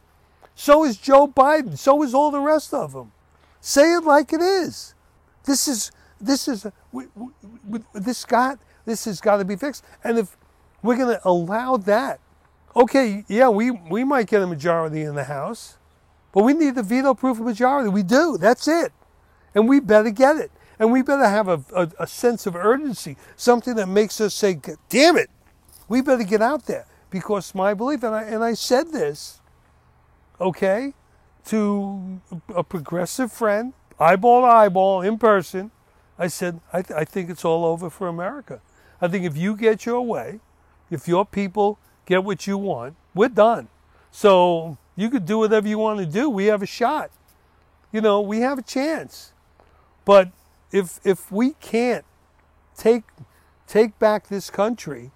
So 0.60 0.84
is 0.84 0.98
Joe 0.98 1.26
Biden. 1.26 1.78
So 1.78 2.02
is 2.02 2.12
all 2.12 2.30
the 2.30 2.38
rest 2.38 2.74
of 2.74 2.92
them. 2.92 3.12
Say 3.62 3.94
it 3.94 4.04
like 4.04 4.30
it 4.34 4.42
is. 4.42 4.94
This 5.44 5.66
is 5.66 5.90
this 6.20 6.48
is 6.48 6.66
we, 6.92 7.06
we, 7.66 7.80
this 7.94 8.26
got 8.26 8.58
this 8.84 9.06
has 9.06 9.22
got 9.22 9.38
to 9.38 9.46
be 9.46 9.56
fixed. 9.56 9.82
And 10.04 10.18
if 10.18 10.36
we're 10.82 10.98
going 10.98 11.16
to 11.16 11.20
allow 11.26 11.78
that, 11.78 12.20
okay, 12.76 13.24
yeah, 13.26 13.48
we 13.48 13.70
we 13.70 14.04
might 14.04 14.26
get 14.26 14.42
a 14.42 14.46
majority 14.46 15.00
in 15.00 15.14
the 15.14 15.24
House, 15.24 15.78
but 16.30 16.44
we 16.44 16.52
need 16.52 16.74
the 16.74 16.82
veto-proof 16.82 17.38
majority. 17.38 17.88
We 17.88 18.02
do. 18.02 18.36
That's 18.36 18.68
it, 18.68 18.92
and 19.54 19.66
we 19.66 19.80
better 19.80 20.10
get 20.10 20.36
it. 20.36 20.50
And 20.78 20.92
we 20.92 21.00
better 21.00 21.26
have 21.26 21.48
a, 21.48 21.64
a, 21.74 21.90
a 22.00 22.06
sense 22.06 22.44
of 22.44 22.54
urgency, 22.54 23.16
something 23.34 23.76
that 23.76 23.88
makes 23.88 24.20
us 24.20 24.34
say, 24.34 24.60
damn 24.90 25.16
it, 25.16 25.30
we 25.88 26.02
better 26.02 26.22
get 26.22 26.42
out 26.42 26.66
there. 26.66 26.84
Because 27.08 27.54
my 27.54 27.72
belief, 27.72 28.02
and 28.02 28.14
I, 28.14 28.24
and 28.24 28.44
I 28.44 28.52
said 28.52 28.92
this 28.92 29.39
okay, 30.40 30.94
to 31.46 32.20
a 32.54 32.62
progressive 32.62 33.32
friend, 33.32 33.72
eyeball 33.98 34.42
to 34.42 34.46
eyeball, 34.46 35.02
in 35.02 35.18
person, 35.18 35.70
I 36.18 36.28
said, 36.28 36.60
I, 36.72 36.82
th- 36.82 36.98
I 36.98 37.04
think 37.04 37.30
it's 37.30 37.44
all 37.44 37.64
over 37.64 37.90
for 37.90 38.08
America. 38.08 38.60
I 39.00 39.08
think 39.08 39.24
if 39.24 39.36
you 39.36 39.56
get 39.56 39.86
your 39.86 40.02
way, 40.02 40.40
if 40.90 41.08
your 41.08 41.24
people 41.24 41.78
get 42.04 42.24
what 42.24 42.46
you 42.46 42.58
want, 42.58 42.96
we're 43.14 43.28
done. 43.28 43.68
So 44.10 44.76
you 44.96 45.08
could 45.08 45.24
do 45.24 45.38
whatever 45.38 45.68
you 45.68 45.78
want 45.78 46.00
to 46.00 46.06
do. 46.06 46.28
We 46.28 46.46
have 46.46 46.62
a 46.62 46.66
shot. 46.66 47.10
You 47.92 48.00
know, 48.00 48.20
we 48.20 48.40
have 48.40 48.58
a 48.58 48.62
chance. 48.62 49.32
But 50.04 50.30
if 50.72 51.00
if 51.04 51.30
we 51.32 51.52
can't 51.60 52.04
take 52.76 53.04
take 53.66 53.98
back 53.98 54.28
this 54.28 54.50
country, 54.50 55.10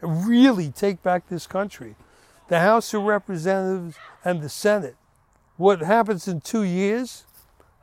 really 0.00 0.70
take 0.70 1.02
back 1.02 1.28
this 1.28 1.46
country, 1.46 1.96
the 2.52 2.60
House 2.60 2.92
of 2.92 3.02
Representatives 3.04 3.96
and 4.26 4.42
the 4.42 4.48
Senate, 4.50 4.96
what 5.56 5.80
happens 5.80 6.28
in 6.28 6.42
two 6.42 6.64
years, 6.64 7.24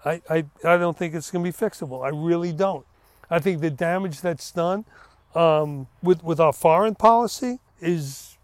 I, 0.06 0.22
I, 0.30 0.46
I 0.64 0.78
don't 0.78 0.96
think 0.96 1.16
it's 1.16 1.32
going 1.32 1.44
to 1.44 1.52
be 1.52 1.66
fixable. 1.66 2.06
I 2.06 2.10
really 2.10 2.54
don't. 2.54 2.86
I 3.32 3.40
think 3.40 3.62
the 3.62 3.72
damage 3.72 4.22
that's 4.22 4.52
done 4.52 4.86
um, 5.34 5.88
with 6.04 6.24
with 6.24 6.40
our 6.40 6.54
foreign 6.54 6.94
policy 6.94 7.60
is, 7.82 8.38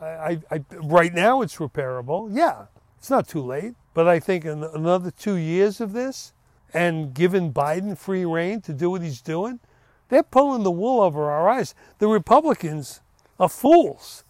I, 0.00 0.40
I, 0.50 0.64
right 0.82 1.14
now 1.14 1.40
it's 1.40 1.58
repairable. 1.58 2.30
Yeah, 2.32 2.64
it's 2.98 3.10
not 3.10 3.28
too 3.28 3.42
late. 3.42 3.74
But 3.94 4.08
I 4.08 4.18
think 4.18 4.44
in 4.44 4.64
another 4.64 5.12
two 5.12 5.36
years 5.36 5.80
of 5.80 5.92
this, 5.92 6.32
and 6.74 7.14
giving 7.14 7.52
Biden 7.52 7.96
free 7.96 8.24
reign 8.24 8.60
to 8.62 8.72
do 8.72 8.90
what 8.90 9.02
he's 9.02 9.20
doing, 9.20 9.60
they're 10.08 10.24
pulling 10.24 10.64
the 10.64 10.72
wool 10.72 11.00
over 11.00 11.30
our 11.30 11.48
eyes. 11.48 11.76
The 11.98 12.08
Republicans 12.08 13.02
are 13.38 13.48
fools. 13.48 14.24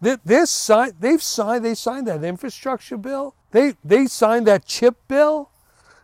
They're, 0.00 0.20
they're 0.24 0.46
signed, 0.46 0.94
they've 1.00 1.22
signed. 1.22 1.64
They 1.64 1.74
signed 1.74 2.06
that 2.08 2.22
infrastructure 2.22 2.96
bill. 2.96 3.34
They 3.50 3.74
they 3.84 4.06
signed 4.06 4.46
that 4.46 4.66
chip 4.66 4.96
bill. 5.08 5.50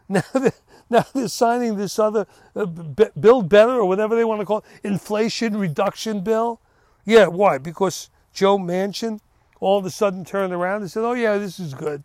Now 0.09 0.23
they're, 0.35 0.53
now 0.91 1.07
they're 1.15 1.29
signing 1.29 1.77
this 1.77 1.99
other 1.99 2.27
uh, 2.55 2.67
build 2.67 3.49
better 3.49 3.73
or 3.73 3.87
whatever 3.87 4.15
they 4.15 4.25
want 4.25 4.41
to 4.41 4.45
call 4.45 4.59
it, 4.59 4.65
inflation 4.85 5.57
reduction 5.57 6.21
bill. 6.21 6.61
Yeah, 7.07 7.29
why? 7.29 7.57
Because 7.57 8.11
Joe 8.35 8.59
Manchin 8.59 9.21
all 9.59 9.79
of 9.79 9.87
a 9.87 9.91
sudden 9.91 10.25
turned 10.25 10.53
around 10.53 10.83
and 10.83 10.91
said, 10.91 11.05
"Oh 11.05 11.15
yeah, 11.15 11.39
this 11.39 11.59
is 11.59 11.73
good." 11.73 12.03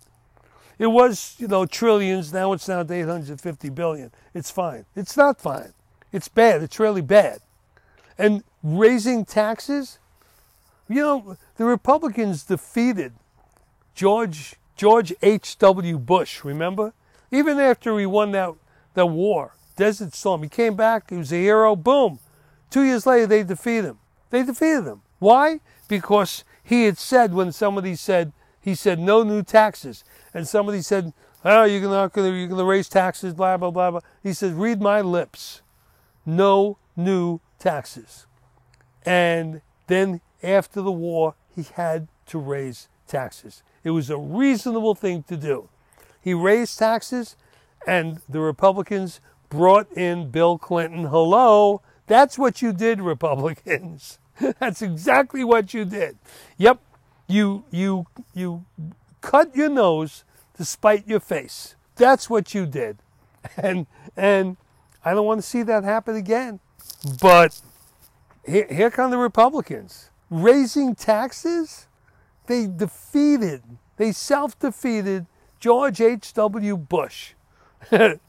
It 0.79 0.87
was, 0.87 1.35
you 1.39 1.47
know, 1.47 1.65
trillions. 1.65 2.31
Now 2.31 2.53
it's 2.53 2.67
down 2.67 2.87
to 2.87 2.93
850 2.93 3.69
billion. 3.69 4.11
It's 4.33 4.51
fine. 4.51 4.85
It's 4.95 5.17
not 5.17 5.41
fine. 5.41 5.73
It's 6.11 6.27
bad. 6.27 6.61
It's 6.61 6.79
really 6.79 7.01
bad. 7.01 7.39
And 8.17 8.43
raising 8.63 9.25
taxes, 9.25 9.99
you 10.87 11.01
know, 11.01 11.37
the 11.57 11.65
Republicans 11.65 12.43
defeated 12.43 13.13
George 13.93 14.55
George 14.75 15.11
H.W. 15.23 15.97
Bush, 15.97 16.43
remember? 16.43 16.93
Even 17.31 17.59
after 17.59 17.97
he 17.97 18.05
won 18.05 18.31
that, 18.31 18.53
that 18.93 19.07
war, 19.07 19.55
Desert 19.75 20.13
Storm, 20.13 20.43
he 20.43 20.49
came 20.49 20.75
back, 20.75 21.09
he 21.09 21.17
was 21.17 21.33
a 21.33 21.35
hero, 21.35 21.75
boom. 21.75 22.19
Two 22.69 22.83
years 22.83 23.07
later, 23.07 23.25
they 23.25 23.43
defeated 23.43 23.85
him. 23.85 23.99
They 24.29 24.43
defeated 24.43 24.85
him. 24.85 25.01
Why? 25.19 25.61
Because 25.87 26.43
he 26.63 26.83
had 26.83 26.97
said, 26.97 27.33
when 27.33 27.51
somebody 27.51 27.95
said, 27.95 28.33
he 28.61 28.75
said, 28.75 28.99
no 28.99 29.23
new 29.23 29.41
taxes. 29.41 30.03
And 30.33 30.47
somebody 30.47 30.81
said, 30.81 31.13
oh, 31.43 31.63
you're 31.63 31.81
not 31.81 32.13
going 32.13 32.31
to, 32.31 32.37
you're 32.37 32.49
to 32.49 32.63
raise 32.63 32.89
taxes, 32.89 33.33
blah, 33.33 33.57
blah, 33.57 33.71
blah, 33.71 33.91
blah. 33.91 34.01
He 34.21 34.33
said, 34.33 34.53
read 34.53 34.79
my 34.79 35.01
lips. 35.01 35.61
No 36.25 36.77
new 36.95 37.39
taxes. 37.57 38.27
And 39.05 39.61
then 39.87 40.21
after 40.43 40.81
the 40.81 40.91
war, 40.91 41.35
he 41.57 41.65
had 41.73 42.07
to 42.27 42.37
raise 42.37 42.87
taxes. 43.07 43.63
It 43.83 43.89
was 43.89 44.11
a 44.11 44.17
reasonable 44.17 44.93
thing 44.93 45.23
to 45.23 45.35
do. 45.35 45.69
He 46.21 46.33
raised 46.33 46.77
taxes, 46.77 47.35
and 47.87 48.19
the 48.29 48.39
Republicans 48.39 49.19
brought 49.49 49.91
in 49.91 50.29
Bill 50.29 50.59
Clinton. 50.59 51.05
Hello, 51.05 51.81
that's 52.05 52.37
what 52.37 52.61
you 52.61 52.73
did, 52.73 53.01
Republicans. 53.01 54.19
that's 54.59 54.83
exactly 54.83 55.43
what 55.43 55.73
you 55.73 55.83
did. 55.83 56.17
Yep, 56.57 56.79
you 57.27 57.63
you 57.71 58.05
you 58.35 58.63
cut 59.21 59.55
your 59.55 59.69
nose 59.69 60.23
to 60.57 60.63
spite 60.63 61.07
your 61.07 61.19
face. 61.19 61.75
That's 61.95 62.29
what 62.29 62.53
you 62.53 62.67
did, 62.67 62.99
and 63.57 63.87
and 64.15 64.57
I 65.03 65.15
don't 65.15 65.25
want 65.25 65.41
to 65.41 65.47
see 65.47 65.63
that 65.63 65.83
happen 65.83 66.15
again. 66.15 66.59
But 67.19 67.59
here, 68.45 68.67
here 68.69 68.91
come 68.91 69.09
the 69.09 69.17
Republicans 69.17 70.11
raising 70.29 70.95
taxes 70.95 71.87
they 72.47 72.65
defeated, 72.65 73.61
they 73.97 74.11
self 74.11 74.57
defeated 74.57 75.25
George 75.59 76.01
H.W. 76.01 76.77
Bush. 76.77 77.33
In 77.91 78.19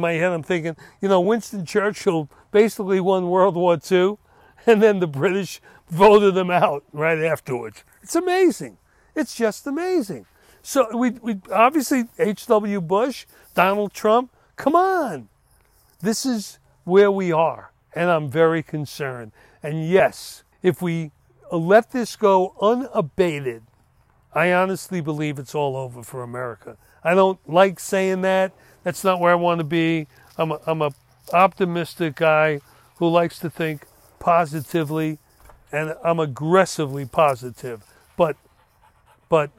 my 0.00 0.12
head, 0.12 0.32
I'm 0.32 0.42
thinking, 0.42 0.76
you 1.00 1.08
know, 1.08 1.20
Winston 1.20 1.64
Churchill 1.64 2.28
basically 2.50 3.00
won 3.00 3.28
World 3.28 3.56
War 3.56 3.78
II, 3.90 4.18
and 4.66 4.82
then 4.82 5.00
the 5.00 5.06
British 5.06 5.60
voted 5.88 6.36
him 6.36 6.50
out 6.50 6.84
right 6.92 7.18
afterwards. 7.18 7.84
It's 8.02 8.14
amazing. 8.14 8.78
It's 9.14 9.34
just 9.34 9.66
amazing. 9.66 10.26
So 10.62 10.96
we, 10.96 11.10
we 11.10 11.40
obviously 11.50 12.04
H.W. 12.18 12.80
Bush, 12.80 13.26
Donald 13.54 13.92
Trump. 13.92 14.32
Come 14.56 14.76
on, 14.76 15.28
this 16.00 16.24
is 16.24 16.58
where 16.84 17.10
we 17.10 17.32
are, 17.32 17.72
and 17.94 18.10
I'm 18.10 18.30
very 18.30 18.62
concerned. 18.62 19.32
And 19.62 19.88
yes, 19.88 20.41
if 20.62 20.80
we 20.80 21.10
let 21.50 21.90
this 21.90 22.16
go 22.16 22.54
unabated, 22.60 23.62
I 24.32 24.52
honestly 24.52 25.00
believe 25.00 25.38
it's 25.38 25.54
all 25.54 25.76
over 25.76 26.02
for 26.02 26.22
America. 26.22 26.76
I 27.04 27.14
don't 27.14 27.38
like 27.48 27.78
saying 27.80 28.22
that. 28.22 28.52
That's 28.84 29.04
not 29.04 29.20
where 29.20 29.32
I 29.32 29.34
want 29.34 29.58
to 29.58 29.64
be. 29.64 30.06
I'm 30.38 30.52
a, 30.52 30.60
I'm 30.66 30.82
a 30.82 30.92
optimistic 31.32 32.16
guy 32.16 32.60
who 32.96 33.08
likes 33.08 33.38
to 33.40 33.50
think 33.50 33.86
positively, 34.18 35.18
and 35.70 35.94
I'm 36.02 36.20
aggressively 36.20 37.04
positive. 37.04 37.84
But, 38.16 38.36
but 39.28 39.50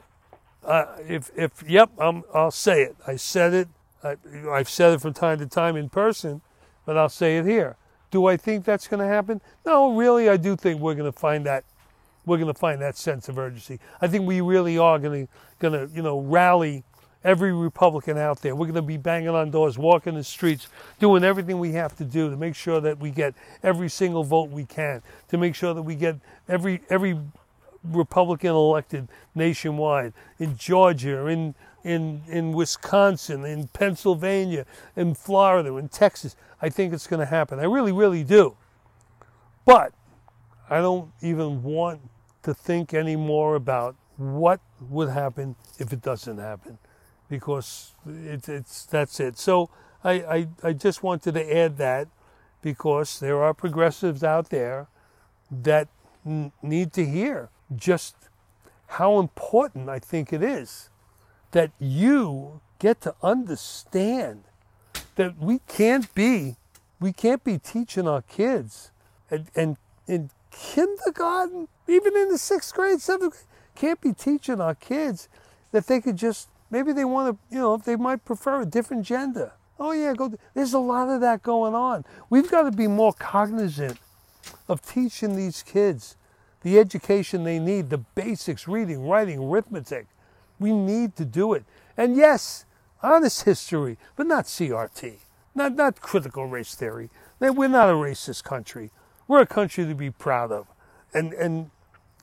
uh, 0.65 0.85
if 1.07 1.31
if 1.35 1.63
yep, 1.67 1.91
I'm, 1.97 2.23
I'll 2.33 2.51
say 2.51 2.83
it. 2.83 2.95
I 3.05 3.17
said 3.17 3.53
it. 3.53 3.67
I, 4.03 4.15
I've 4.49 4.69
said 4.69 4.93
it 4.93 5.01
from 5.01 5.13
time 5.13 5.39
to 5.39 5.45
time 5.45 5.75
in 5.75 5.89
person, 5.89 6.41
but 6.85 6.97
I'll 6.97 7.09
say 7.09 7.37
it 7.37 7.45
here. 7.45 7.75
Do 8.13 8.27
I 8.27 8.37
think 8.37 8.63
that's 8.63 8.87
going 8.87 8.99
to 8.99 9.07
happen? 9.07 9.41
No, 9.65 9.95
really, 9.95 10.29
I 10.29 10.37
do 10.37 10.55
think 10.55 10.79
we're 10.79 10.93
going 10.93 11.11
to 11.11 11.19
find 11.19 11.47
that 11.47 11.63
we're 12.27 12.37
going 12.37 12.53
to 12.53 12.59
find 12.59 12.79
that 12.79 12.95
sense 12.95 13.27
of 13.27 13.39
urgency. 13.39 13.79
I 14.01 14.07
think 14.07 14.27
we 14.27 14.39
really 14.39 14.77
are 14.77 14.99
going 14.99 15.25
to, 15.25 15.33
going 15.57 15.73
to, 15.73 15.91
you 15.91 16.03
know, 16.03 16.19
rally 16.19 16.83
every 17.23 17.51
Republican 17.53 18.19
out 18.19 18.39
there. 18.43 18.55
We're 18.55 18.67
going 18.67 18.75
to 18.75 18.83
be 18.83 18.97
banging 18.97 19.29
on 19.29 19.49
doors, 19.49 19.79
walking 19.79 20.13
the 20.13 20.23
streets, 20.23 20.67
doing 20.99 21.23
everything 21.23 21.57
we 21.57 21.71
have 21.71 21.97
to 21.97 22.05
do 22.05 22.29
to 22.29 22.37
make 22.37 22.53
sure 22.53 22.79
that 22.81 22.99
we 22.99 23.09
get 23.09 23.33
every 23.63 23.89
single 23.89 24.23
vote 24.23 24.51
we 24.51 24.65
can, 24.65 25.01
to 25.29 25.39
make 25.39 25.55
sure 25.55 25.73
that 25.73 25.81
we 25.81 25.95
get 25.95 26.17
every 26.47 26.81
every 26.91 27.19
Republican 27.83 28.51
elected 28.51 29.07
nationwide 29.33 30.13
in 30.37 30.55
Georgia, 30.55 31.25
in 31.25 31.55
in 31.83 32.21
in 32.27 32.53
Wisconsin, 32.53 33.45
in 33.45 33.67
Pennsylvania, 33.67 34.65
in 34.95 35.13
Florida, 35.15 35.75
in 35.75 35.89
Texas. 35.89 36.35
I 36.61 36.69
think 36.69 36.93
it's 36.93 37.07
going 37.07 37.19
to 37.19 37.25
happen. 37.25 37.59
I 37.59 37.63
really, 37.63 37.91
really 37.91 38.23
do. 38.23 38.55
But 39.65 39.93
I 40.69 40.79
don't 40.79 41.11
even 41.21 41.63
want 41.63 42.01
to 42.43 42.53
think 42.53 42.93
anymore 42.93 43.55
about 43.55 43.95
what 44.17 44.59
would 44.79 45.09
happen 45.09 45.55
if 45.79 45.91
it 45.91 46.01
doesn't 46.01 46.37
happen 46.37 46.77
because 47.29 47.93
it, 48.05 48.47
it's 48.47 48.85
that's 48.85 49.19
it. 49.19 49.37
So 49.37 49.69
I, 50.03 50.11
I, 50.11 50.47
I 50.63 50.73
just 50.73 51.03
wanted 51.03 51.33
to 51.33 51.57
add 51.57 51.77
that 51.77 52.07
because 52.61 53.19
there 53.19 53.41
are 53.43 53.53
progressives 53.53 54.23
out 54.23 54.49
there 54.49 54.87
that 55.51 55.87
n- 56.25 56.51
need 56.61 56.93
to 56.93 57.05
hear 57.05 57.49
just 57.75 58.15
how 58.87 59.19
important 59.19 59.89
I 59.89 59.99
think 59.99 60.31
it 60.31 60.43
is 60.43 60.89
that 61.53 61.71
you 61.79 62.61
get 62.79 63.01
to 63.01 63.15
understand 63.23 64.43
that 65.15 65.37
we 65.39 65.59
can't 65.67 66.13
be 66.13 66.57
we 66.99 67.11
can't 67.11 67.43
be 67.43 67.57
teaching 67.57 68.07
our 68.07 68.21
kids 68.21 68.91
and, 69.29 69.47
and, 69.55 69.75
and 70.07 70.29
kindergarten, 70.51 71.67
even 71.87 72.15
in 72.15 72.29
the 72.29 72.37
sixth 72.37 72.73
grade, 72.73 73.01
seventh 73.01 73.33
grade, 73.33 73.45
can't 73.75 73.99
be 73.99 74.13
teaching 74.13 74.61
our 74.61 74.75
kids 74.75 75.27
that 75.71 75.87
they 75.87 75.99
could 75.99 76.15
just 76.15 76.47
maybe 76.69 76.93
they 76.93 77.03
want 77.03 77.35
to, 77.35 77.55
you 77.55 77.61
know, 77.61 77.75
they 77.77 77.95
might 77.95 78.23
prefer 78.23 78.61
a 78.61 78.65
different 78.65 79.05
gender. 79.05 79.51
Oh 79.79 79.91
yeah, 79.91 80.13
go. 80.13 80.33
There's 80.53 80.73
a 80.73 80.79
lot 80.79 81.09
of 81.09 81.21
that 81.21 81.43
going 81.43 81.75
on. 81.75 82.05
We've 82.29 82.49
got 82.49 82.63
to 82.63 82.71
be 82.71 82.87
more 82.87 83.13
cognizant 83.13 83.97
of 84.69 84.81
teaching 84.81 85.35
these 85.35 85.61
kids 85.63 86.15
the 86.61 86.79
education 86.79 87.43
they 87.43 87.59
need, 87.59 87.89
the 87.89 87.97
basics, 87.97 88.67
reading, 88.67 89.07
writing, 89.07 89.39
arithmetic. 89.39 90.07
We 90.59 90.71
need 90.71 91.15
to 91.17 91.25
do 91.25 91.53
it. 91.53 91.65
And 91.97 92.15
yes, 92.15 92.65
honest 93.01 93.43
history, 93.43 93.97
but 94.15 94.27
not 94.27 94.45
CRT, 94.45 95.15
not 95.53 95.75
not 95.75 96.01
critical 96.01 96.47
race 96.47 96.75
theory. 96.75 97.09
We're 97.39 97.67
not 97.67 97.89
a 97.89 97.93
racist 97.93 98.43
country. 98.43 98.91
We're 99.27 99.41
a 99.41 99.45
country 99.45 99.85
to 99.85 99.95
be 99.95 100.09
proud 100.09 100.51
of, 100.51 100.67
and 101.13 101.33
and 101.33 101.71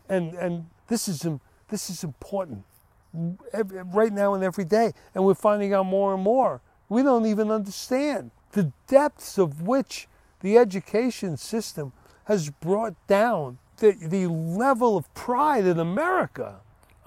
and 0.09 0.35
and 0.35 0.67
this 0.89 1.09
is 1.09 1.27
this 1.69 1.91
is 1.91 2.03
important. 2.03 2.65
right 3.13 4.13
now 4.13 4.35
and 4.35 4.45
every 4.45 4.65
day, 4.65 4.93
and 5.15 5.25
we're 5.25 5.35
finding 5.35 5.75
out 5.75 5.87
more 5.87 6.15
and 6.15 6.23
more. 6.23 6.61
We 6.89 7.03
don't 7.03 7.27
even 7.27 7.51
understand 7.51 8.31
the 8.53 8.73
depths 8.87 9.39
of 9.39 9.63
which 9.63 10.09
the 10.41 10.57
education 10.59 11.37
system 11.37 11.93
has 12.25 12.51
brought 12.51 12.95
down 13.07 13.59
the, 13.79 13.93
the 13.93 14.27
level 14.27 14.97
of 14.97 15.13
pride 15.15 15.65
in 15.65 15.79
America 15.79 16.61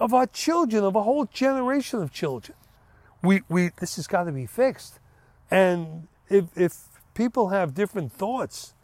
of 0.04 0.12
our 0.12 0.26
children, 0.26 0.84
of 0.84 0.94
a 0.94 1.02
whole 1.02 1.24
generation 1.24 2.02
of 2.02 2.12
children. 2.12 2.54
We, 3.22 3.40
we, 3.48 3.70
this 3.80 3.96
has 3.96 4.06
got 4.06 4.24
to 4.24 4.32
be 4.32 4.44
fixed. 4.44 5.00
And 5.50 6.08
if, 6.28 6.44
if 6.54 6.76
people 7.14 7.48
have 7.48 7.72
different 7.72 8.12
thoughts 8.12 8.74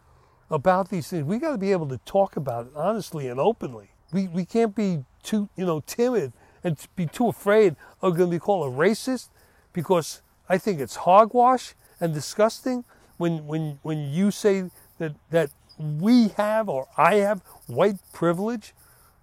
about 0.50 0.88
these 0.88 1.08
things, 1.08 1.24
we 1.24 1.36
got 1.36 1.52
to 1.52 1.58
be 1.58 1.72
able 1.72 1.88
to 1.88 1.98
talk 2.06 2.36
about 2.36 2.68
it 2.68 2.72
honestly 2.74 3.28
and 3.28 3.38
openly. 3.38 3.90
We, 4.14 4.28
we 4.28 4.46
can't 4.46 4.74
be 4.74 5.04
too, 5.22 5.50
you 5.56 5.66
know, 5.66 5.80
timid 5.80 6.32
and 6.64 6.78
be 6.96 7.04
too 7.04 7.28
afraid 7.28 7.76
of 8.00 8.16
going 8.16 8.30
to 8.30 8.36
be 8.36 8.40
called 8.40 8.72
a 8.72 8.74
racist 8.74 9.28
because 9.74 10.22
I 10.48 10.56
think 10.56 10.80
it's 10.80 10.96
hogwash 10.96 11.74
and 12.00 12.14
disgusting 12.14 12.82
when, 13.18 13.46
when, 13.46 13.78
when 13.82 14.10
you 14.10 14.30
say 14.30 14.70
that, 14.96 15.16
that 15.28 15.50
we 15.78 16.28
have 16.38 16.70
or 16.70 16.88
I 16.96 17.16
have 17.16 17.42
white 17.66 17.98
privilege. 18.14 18.72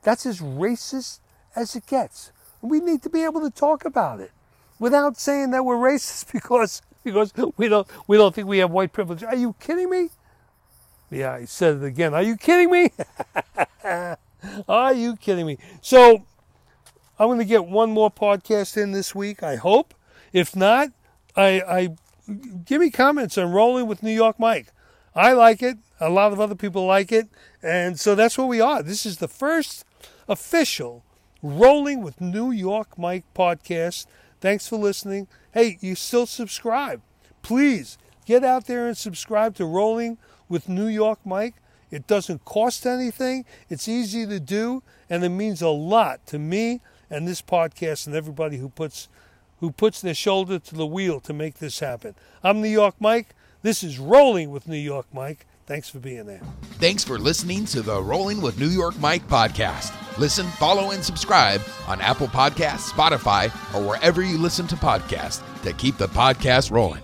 That's 0.04 0.28
as 0.28 0.42
racist 0.42 1.22
as 1.58 1.76
it 1.76 1.88
gets. 1.88 2.32
We 2.62 2.80
need 2.80 3.02
to 3.04 3.10
be 3.10 3.24
able 3.24 3.42
to 3.42 3.50
talk 3.50 3.84
about 3.84 4.20
it 4.20 4.32
without 4.80 5.18
saying 5.18 5.52
that 5.52 5.66
we're 5.66 5.76
racist 5.76 6.32
because 6.32 6.82
because 7.04 7.34
we 7.58 7.68
don't 7.68 7.88
we 8.08 8.18
don't 8.18 8.34
think 8.34 8.48
we 8.48 8.60
have 8.60 8.72
white 8.72 8.94
privilege. 8.94 9.24
Are 9.24 9.36
you 9.36 9.56
kidding 9.60 9.90
me? 9.90 10.10
Yeah, 11.10 11.34
I 11.34 11.46
said 11.46 11.78
it 11.78 11.84
again. 11.84 12.14
Are 12.14 12.22
you 12.22 12.36
kidding 12.36 12.70
me? 12.70 12.92
Are 14.70 14.94
you 14.94 15.16
kidding 15.16 15.46
me? 15.46 15.58
So 15.82 16.26
I'm 17.18 17.28
going 17.28 17.40
to 17.40 17.46
get 17.46 17.66
one 17.66 17.92
more 17.92 18.12
podcast 18.12 18.76
in 18.76 18.92
this 18.92 19.16
week. 19.16 19.42
I 19.42 19.56
hope. 19.56 19.94
If 20.34 20.54
not, 20.54 20.90
I, 21.36 21.62
I 21.62 21.90
give 22.66 22.82
me 22.82 22.92
comments 22.92 23.38
on 23.38 23.52
rolling 23.52 23.88
with 23.88 24.04
New 24.04 24.12
York 24.12 24.38
Mike. 24.38 24.68
I 25.16 25.32
like 25.32 25.64
it. 25.64 25.78
A 26.00 26.10
lot 26.10 26.34
of 26.34 26.42
other 26.42 26.56
people 26.56 26.86
like 26.86 27.12
it, 27.12 27.28
and 27.64 28.00
so 28.00 28.14
that's 28.14 28.38
what 28.38 28.48
we 28.48 28.62
are. 28.62 28.84
This 28.84 29.04
is 29.04 29.18
the 29.18 29.28
first 29.28 29.84
official 30.28 31.04
rolling 31.42 32.02
with 32.02 32.22
New 32.22 32.52
York 32.52 32.98
Mike 32.98 33.26
podcast. 33.36 34.06
Thanks 34.40 34.68
for 34.68 34.78
listening. 34.78 35.28
Hey, 35.52 35.78
you 35.82 35.96
still 35.96 36.26
subscribe? 36.26 37.02
Please 37.42 37.98
get 38.26 38.44
out 38.44 38.66
there 38.66 38.88
and 38.88 38.98
subscribe 38.98 39.56
to 39.56 39.66
Rolling 39.66 40.18
with 40.50 40.70
New 40.70 40.88
York 40.88 41.20
Mike. 41.26 41.56
It 41.90 42.08
doesn't 42.08 42.46
cost 42.46 42.86
anything. 42.86 43.46
It's 43.70 43.88
easy 43.88 44.26
to 44.26 44.40
do, 44.40 44.84
and 45.10 45.24
it 45.24 45.30
means 45.30 45.62
a 45.62 45.70
lot 45.70 46.26
to 46.28 46.40
me 46.40 46.82
and 47.10 47.28
this 47.28 47.42
podcast 47.42 48.08
and 48.08 48.16
everybody 48.16 48.58
who 48.58 48.70
puts 48.70 49.08
who 49.60 49.72
puts 49.72 50.02
their 50.02 50.14
shoulder 50.14 50.60
to 50.60 50.76
the 50.76 50.86
wheel 50.86 51.20
to 51.22 51.34
make 51.34 51.56
this 51.56 51.80
happen. 51.80 52.14
I'm 52.44 52.62
New 52.62 52.70
York 52.70 52.96
Mike. 53.00 53.30
This 53.64 53.82
is 53.82 53.98
Rolling 53.98 54.52
with 54.52 54.68
New 54.68 54.78
York 54.78 55.08
Mike. 55.12 55.48
Thanks 55.68 55.90
for 55.90 56.00
being 56.00 56.26
there. 56.26 56.42
Thanks 56.80 57.04
for 57.04 57.20
listening 57.20 57.66
to 57.66 57.82
the 57.82 58.02
Rolling 58.02 58.42
with 58.42 58.58
New 58.58 58.70
York 58.70 58.98
Mike 59.00 59.28
podcast. 59.28 59.94
Listen, 60.18 60.48
follow, 60.52 60.92
and 60.92 61.04
subscribe 61.04 61.62
on 61.88 62.00
Apple 62.00 62.28
Podcasts, 62.28 62.90
Spotify, 62.90 63.48
or 63.76 63.86
wherever 63.86 64.22
you 64.24 64.38
listen 64.38 64.66
to 64.68 64.76
podcasts 64.76 65.44
to 65.64 65.74
keep 65.74 65.98
the 65.98 66.08
podcast 66.08 66.72
rolling. 66.72 67.04